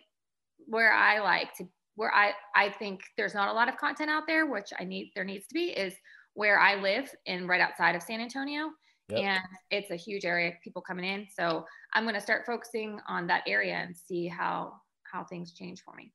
where 0.68 0.94
I 0.94 1.20
like 1.20 1.52
to, 1.56 1.66
where 1.96 2.14
I, 2.14 2.34
I 2.56 2.70
think 2.70 3.02
there's 3.18 3.34
not 3.34 3.50
a 3.50 3.54
lot 3.54 3.70
of 3.70 3.78
content 3.78 4.12
out 4.12 4.28
there, 4.28 4.46
which 4.46 4.70
I 4.80 4.84
need, 4.84 5.12
there 5.16 5.24
needs 5.24 5.48
to 5.48 5.54
be 5.56 5.72
is 5.72 5.96
where 6.36 6.60
I 6.60 6.76
live 6.76 7.10
in 7.26 7.48
right 7.48 7.60
outside 7.60 7.96
of 7.96 8.04
San 8.04 8.22
Antonio. 8.22 8.70
Yep. 9.10 9.20
And 9.20 9.42
it's 9.72 9.90
a 9.90 9.96
huge 9.96 10.26
area, 10.26 10.50
of 10.50 10.54
people 10.64 10.84
coming 10.84 11.06
in. 11.06 11.26
So 11.36 11.66
I'm 11.94 12.04
going 12.04 12.14
to 12.14 12.22
start 12.22 12.46
focusing 12.46 13.00
on 13.08 13.26
that 13.28 13.42
area 13.48 13.74
and 13.74 13.98
see 13.98 14.28
how 14.28 14.74
how 15.12 15.26
things 15.26 15.54
change 15.54 15.82
for 15.82 15.94
me. 15.96 16.14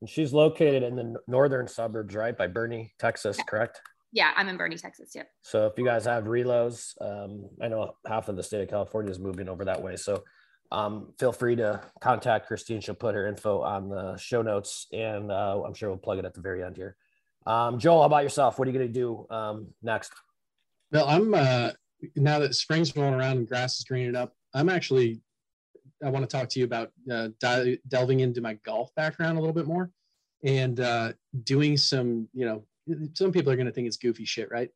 And 0.00 0.10
she's 0.10 0.32
located 0.32 0.82
in 0.82 0.96
the 0.96 1.16
northern 1.26 1.68
suburbs, 1.68 2.14
right, 2.14 2.36
by 2.36 2.48
Boerne, 2.48 2.90
Texas, 2.98 3.36
yeah. 3.38 3.44
correct? 3.44 3.80
Yeah, 4.12 4.32
I'm 4.36 4.48
in 4.48 4.58
Boerne, 4.58 4.80
Texas. 4.80 5.12
Yep. 5.14 5.28
So 5.42 5.66
if 5.66 5.78
you 5.78 5.84
guys 5.84 6.04
have 6.04 6.24
relos, 6.24 6.94
um, 7.00 7.48
I 7.62 7.68
know 7.68 7.92
half 8.06 8.28
of 8.28 8.36
the 8.36 8.42
state 8.42 8.62
of 8.62 8.68
California 8.68 9.10
is 9.10 9.18
moving 9.18 9.48
over 9.48 9.64
that 9.64 9.82
way. 9.82 9.96
So 9.96 10.22
um, 10.70 11.12
feel 11.18 11.32
free 11.32 11.56
to 11.56 11.80
contact 12.00 12.46
Christine. 12.46 12.80
She'll 12.80 12.94
put 12.94 13.14
her 13.14 13.26
info 13.26 13.62
on 13.62 13.88
the 13.88 14.16
show 14.16 14.42
notes, 14.42 14.86
and 14.92 15.30
uh, 15.30 15.62
I'm 15.66 15.74
sure 15.74 15.88
we'll 15.88 15.98
plug 15.98 16.18
it 16.18 16.24
at 16.24 16.34
the 16.34 16.40
very 16.40 16.62
end 16.62 16.76
here. 16.76 16.96
Um, 17.46 17.78
Joel, 17.78 18.00
how 18.00 18.06
about 18.06 18.22
yourself? 18.22 18.58
What 18.58 18.66
are 18.66 18.70
you 18.70 18.78
going 18.78 18.92
to 18.92 18.92
do 18.92 19.26
um, 19.30 19.68
next? 19.82 20.12
Well, 20.90 21.06
I'm 21.06 21.32
uh, 21.32 21.70
now 22.16 22.38
that 22.40 22.54
spring's 22.54 22.94
rolling 22.96 23.14
around 23.14 23.38
and 23.38 23.48
grass 23.48 23.78
is 23.78 23.84
greening 23.84 24.16
up. 24.16 24.32
I'm 24.54 24.68
actually 24.68 25.20
I 26.04 26.10
want 26.10 26.28
to 26.28 26.36
talk 26.36 26.48
to 26.50 26.58
you 26.58 26.64
about 26.64 26.92
uh, 27.10 27.28
di- 27.40 27.78
delving 27.88 28.20
into 28.20 28.40
my 28.40 28.54
golf 28.64 28.94
background 28.94 29.38
a 29.38 29.40
little 29.40 29.54
bit 29.54 29.66
more 29.66 29.90
and 30.44 30.80
uh, 30.80 31.12
doing 31.44 31.76
some, 31.76 32.28
you 32.32 32.44
know, 32.44 32.64
some 33.14 33.32
people 33.32 33.50
are 33.52 33.56
going 33.56 33.66
to 33.66 33.72
think 33.72 33.86
it's 33.86 33.96
goofy 33.96 34.24
shit, 34.24 34.50
right? 34.50 34.70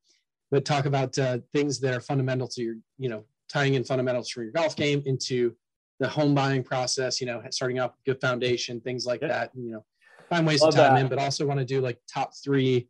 But 0.50 0.64
talk 0.64 0.86
about 0.86 1.16
uh, 1.18 1.38
things 1.52 1.78
that 1.80 1.94
are 1.94 2.00
fundamental 2.00 2.48
to 2.48 2.62
your, 2.62 2.76
you 2.98 3.08
know, 3.08 3.24
tying 3.52 3.74
in 3.74 3.84
fundamentals 3.84 4.30
from 4.30 4.44
your 4.44 4.52
golf 4.52 4.76
game 4.76 5.02
into 5.06 5.54
the 6.00 6.08
home 6.08 6.34
buying 6.34 6.62
process, 6.62 7.20
you 7.20 7.26
know, 7.26 7.42
starting 7.50 7.78
off 7.78 7.92
with 7.92 8.04
good 8.04 8.20
foundation, 8.20 8.80
things 8.80 9.06
like 9.06 9.20
that, 9.20 9.50
you 9.54 9.72
know, 9.72 9.84
find 10.28 10.46
ways 10.46 10.62
Love 10.62 10.72
to 10.72 10.76
tie 10.78 10.88
them 10.88 10.96
in, 10.96 11.08
but 11.08 11.18
also 11.18 11.46
want 11.46 11.60
to 11.60 11.66
do 11.66 11.80
like 11.80 11.98
top 12.12 12.32
three 12.42 12.88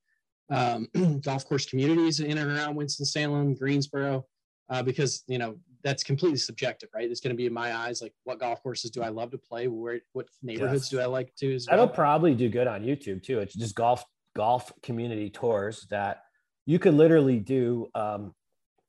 um, 0.51 0.88
golf 1.21 1.47
course 1.47 1.66
communities 1.66 2.21
in 2.21 2.38
and 2.38 2.51
around 2.51 2.77
Winston 2.77 3.07
Salem, 3.07 3.55
Greensboro, 3.55 4.27
uh, 4.69 4.83
because 4.83 5.25
you 5.27 5.38
know 5.38 5.57
that's 5.83 6.03
completely 6.03 6.38
subjective, 6.38 6.88
right? 6.95 7.11
It's 7.11 7.21
going 7.21 7.35
to 7.35 7.37
be 7.37 7.47
in 7.47 7.53
my 7.53 7.75
eyes, 7.75 8.03
like 8.03 8.12
what 8.25 8.38
golf 8.38 8.62
courses 8.62 8.90
do 8.90 9.03
I 9.03 9.09
love 9.09 9.31
to 9.33 9.38
play? 9.38 9.69
Where 9.69 10.01
what 10.12 10.27
neighborhoods 10.43 10.85
yes. 10.85 10.88
do 10.90 11.01
I 11.01 11.07
like 11.07 11.35
to? 11.37 11.55
As 11.55 11.66
That'll 11.66 11.88
probably 11.88 12.35
do 12.35 12.49
good 12.49 12.66
on 12.66 12.83
YouTube 12.83 13.23
too. 13.23 13.40
It's 13.40 13.55
just 13.55 13.75
golf 13.75 14.05
golf 14.37 14.73
community 14.83 15.31
tours 15.31 15.87
that 15.90 16.23
you 16.66 16.79
could 16.79 16.95
literally 16.95 17.38
do. 17.38 17.88
Um, 17.95 18.35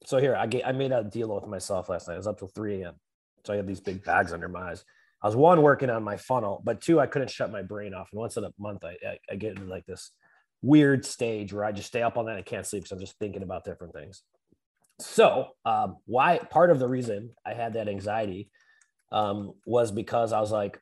so 0.05 0.17
here, 0.17 0.35
I 0.35 0.47
get 0.47 0.67
I 0.67 0.71
made 0.71 0.91
a 0.91 1.03
deal 1.03 1.33
with 1.33 1.47
myself 1.47 1.89
last 1.89 2.07
night. 2.07 2.15
It 2.15 2.17
was 2.17 2.27
up 2.27 2.39
till 2.39 2.47
3 2.47 2.81
a.m. 2.81 2.95
So 3.45 3.53
I 3.53 3.57
had 3.57 3.67
these 3.67 3.79
big 3.79 4.03
bags 4.03 4.33
under 4.33 4.47
my 4.47 4.71
eyes. 4.71 4.83
I 5.23 5.27
was 5.27 5.35
one 5.35 5.61
working 5.61 5.89
on 5.89 6.03
my 6.03 6.17
funnel, 6.17 6.61
but 6.63 6.81
two, 6.81 6.99
I 6.99 7.05
couldn't 7.05 7.29
shut 7.29 7.51
my 7.51 7.61
brain 7.61 7.93
off. 7.93 8.09
And 8.11 8.19
once 8.19 8.37
in 8.37 8.43
a 8.43 8.51
month, 8.57 8.83
I, 8.83 8.95
I, 9.07 9.17
I 9.29 9.35
get 9.35 9.51
into 9.51 9.65
like 9.65 9.85
this 9.85 10.11
weird 10.63 11.05
stage 11.05 11.53
where 11.53 11.63
I 11.63 11.71
just 11.71 11.87
stay 11.87 12.01
up 12.01 12.17
all 12.17 12.23
night. 12.23 12.37
I 12.37 12.41
can't 12.41 12.65
sleep. 12.65 12.87
So 12.87 12.95
I'm 12.95 12.99
just 12.99 13.17
thinking 13.19 13.43
about 13.43 13.63
different 13.63 13.93
things. 13.93 14.23
So, 14.99 15.49
um, 15.65 15.97
why 16.05 16.37
part 16.37 16.69
of 16.69 16.79
the 16.79 16.87
reason 16.87 17.31
I 17.45 17.53
had 17.53 17.73
that 17.73 17.87
anxiety 17.87 18.49
um, 19.11 19.53
was 19.65 19.91
because 19.91 20.31
I 20.33 20.39
was 20.39 20.51
like, 20.51 20.79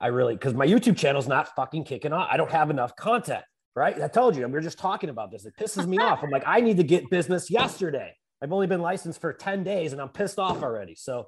I 0.00 0.08
really, 0.08 0.34
because 0.34 0.54
my 0.54 0.66
YouTube 0.66 0.96
channel 0.96 1.20
is 1.20 1.28
not 1.28 1.54
fucking 1.56 1.84
kicking 1.84 2.12
off. 2.12 2.28
I 2.30 2.36
don't 2.36 2.50
have 2.50 2.70
enough 2.70 2.94
content, 2.96 3.44
right? 3.74 4.00
I 4.00 4.08
told 4.08 4.36
you, 4.36 4.46
we 4.46 4.52
were 4.52 4.60
just 4.60 4.78
talking 4.78 5.10
about 5.10 5.30
this. 5.30 5.44
It 5.44 5.54
pisses 5.58 5.86
me 5.86 5.98
off. 5.98 6.22
I'm 6.22 6.30
like, 6.30 6.44
I 6.46 6.60
need 6.60 6.76
to 6.76 6.84
get 6.84 7.10
business 7.10 7.50
yesterday. 7.50 8.14
I've 8.42 8.52
only 8.52 8.68
been 8.68 8.80
licensed 8.80 9.20
for 9.20 9.32
10 9.32 9.64
days 9.64 9.92
and 9.92 10.00
I'm 10.00 10.10
pissed 10.10 10.38
off 10.38 10.62
already. 10.62 10.94
So, 10.94 11.26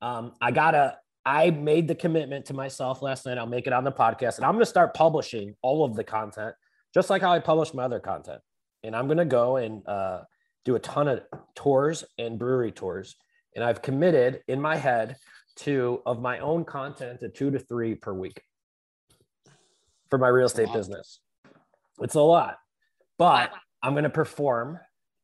um, 0.00 0.32
I 0.40 0.50
gotta, 0.52 0.98
I 1.24 1.50
made 1.50 1.88
the 1.88 1.94
commitment 1.94 2.46
to 2.46 2.54
myself 2.54 3.02
last 3.02 3.26
night. 3.26 3.38
I'll 3.38 3.46
make 3.46 3.66
it 3.66 3.72
on 3.72 3.84
the 3.84 3.92
podcast 3.92 4.36
and 4.36 4.44
I'm 4.44 4.58
to 4.58 4.66
start 4.66 4.94
publishing 4.94 5.54
all 5.62 5.84
of 5.84 5.96
the 5.96 6.04
content, 6.04 6.54
just 6.94 7.10
like 7.10 7.22
how 7.22 7.32
I 7.32 7.40
publish 7.40 7.74
my 7.74 7.84
other 7.84 8.00
content. 8.00 8.40
And 8.84 8.94
I'm 8.94 9.08
to 9.08 9.24
go 9.24 9.56
and, 9.56 9.86
uh, 9.86 10.22
do 10.64 10.74
a 10.74 10.80
ton 10.80 11.08
of 11.08 11.22
tours 11.54 12.04
and 12.18 12.38
brewery 12.38 12.72
tours. 12.72 13.16
And 13.54 13.64
I've 13.64 13.82
committed 13.82 14.42
in 14.48 14.60
my 14.60 14.76
head 14.76 15.16
to 15.56 16.00
of 16.06 16.20
my 16.20 16.38
own 16.38 16.64
content 16.64 17.20
to 17.20 17.28
two 17.28 17.50
to 17.50 17.58
three 17.58 17.94
per 17.94 18.12
week 18.12 18.42
for 20.08 20.18
my 20.18 20.28
real 20.28 20.46
estate 20.46 20.72
business. 20.72 21.20
It's 22.00 22.14
a 22.14 22.20
lot, 22.20 22.58
but 23.18 23.52
I'm 23.82 23.92
going 23.92 24.04
to 24.04 24.10
perform 24.10 24.78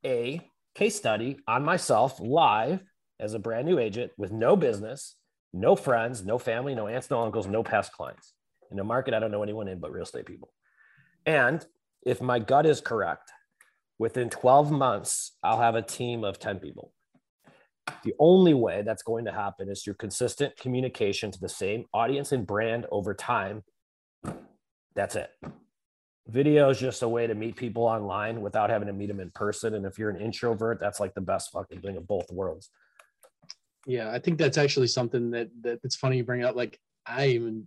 a 0.05 0.41
case 0.75 0.97
study 0.97 1.39
on 1.47 1.65
myself 1.65 2.21
live 2.21 2.81
as 3.21 3.35
a 3.35 3.39
brand 3.39 3.67
new 3.67 3.79
agent 3.79 4.13
with 4.17 4.33
no 4.33 4.55
business, 4.55 5.17
no 5.53 5.75
friends, 5.75 6.25
no 6.25 6.39
family, 6.39 6.75
no 6.75 6.87
aunts, 6.87 7.11
no 7.11 7.23
uncles, 7.23 7.47
no 7.47 7.63
past 7.63 7.93
clients. 7.93 8.35
In 8.71 8.79
a 8.79 8.85
market, 8.85 9.15
I 9.15 9.19
don't 9.19 9.31
know 9.31 9.43
anyone 9.43 9.69
in 9.69 9.81
but 9.81 9.93
real 9.93 10.05
estate 10.05 10.27
people. 10.27 10.53
And 11.27 11.65
if 12.05 12.21
my 12.21 12.39
gut 12.39 12.67
is 12.67 12.81
correct, 12.81 13.33
within 13.99 14.31
12 14.31 14.71
months, 14.71 15.33
I'll 15.43 15.61
have 15.61 15.75
a 15.75 15.83
team 15.83 16.25
of 16.25 16.39
10 16.39 16.59
people. 16.59 16.93
The 18.05 18.15
only 18.19 18.55
way 18.55 18.83
that's 18.83 19.03
going 19.03 19.25
to 19.25 19.33
happen 19.33 19.69
is 19.71 19.83
through 19.83 19.95
consistent 19.95 20.57
communication 20.57 21.31
to 21.31 21.41
the 21.41 21.49
same 21.49 21.87
audience 21.95 22.33
and 22.33 22.47
brand 22.47 22.87
over 22.91 23.15
time. 23.15 23.65
That's 24.95 25.17
it. 25.17 25.31
Video 26.27 26.69
is 26.69 26.79
just 26.79 27.03
a 27.03 27.09
way 27.09 27.27
to 27.27 27.35
meet 27.35 27.57
people 27.57 27.85
online 27.85 28.43
without 28.43 28.69
having 28.69 28.89
to 28.89 28.93
meet 28.93 29.07
them 29.07 29.21
in 29.21 29.31
person. 29.31 29.75
And 29.75 29.87
if 29.87 29.99
you're 29.99 30.11
an 30.11 30.21
introvert, 30.21 30.79
that's 30.81 31.01
like 31.01 31.15
the 31.15 31.23
best 31.23 31.51
fucking 31.53 31.81
thing 31.81 31.97
of 31.97 32.07
both 32.07 32.31
worlds. 32.31 32.71
Yeah, 33.87 34.13
I 34.13 34.19
think 34.19 34.37
that's 34.37 34.59
actually 34.59 34.89
something 34.89 35.31
that, 35.31 35.49
that 35.63 35.81
that's 35.83 35.97
funny 35.97 36.19
you 36.19 36.25
bring 36.25 36.45
up. 36.45 36.55
Like 36.55 36.79
I 37.07 37.29
even 37.29 37.67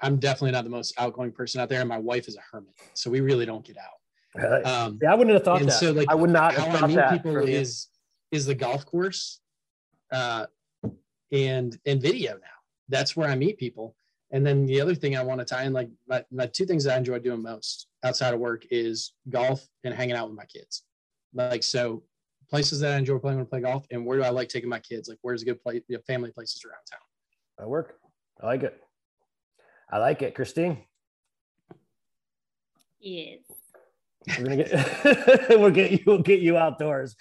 I'm 0.00 0.16
definitely 0.16 0.52
not 0.52 0.64
the 0.64 0.70
most 0.70 0.94
outgoing 0.98 1.32
person 1.32 1.60
out 1.60 1.68
there, 1.68 1.80
and 1.80 1.88
my 1.88 1.98
wife 1.98 2.28
is 2.28 2.36
a 2.36 2.40
hermit, 2.50 2.72
so 2.94 3.10
we 3.10 3.20
really 3.20 3.44
don't 3.44 3.64
get 3.64 3.76
out. 3.76 3.97
Um, 4.36 4.98
yeah, 5.02 5.12
I 5.12 5.14
wouldn't 5.14 5.34
have 5.34 5.44
thought 5.44 5.62
that. 5.62 5.72
So, 5.72 5.92
like, 5.92 6.08
I 6.10 6.14
would 6.14 6.30
not 6.30 6.54
have 6.54 6.80
thought 6.80 6.90
that. 6.90 7.22
People 7.22 7.36
is 7.38 7.88
is 8.30 8.46
the 8.46 8.54
golf 8.54 8.84
course, 8.84 9.40
uh, 10.12 10.46
and 11.32 11.78
and 11.86 12.00
video 12.00 12.32
now. 12.34 12.58
That's 12.88 13.16
where 13.16 13.28
I 13.28 13.34
meet 13.34 13.58
people. 13.58 13.94
And 14.30 14.46
then 14.46 14.66
the 14.66 14.80
other 14.80 14.94
thing 14.94 15.16
I 15.16 15.22
want 15.22 15.40
to 15.40 15.44
tie 15.44 15.64
in, 15.64 15.72
like 15.72 15.88
my, 16.06 16.22
my 16.30 16.46
two 16.46 16.66
things 16.66 16.86
I 16.86 16.98
enjoy 16.98 17.18
doing 17.18 17.42
most 17.42 17.86
outside 18.04 18.34
of 18.34 18.40
work 18.40 18.66
is 18.70 19.14
golf 19.30 19.66
and 19.84 19.94
hanging 19.94 20.16
out 20.16 20.28
with 20.28 20.36
my 20.36 20.44
kids. 20.44 20.82
Like 21.32 21.62
so, 21.62 22.02
places 22.50 22.80
that 22.80 22.92
I 22.92 22.98
enjoy 22.98 23.18
playing 23.18 23.38
when 23.38 23.46
I 23.46 23.48
play 23.48 23.60
golf, 23.60 23.86
and 23.90 24.04
where 24.04 24.18
do 24.18 24.24
I 24.24 24.28
like 24.28 24.50
taking 24.50 24.68
my 24.68 24.80
kids? 24.80 25.08
Like 25.08 25.18
where's 25.22 25.42
a 25.42 25.46
good 25.46 25.62
place, 25.62 25.82
family 26.06 26.30
places 26.30 26.62
around 26.64 26.82
town? 26.90 27.00
I 27.58 27.66
work. 27.66 27.98
I 28.40 28.46
like 28.46 28.62
it. 28.62 28.78
I 29.90 29.98
like 29.98 30.20
it, 30.20 30.34
Christine. 30.34 30.84
Yes. 33.00 33.38
We're 34.38 34.44
gonna 34.44 34.56
get 34.56 35.48
we'll 35.50 35.70
get 35.70 35.90
you 35.92 35.98
we'll 36.06 36.22
get 36.22 36.40
you 36.40 36.56
outdoors. 36.56 37.16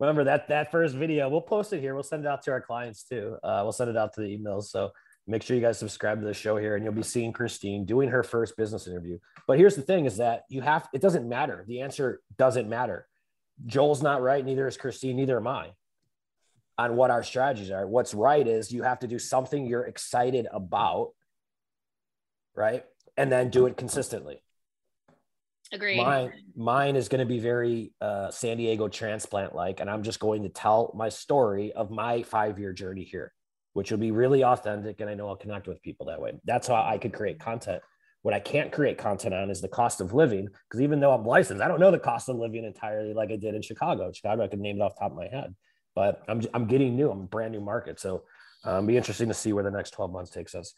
Remember 0.00 0.24
that 0.24 0.48
that 0.48 0.70
first 0.70 0.94
video, 0.94 1.28
we'll 1.28 1.40
post 1.40 1.72
it 1.72 1.80
here. 1.80 1.94
We'll 1.94 2.04
send 2.04 2.24
it 2.24 2.28
out 2.28 2.42
to 2.44 2.52
our 2.52 2.60
clients 2.60 3.04
too. 3.04 3.36
Uh, 3.42 3.60
we'll 3.62 3.72
send 3.72 3.90
it 3.90 3.96
out 3.96 4.14
to 4.14 4.20
the 4.20 4.38
emails. 4.38 4.64
So 4.64 4.92
make 5.26 5.42
sure 5.42 5.56
you 5.56 5.62
guys 5.62 5.78
subscribe 5.78 6.20
to 6.20 6.26
the 6.26 6.34
show 6.34 6.56
here 6.56 6.76
and 6.76 6.84
you'll 6.84 6.94
be 6.94 7.02
seeing 7.02 7.32
Christine 7.32 7.84
doing 7.84 8.08
her 8.08 8.22
first 8.22 8.56
business 8.56 8.86
interview. 8.86 9.18
But 9.46 9.58
here's 9.58 9.76
the 9.76 9.82
thing 9.82 10.06
is 10.06 10.18
that 10.18 10.42
you 10.48 10.60
have 10.60 10.88
it 10.92 11.02
doesn't 11.02 11.28
matter. 11.28 11.64
The 11.66 11.80
answer 11.80 12.20
doesn't 12.38 12.68
matter. 12.68 13.06
Joel's 13.66 14.02
not 14.02 14.22
right, 14.22 14.44
neither 14.44 14.68
is 14.68 14.76
Christine, 14.76 15.16
neither 15.16 15.36
am 15.36 15.48
I 15.48 15.72
on 16.78 16.94
what 16.94 17.10
our 17.10 17.24
strategies 17.24 17.70
are. 17.70 17.86
What's 17.86 18.14
right 18.14 18.46
is 18.46 18.70
you 18.70 18.84
have 18.84 19.00
to 19.00 19.08
do 19.08 19.18
something 19.18 19.66
you're 19.66 19.84
excited 19.84 20.46
about, 20.52 21.10
right? 22.54 22.84
And 23.16 23.32
then 23.32 23.50
do 23.50 23.66
it 23.66 23.76
consistently. 23.76 24.42
Agreed. 25.72 25.98
Mine, 25.98 26.32
mine 26.56 26.96
is 26.96 27.08
going 27.08 27.20
to 27.20 27.26
be 27.26 27.38
very 27.38 27.92
uh, 28.00 28.30
San 28.30 28.56
Diego 28.56 28.88
transplant 28.88 29.54
like, 29.54 29.80
and 29.80 29.90
I'm 29.90 30.02
just 30.02 30.18
going 30.18 30.42
to 30.42 30.48
tell 30.48 30.92
my 30.96 31.08
story 31.08 31.72
of 31.72 31.90
my 31.90 32.22
five 32.22 32.58
year 32.58 32.72
journey 32.72 33.04
here, 33.04 33.32
which 33.74 33.90
will 33.90 33.98
be 33.98 34.10
really 34.10 34.42
authentic. 34.42 35.00
And 35.00 35.10
I 35.10 35.14
know 35.14 35.28
I'll 35.28 35.36
connect 35.36 35.68
with 35.68 35.82
people 35.82 36.06
that 36.06 36.20
way. 36.20 36.32
That's 36.44 36.68
how 36.68 36.82
I 36.82 36.96
could 36.96 37.12
create 37.12 37.38
content. 37.38 37.82
What 38.22 38.34
I 38.34 38.40
can't 38.40 38.72
create 38.72 38.98
content 38.98 39.34
on 39.34 39.50
is 39.50 39.60
the 39.60 39.68
cost 39.68 40.00
of 40.00 40.12
living, 40.14 40.48
because 40.68 40.80
even 40.80 41.00
though 41.00 41.12
I'm 41.12 41.24
licensed, 41.24 41.62
I 41.62 41.68
don't 41.68 41.80
know 41.80 41.90
the 41.90 41.98
cost 41.98 42.28
of 42.28 42.36
living 42.36 42.64
entirely 42.64 43.14
like 43.14 43.30
I 43.30 43.36
did 43.36 43.54
in 43.54 43.62
Chicago. 43.62 44.10
Chicago, 44.12 44.44
I 44.44 44.48
could 44.48 44.60
name 44.60 44.76
it 44.76 44.82
off 44.82 44.98
top 44.98 45.12
of 45.12 45.16
my 45.16 45.28
head, 45.28 45.54
but 45.94 46.22
I'm, 46.28 46.42
I'm 46.54 46.66
getting 46.66 46.96
new. 46.96 47.10
I'm 47.10 47.20
a 47.20 47.24
brand 47.24 47.52
new 47.52 47.60
market. 47.60 48.00
So 48.00 48.24
um, 48.64 48.86
be 48.86 48.96
interesting 48.96 49.28
to 49.28 49.34
see 49.34 49.52
where 49.52 49.64
the 49.64 49.70
next 49.70 49.90
12 49.90 50.10
months 50.10 50.30
takes 50.30 50.54
us. 50.54 50.74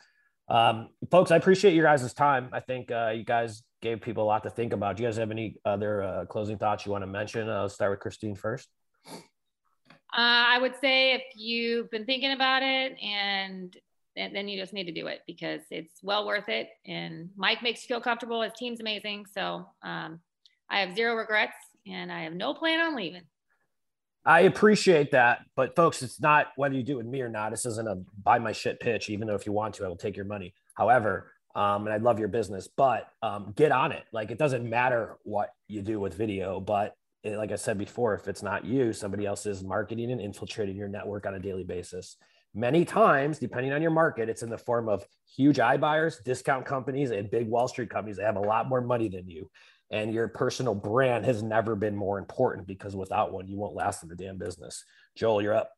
Um, 0.49 0.89
folks, 1.11 1.31
I 1.31 1.37
appreciate 1.37 1.75
your 1.75 1.85
guys' 1.85 2.13
time. 2.13 2.51
I 2.53 2.61
think 2.61 2.91
uh, 2.91 3.13
you 3.15 3.25
guys 3.25 3.63
gave 3.81 4.01
people 4.01 4.25
a 4.25 4.27
lot 4.27 4.43
to 4.43 4.51
think 4.51 4.73
about. 4.73 4.97
Do 4.97 5.03
you 5.03 5.09
guys 5.09 5.17
have 5.17 5.31
any 5.31 5.57
other 5.65 6.03
uh, 6.03 6.25
closing 6.27 6.59
thoughts 6.59 6.85
you 6.85 6.93
want 6.93 7.03
to 7.03 7.07
mention? 7.07 7.49
I'll 7.49 7.69
start 7.69 7.93
with 7.93 8.01
Christine 8.01 8.35
first. 8.35 8.69
Uh, 9.07 9.17
I 10.17 10.59
would 10.61 10.75
say 10.81 11.15
if 11.15 11.23
you've 11.37 11.91
been 11.91 12.05
thinking 12.05 12.33
about 12.33 12.63
it 12.63 12.97
and 13.01 13.77
and 14.17 14.35
then 14.35 14.49
you 14.49 14.61
just 14.61 14.73
need 14.73 14.85
to 14.85 14.93
do 14.93 15.07
it 15.07 15.21
because 15.27 15.61
it's 15.71 16.03
well 16.03 16.27
worth 16.27 16.49
it. 16.49 16.69
And 16.85 17.31
Mike 17.37 17.63
makes 17.63 17.83
you 17.83 17.89
feel 17.89 18.01
comfortable. 18.01 18.43
His 18.43 18.53
team's 18.59 18.81
amazing. 18.81 19.27
So 19.33 19.69
um, 19.83 20.21
I 20.69 20.81
have 20.81 20.97
zero 20.97 21.15
regrets 21.15 21.55
and 21.87 22.11
I 22.11 22.25
have 22.25 22.35
no 22.35 22.53
plan 22.53 22.81
on 22.81 22.97
leaving. 22.97 23.23
I 24.25 24.41
appreciate 24.41 25.13
that, 25.13 25.47
but 25.57 25.75
folks, 25.75 26.03
it's 26.03 26.21
not 26.21 26.49
whether 26.57 26.75
you 26.75 26.83
do 26.83 26.95
it 26.95 26.97
with 26.99 27.07
me 27.07 27.23
or 27.23 27.31
not. 27.31 27.53
This 27.53 27.65
isn't 27.65 27.89
a 27.89 28.03
buy 28.23 28.39
my 28.39 28.53
shit 28.53 28.79
pitch. 28.79 29.09
Even 29.09 29.27
though 29.27 29.35
if 29.35 29.47
you 29.47 29.53
want 29.53 29.75
to, 29.77 29.85
I 29.85 29.89
will 29.89 29.97
take 29.97 30.17
your 30.17 30.27
money. 30.27 30.53
However, 30.75 31.33
um, 31.55 31.87
and 31.87 31.93
I 31.93 31.97
love 31.97 32.19
your 32.19 32.29
business, 32.29 32.69
but 32.77 33.09
um, 33.23 33.53
get 33.57 33.73
on 33.73 33.93
it. 33.93 34.05
Like 34.13 34.31
it 34.31 34.39
doesn't 34.39 34.69
matter 34.69 35.17
what 35.25 35.51
you 35.69 35.83
do 35.83 36.01
with 36.01 36.15
video, 36.15 36.61
but 36.61 36.95
it, 37.23 37.37
like 37.37 37.53
I 37.53 37.57
said 37.57 37.79
before, 37.79 38.15
if 38.15 38.29
it's 38.29 38.43
not 38.43 38.65
you, 38.65 38.93
somebody 38.93 39.27
else 39.27 39.47
is 39.47 39.63
marketing 39.63 40.11
and 40.13 40.21
infiltrating 40.21 40.77
your 40.77 40.89
network 40.89 41.27
on 41.27 41.35
a 41.35 41.41
daily 41.41 41.65
basis. 41.65 42.17
Many 42.55 42.85
times, 42.85 43.39
depending 43.39 43.73
on 43.73 43.83
your 43.83 43.91
market, 43.93 44.29
it's 44.29 44.43
in 44.43 44.51
the 44.51 44.59
form 44.59 44.89
of 44.89 45.05
huge 45.37 45.59
iBuyers, 45.59 46.23
discount 46.25 46.67
companies, 46.67 47.11
and 47.11 47.31
big 47.31 47.49
Wall 47.49 47.69
Street 47.69 47.91
companies 47.91 48.17
that 48.17 48.27
have 48.27 48.37
a 48.37 48.41
lot 48.41 48.69
more 48.69 48.81
money 48.81 49.09
than 49.09 49.29
you 49.29 49.49
and 49.91 50.15
your 50.15 50.29
personal 50.29 50.75
brand 50.75 51.25
has 51.25 51.43
never 51.43 51.75
been 51.75 51.97
more 51.97 52.19
important 52.19 52.67
because 52.67 52.95
without 52.95 53.33
one 53.33 53.47
you 53.47 53.57
won't 53.57 53.75
last 53.75 54.03
in 54.03 54.09
the 54.09 54.15
damn 54.15 54.39
business 54.39 54.85
joel 55.17 55.43
you're 55.43 55.55
up 55.55 55.71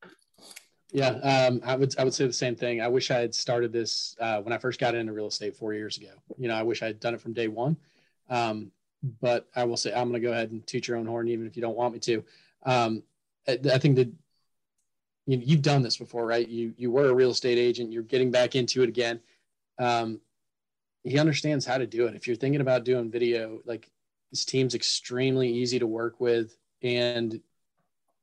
yeah 0.92 1.08
um, 1.08 1.60
i 1.64 1.74
would 1.74 1.98
i 1.98 2.04
would 2.04 2.14
say 2.14 2.26
the 2.26 2.32
same 2.32 2.54
thing. 2.54 2.80
I 2.80 2.88
wish 2.88 3.10
i 3.10 3.18
had 3.18 3.34
started 3.34 3.72
this 3.72 4.16
uh, 4.20 4.40
when 4.40 4.52
i 4.52 4.58
first 4.58 4.78
got 4.78 4.94
into 4.94 5.12
real 5.12 5.28
estate 5.28 5.56
four 5.56 5.74
years 5.74 5.96
ago. 5.96 6.12
You 6.38 6.48
know 6.48 6.54
i 6.54 6.62
wish 6.62 6.82
i 6.82 6.86
had 6.86 7.00
done 7.00 7.14
it 7.14 7.20
from 7.20 7.32
day 7.32 7.48
one. 7.48 7.76
Um, 8.28 8.70
but 9.20 9.48
i 9.56 9.64
will 9.64 9.76
say 9.76 9.92
i'm 9.92 10.10
going 10.10 10.20
to 10.20 10.26
go 10.26 10.32
ahead 10.32 10.50
and 10.50 10.66
toot 10.66 10.86
your 10.88 10.96
own 10.96 11.06
horn 11.06 11.28
even 11.28 11.46
if 11.46 11.56
you 11.56 11.62
don't 11.62 11.76
want 11.76 11.94
me 11.94 12.00
to. 12.00 12.24
Um, 12.64 13.02
I, 13.48 13.58
I, 13.72 13.78
think 13.78 13.96
that 13.96 14.08
you, 15.26 15.40
you've 15.42 15.62
done 15.62 15.82
this 15.82 15.96
before 15.96 16.26
right? 16.26 16.46
You 16.46 16.74
you 16.76 16.90
were 16.90 17.08
a 17.08 17.14
real 17.14 17.30
estate 17.30 17.58
agent. 17.58 17.92
You're 17.92 18.02
getting 18.02 18.30
back 18.30 18.54
into 18.54 18.82
it 18.82 18.88
again. 18.88 19.20
Um, 19.78 20.20
he 21.04 21.18
understands 21.18 21.66
how 21.66 21.78
to 21.78 21.86
do 21.86 22.06
it. 22.06 22.14
If 22.14 22.26
you're 22.26 22.36
thinking 22.36 22.60
about 22.60 22.84
doing 22.84 23.10
video 23.10 23.60
like 23.64 23.90
his 24.30 24.44
team's 24.44 24.74
extremely 24.74 25.48
easy 25.52 25.78
to 25.78 25.86
work 25.86 26.20
with, 26.20 26.56
and 26.82 27.40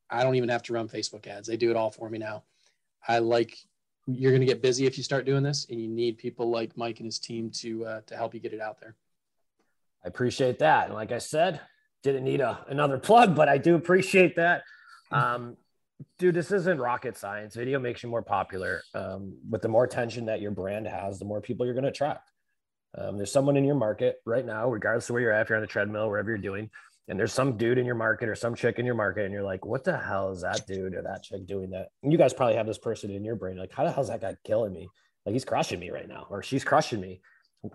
I 0.10 0.24
don't 0.24 0.36
even 0.36 0.50
have 0.50 0.64
to 0.64 0.74
run 0.74 0.88
Facebook 0.90 1.28
ads. 1.28 1.48
They 1.48 1.58
do 1.58 1.70
it 1.70 1.76
all 1.76 1.92
for 1.92 2.10
me 2.10 2.18
now. 2.18 2.44
I 3.08 3.20
like 3.20 3.58
you're 4.08 4.32
going 4.32 4.42
to 4.42 4.48
get 4.48 4.62
busy 4.62 4.86
if 4.86 4.98
you 4.98 5.04
start 5.04 5.26
doing 5.26 5.44
this, 5.44 5.68
and 5.70 5.80
you 5.80 5.88
need 5.88 6.18
people 6.18 6.50
like 6.50 6.76
Mike 6.76 7.00
and 7.00 7.06
his 7.06 7.20
team 7.20 7.52
to 7.52 7.86
uh, 7.86 8.02
to 8.08 8.16
help 8.16 8.34
you 8.34 8.40
get 8.40 8.54
it 8.54 8.62
out 8.62 8.80
there. 8.80 8.96
I 10.04 10.08
appreciate 10.08 10.60
that. 10.60 10.86
And 10.86 10.94
like 10.94 11.12
I 11.12 11.18
said, 11.18 11.62
didn't 12.04 12.24
need 12.24 12.42
a, 12.42 12.66
another 12.70 12.98
plug, 12.98 13.36
but 13.36 13.50
I 13.50 13.58
do 13.58 13.76
appreciate 13.76 14.36
that. 14.38 14.64
Um, 15.12 15.58
dude, 16.18 16.36
this 16.36 16.52
isn't 16.52 16.80
rocket 16.80 17.18
science. 17.18 17.56
Video 17.56 17.80
makes 17.80 18.02
you 18.02 18.10
more 18.10 18.22
popular. 18.22 18.82
Um, 18.94 19.38
with 19.50 19.62
the 19.62 19.68
more 19.68 19.84
attention 19.84 20.26
that 20.28 20.40
your 20.40 20.52
brand 20.52 20.88
has, 20.88 21.20
the 21.20 21.26
more 21.26 21.42
people 21.42 21.66
you're 21.66 21.76
going 21.76 21.84
to 21.84 21.90
attract. 21.90 22.32
Um, 22.98 23.18
there's 23.18 23.32
someone 23.32 23.58
in 23.58 23.66
your 23.66 23.76
market 23.76 24.22
right 24.26 24.46
now, 24.46 24.70
regardless 24.70 25.10
of 25.10 25.14
where 25.14 25.22
you're 25.22 25.32
at, 25.32 25.44
if 25.44 25.50
you're 25.50 25.58
on 25.58 25.64
a 25.64 25.68
treadmill, 25.68 26.10
wherever 26.10 26.30
you're 26.30 26.38
doing, 26.38 26.70
and 27.10 27.20
there's 27.20 27.34
some 27.34 27.58
dude 27.58 27.78
in 27.78 27.86
your 27.86 27.96
market 27.96 28.30
or 28.30 28.36
some 28.36 28.56
chick 28.56 28.80
in 28.80 28.86
your 28.86 28.96
market, 28.96 29.26
and 29.26 29.34
you're 29.34 29.44
like, 29.44 29.66
what 29.66 29.84
the 29.84 29.98
hell 29.98 30.32
is 30.32 30.42
that 30.44 30.66
dude 30.68 30.94
or 30.94 31.02
that 31.02 31.24
chick 31.24 31.46
doing 31.48 31.72
that? 31.72 31.90
And 32.04 32.12
you 32.12 32.18
guys 32.18 32.34
probably 32.34 32.56
have 32.56 32.68
this 32.68 32.78
person 32.78 33.12
in 33.12 33.26
your 33.26 33.36
brain, 33.36 33.58
like, 33.58 33.74
how 33.74 33.84
the 33.84 33.92
hell 33.92 34.04
is 34.04 34.10
that 34.10 34.22
guy 34.22 34.36
killing 34.46 34.72
me? 34.72 34.88
Like 35.26 35.34
he's 35.34 35.46
crushing 35.46 35.80
me 35.80 35.90
right 35.90 36.08
now, 36.08 36.28
or 36.30 36.42
she's 36.44 36.64
crushing 36.64 37.02
me. 37.02 37.22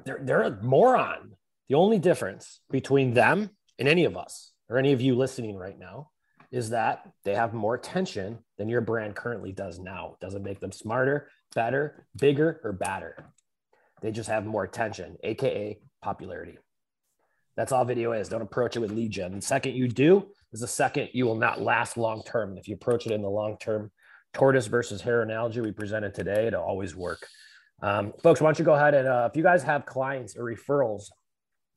They're, 0.05 0.21
they're 0.23 0.43
a 0.43 0.63
moron. 0.63 1.33
The 1.69 1.75
only 1.75 1.99
difference 1.99 2.61
between 2.71 3.13
them 3.13 3.51
and 3.79 3.89
any 3.89 4.05
of 4.05 4.17
us, 4.17 4.53
or 4.69 4.79
any 4.79 4.93
of 4.93 5.01
you 5.01 5.15
listening 5.17 5.57
right 5.57 5.79
now, 5.79 6.11
is 6.51 6.71
that 6.71 7.07
they 7.25 7.35
have 7.35 7.53
more 7.53 7.75
attention 7.75 8.39
than 8.57 8.69
your 8.69 8.81
brand 8.81 9.17
currently 9.17 9.53
does 9.53 9.79
now. 9.79 10.17
Doesn't 10.21 10.45
make 10.45 10.61
them 10.61 10.73
smarter, 10.73 11.29
better, 11.55 12.07
bigger, 12.17 12.61
or 12.63 12.73
badder. 12.73 13.27
They 14.01 14.13
just 14.13 14.29
have 14.29 14.47
more 14.47 14.65
attention, 14.65 15.17
aka 15.25 15.79
popularity. 16.03 16.59
That's 17.57 17.73
all 17.73 17.85
video 17.85 18.13
is. 18.13 18.29
Don't 18.29 18.43
approach 18.43 18.77
it 18.77 18.81
with 18.81 18.91
lead 18.91 19.13
gen. 19.13 19.35
The 19.35 19.43
second 19.43 19.75
you 19.75 19.89
do 19.89 20.29
is 20.53 20.61
the 20.61 20.69
second 20.69 21.11
you 21.13 21.25
will 21.27 21.37
not 21.37 21.61
last 21.61 21.97
long 21.97 22.23
term. 22.25 22.51
And 22.51 22.59
if 22.59 22.69
you 22.69 22.75
approach 22.75 23.07
it 23.07 23.13
in 23.13 23.23
the 23.23 23.31
long 23.31 23.57
term, 23.59 23.91
tortoise 24.33 24.67
versus 24.67 25.01
hare 25.01 25.23
analogy 25.23 25.61
we 25.61 25.73
presented 25.73 26.15
today, 26.15 26.47
it'll 26.47 26.63
always 26.63 26.97
work. 26.97 27.27
Um, 27.83 28.13
folks, 28.23 28.41
why 28.41 28.49
don't 28.49 28.59
you 28.59 28.65
go 28.65 28.75
ahead 28.75 28.95
and 28.95 29.07
uh, 29.07 29.29
if 29.31 29.37
you 29.37 29.43
guys 29.43 29.63
have 29.63 29.87
clients 29.87 30.37
or 30.37 30.45
referrals, 30.45 31.05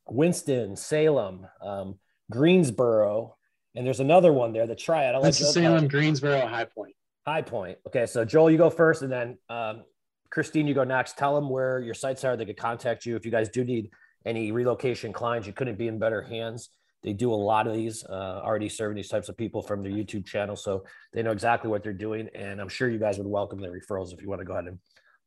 Winston, 0.10 0.76
Salem, 0.76 1.46
um, 1.62 2.00
Greensboro, 2.32 3.36
and 3.76 3.86
there's 3.86 4.00
another 4.00 4.34
one 4.34 4.54
there, 4.54 4.66
the 4.66 4.76
Triad. 4.76 5.16
I'll 5.16 5.22
That's 5.22 5.54
Salem, 5.54 5.88
Greensboro, 5.88 6.48
High 6.48 6.66
Point. 6.66 6.96
High 7.26 7.42
Point. 7.42 7.78
Okay, 7.88 8.06
so 8.06 8.26
Joel, 8.26 8.50
you 8.50 8.58
go 8.58 8.70
first, 8.70 9.02
and 9.02 9.12
then 9.12 9.38
um, 9.50 9.84
Christine, 10.32 10.66
you 10.66 10.74
go 10.74 10.84
next. 10.84 11.18
Tell 11.18 11.36
them 11.36 11.50
where 11.50 11.80
your 11.80 11.94
sites 11.94 12.24
are. 12.24 12.36
They 12.36 12.46
could 12.46 12.58
contact 12.58 13.06
you 13.06 13.16
if 13.16 13.26
you 13.26 13.32
guys 13.32 13.50
do 13.50 13.64
need 13.64 13.92
any 14.26 14.52
relocation 14.52 15.14
clients. 15.14 15.48
You 15.48 15.54
couldn't 15.54 15.78
be 15.78 15.88
in 15.88 16.00
better 16.00 16.22
hands. 16.22 16.70
They 17.04 17.14
do 17.14 17.32
a 17.32 17.36
lot 17.36 17.68
of 17.68 17.74
these, 17.74 18.04
uh, 18.04 18.42
already 18.44 18.70
serving 18.70 18.96
these 18.96 19.08
types 19.08 19.30
of 19.30 19.38
people 19.38 19.62
from 19.62 19.84
their 19.84 19.92
YouTube 19.92 20.26
channel. 20.26 20.56
So 20.56 20.84
they 21.14 21.24
know 21.24 21.32
exactly 21.32 21.70
what 21.70 21.84
they're 21.84 21.94
doing. 21.94 22.28
And 22.36 22.60
I'm 22.60 22.70
sure 22.70 22.90
you 22.90 23.00
guys 23.00 23.18
would 23.18 23.28
welcome 23.28 23.60
the 23.60 23.68
referrals 23.68 24.14
if 24.14 24.22
you 24.22 24.30
want 24.30 24.42
to 24.42 24.46
go 24.46 24.54
ahead 24.54 24.66
and 24.66 24.80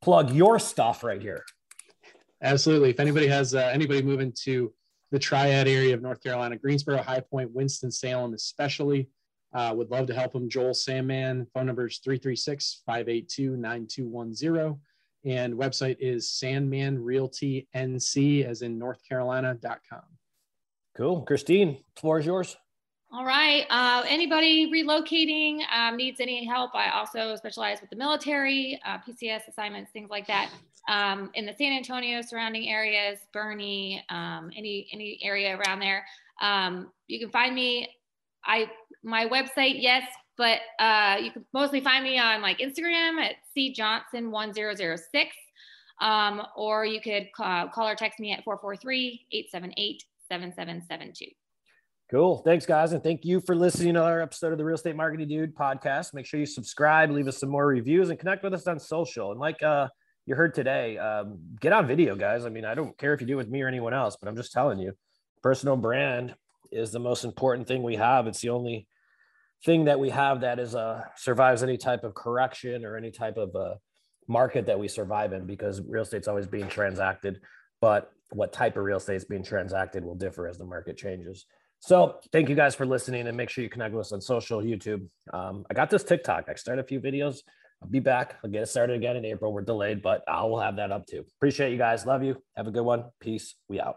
plug 0.02 0.32
your 0.32 0.58
stuff 0.58 1.04
right 1.04 1.22
here. 1.22 1.44
Absolutely. 2.42 2.90
If 2.90 3.00
anybody 3.00 3.26
has 3.28 3.54
uh, 3.54 3.70
anybody 3.72 4.02
moving 4.02 4.32
to 4.44 4.72
the 5.10 5.18
triad 5.18 5.68
area 5.68 5.94
of 5.94 6.02
North 6.02 6.22
Carolina, 6.22 6.56
Greensboro, 6.56 7.02
High 7.02 7.20
Point, 7.20 7.52
Winston-Salem, 7.52 8.34
especially, 8.34 9.08
uh, 9.52 9.72
would 9.74 9.90
love 9.90 10.06
to 10.06 10.14
help 10.14 10.32
them. 10.32 10.48
Joel 10.48 10.74
Sandman, 10.74 11.46
phone 11.52 11.66
number 11.66 11.86
is 11.86 11.98
336 11.98 12.82
582 12.86 13.56
9210 13.56 14.80
and 15.24 15.54
website 15.54 15.96
is 16.00 16.26
sandmanrealtync 16.26 17.66
as 18.44 18.62
in 18.62 18.78
north 18.78 19.00
carolina.com 19.06 20.02
cool. 21.00 21.22
Christine 21.22 21.82
floor 21.96 22.18
is 22.18 22.26
yours. 22.26 22.56
All 23.12 23.24
right. 23.24 23.64
Uh, 23.70 24.04
anybody 24.06 24.70
relocating 24.70 25.60
um, 25.74 25.96
needs 25.96 26.20
any 26.20 26.44
help? 26.44 26.74
I 26.74 26.90
also 26.90 27.34
specialize 27.36 27.80
with 27.80 27.90
the 27.90 27.96
military 27.96 28.78
uh, 28.84 28.98
pcs 28.98 29.48
assignments 29.48 29.90
things 29.92 30.10
like 30.10 30.26
that. 30.28 30.50
Um, 30.88 31.30
in 31.34 31.44
the 31.46 31.54
san 31.56 31.72
antonio 31.72 32.22
surrounding 32.22 32.68
areas 32.68 33.18
Boerne 33.34 34.00
um, 34.10 34.50
any 34.56 34.88
any 34.92 35.18
area 35.22 35.56
around 35.56 35.80
there. 35.80 36.04
Um, 36.40 36.92
you 37.08 37.18
can 37.18 37.30
find 37.30 37.54
me. 37.54 37.88
I 38.44 38.70
my 39.02 39.26
website 39.26 39.76
yes 39.78 40.04
but 40.40 40.58
uh, 40.78 41.18
you 41.20 41.30
can 41.30 41.44
mostly 41.52 41.82
find 41.82 42.02
me 42.02 42.18
on 42.18 42.40
like 42.40 42.60
Instagram 42.60 43.20
at 43.20 43.34
cjohnson1006. 43.54 45.26
Um, 46.00 46.40
or 46.56 46.86
you 46.86 47.02
could 47.02 47.28
call, 47.36 47.68
call 47.68 47.86
or 47.86 47.94
text 47.94 48.18
me 48.18 48.32
at 48.32 48.42
443-878-7772. 48.46 51.34
Cool. 52.10 52.38
Thanks, 52.38 52.64
guys. 52.64 52.92
And 52.92 53.02
thank 53.02 53.26
you 53.26 53.42
for 53.42 53.54
listening 53.54 53.92
to 53.94 54.02
our 54.02 54.22
episode 54.22 54.52
of 54.52 54.58
the 54.58 54.64
Real 54.64 54.76
Estate 54.76 54.96
Marketing 54.96 55.28
Dude 55.28 55.54
podcast. 55.54 56.14
Make 56.14 56.24
sure 56.24 56.40
you 56.40 56.46
subscribe, 56.46 57.10
leave 57.10 57.28
us 57.28 57.36
some 57.36 57.50
more 57.50 57.66
reviews, 57.66 58.08
and 58.08 58.18
connect 58.18 58.42
with 58.42 58.54
us 58.54 58.66
on 58.66 58.80
social. 58.80 59.32
And 59.32 59.40
like 59.40 59.62
uh, 59.62 59.88
you 60.24 60.36
heard 60.36 60.54
today, 60.54 60.96
um, 60.96 61.38
get 61.60 61.74
on 61.74 61.86
video, 61.86 62.16
guys. 62.16 62.46
I 62.46 62.48
mean, 62.48 62.64
I 62.64 62.74
don't 62.74 62.96
care 62.96 63.12
if 63.12 63.20
you 63.20 63.26
do 63.26 63.34
it 63.34 63.36
with 63.36 63.50
me 63.50 63.60
or 63.60 63.68
anyone 63.68 63.92
else, 63.92 64.16
but 64.18 64.30
I'm 64.30 64.36
just 64.36 64.52
telling 64.52 64.78
you, 64.78 64.94
personal 65.42 65.76
brand 65.76 66.34
is 66.72 66.92
the 66.92 66.98
most 66.98 67.24
important 67.24 67.68
thing 67.68 67.82
we 67.82 67.96
have. 67.96 68.26
It's 68.26 68.40
the 68.40 68.48
only 68.48 68.86
thing 69.64 69.84
that 69.84 70.00
we 70.00 70.10
have 70.10 70.40
that 70.40 70.58
is 70.58 70.74
uh, 70.74 71.02
survives 71.16 71.62
any 71.62 71.76
type 71.76 72.04
of 72.04 72.14
correction 72.14 72.84
or 72.84 72.96
any 72.96 73.10
type 73.10 73.36
of 73.36 73.54
uh, 73.54 73.74
market 74.28 74.66
that 74.66 74.78
we 74.78 74.88
survive 74.88 75.32
in 75.32 75.46
because 75.46 75.80
real 75.86 76.02
estate's 76.02 76.28
always 76.28 76.46
being 76.46 76.68
transacted 76.68 77.40
but 77.80 78.12
what 78.32 78.52
type 78.52 78.76
of 78.76 78.84
real 78.84 78.98
estate 78.98 79.16
is 79.16 79.24
being 79.24 79.42
transacted 79.42 80.04
will 80.04 80.14
differ 80.14 80.46
as 80.46 80.58
the 80.58 80.64
market 80.64 80.96
changes. 80.96 81.46
So 81.80 82.16
thank 82.32 82.48
you 82.48 82.54
guys 82.54 82.74
for 82.74 82.86
listening 82.86 83.26
and 83.26 83.36
make 83.36 83.48
sure 83.48 83.64
you 83.64 83.70
connect 83.70 83.94
with 83.94 84.06
us 84.06 84.12
on 84.12 84.20
social 84.20 84.60
youtube. 84.62 85.08
Um, 85.32 85.64
i 85.70 85.74
got 85.74 85.90
this 85.90 86.04
tiktok. 86.04 86.44
I 86.48 86.54
started 86.54 86.84
a 86.84 86.86
few 86.86 87.00
videos. 87.00 87.38
I'll 87.82 87.88
be 87.88 88.00
back. 88.00 88.36
I'll 88.44 88.50
get 88.50 88.62
it 88.62 88.66
started 88.66 88.96
again 88.96 89.16
in 89.16 89.24
april. 89.24 89.52
We're 89.52 89.62
delayed 89.62 90.02
but 90.02 90.22
i 90.28 90.42
will 90.44 90.60
have 90.60 90.76
that 90.76 90.92
up 90.92 91.06
too. 91.06 91.24
Appreciate 91.38 91.72
you 91.72 91.78
guys. 91.78 92.06
Love 92.06 92.22
you. 92.22 92.36
Have 92.56 92.66
a 92.66 92.70
good 92.70 92.84
one. 92.84 93.04
Peace. 93.20 93.54
We 93.68 93.80
out 93.80 93.96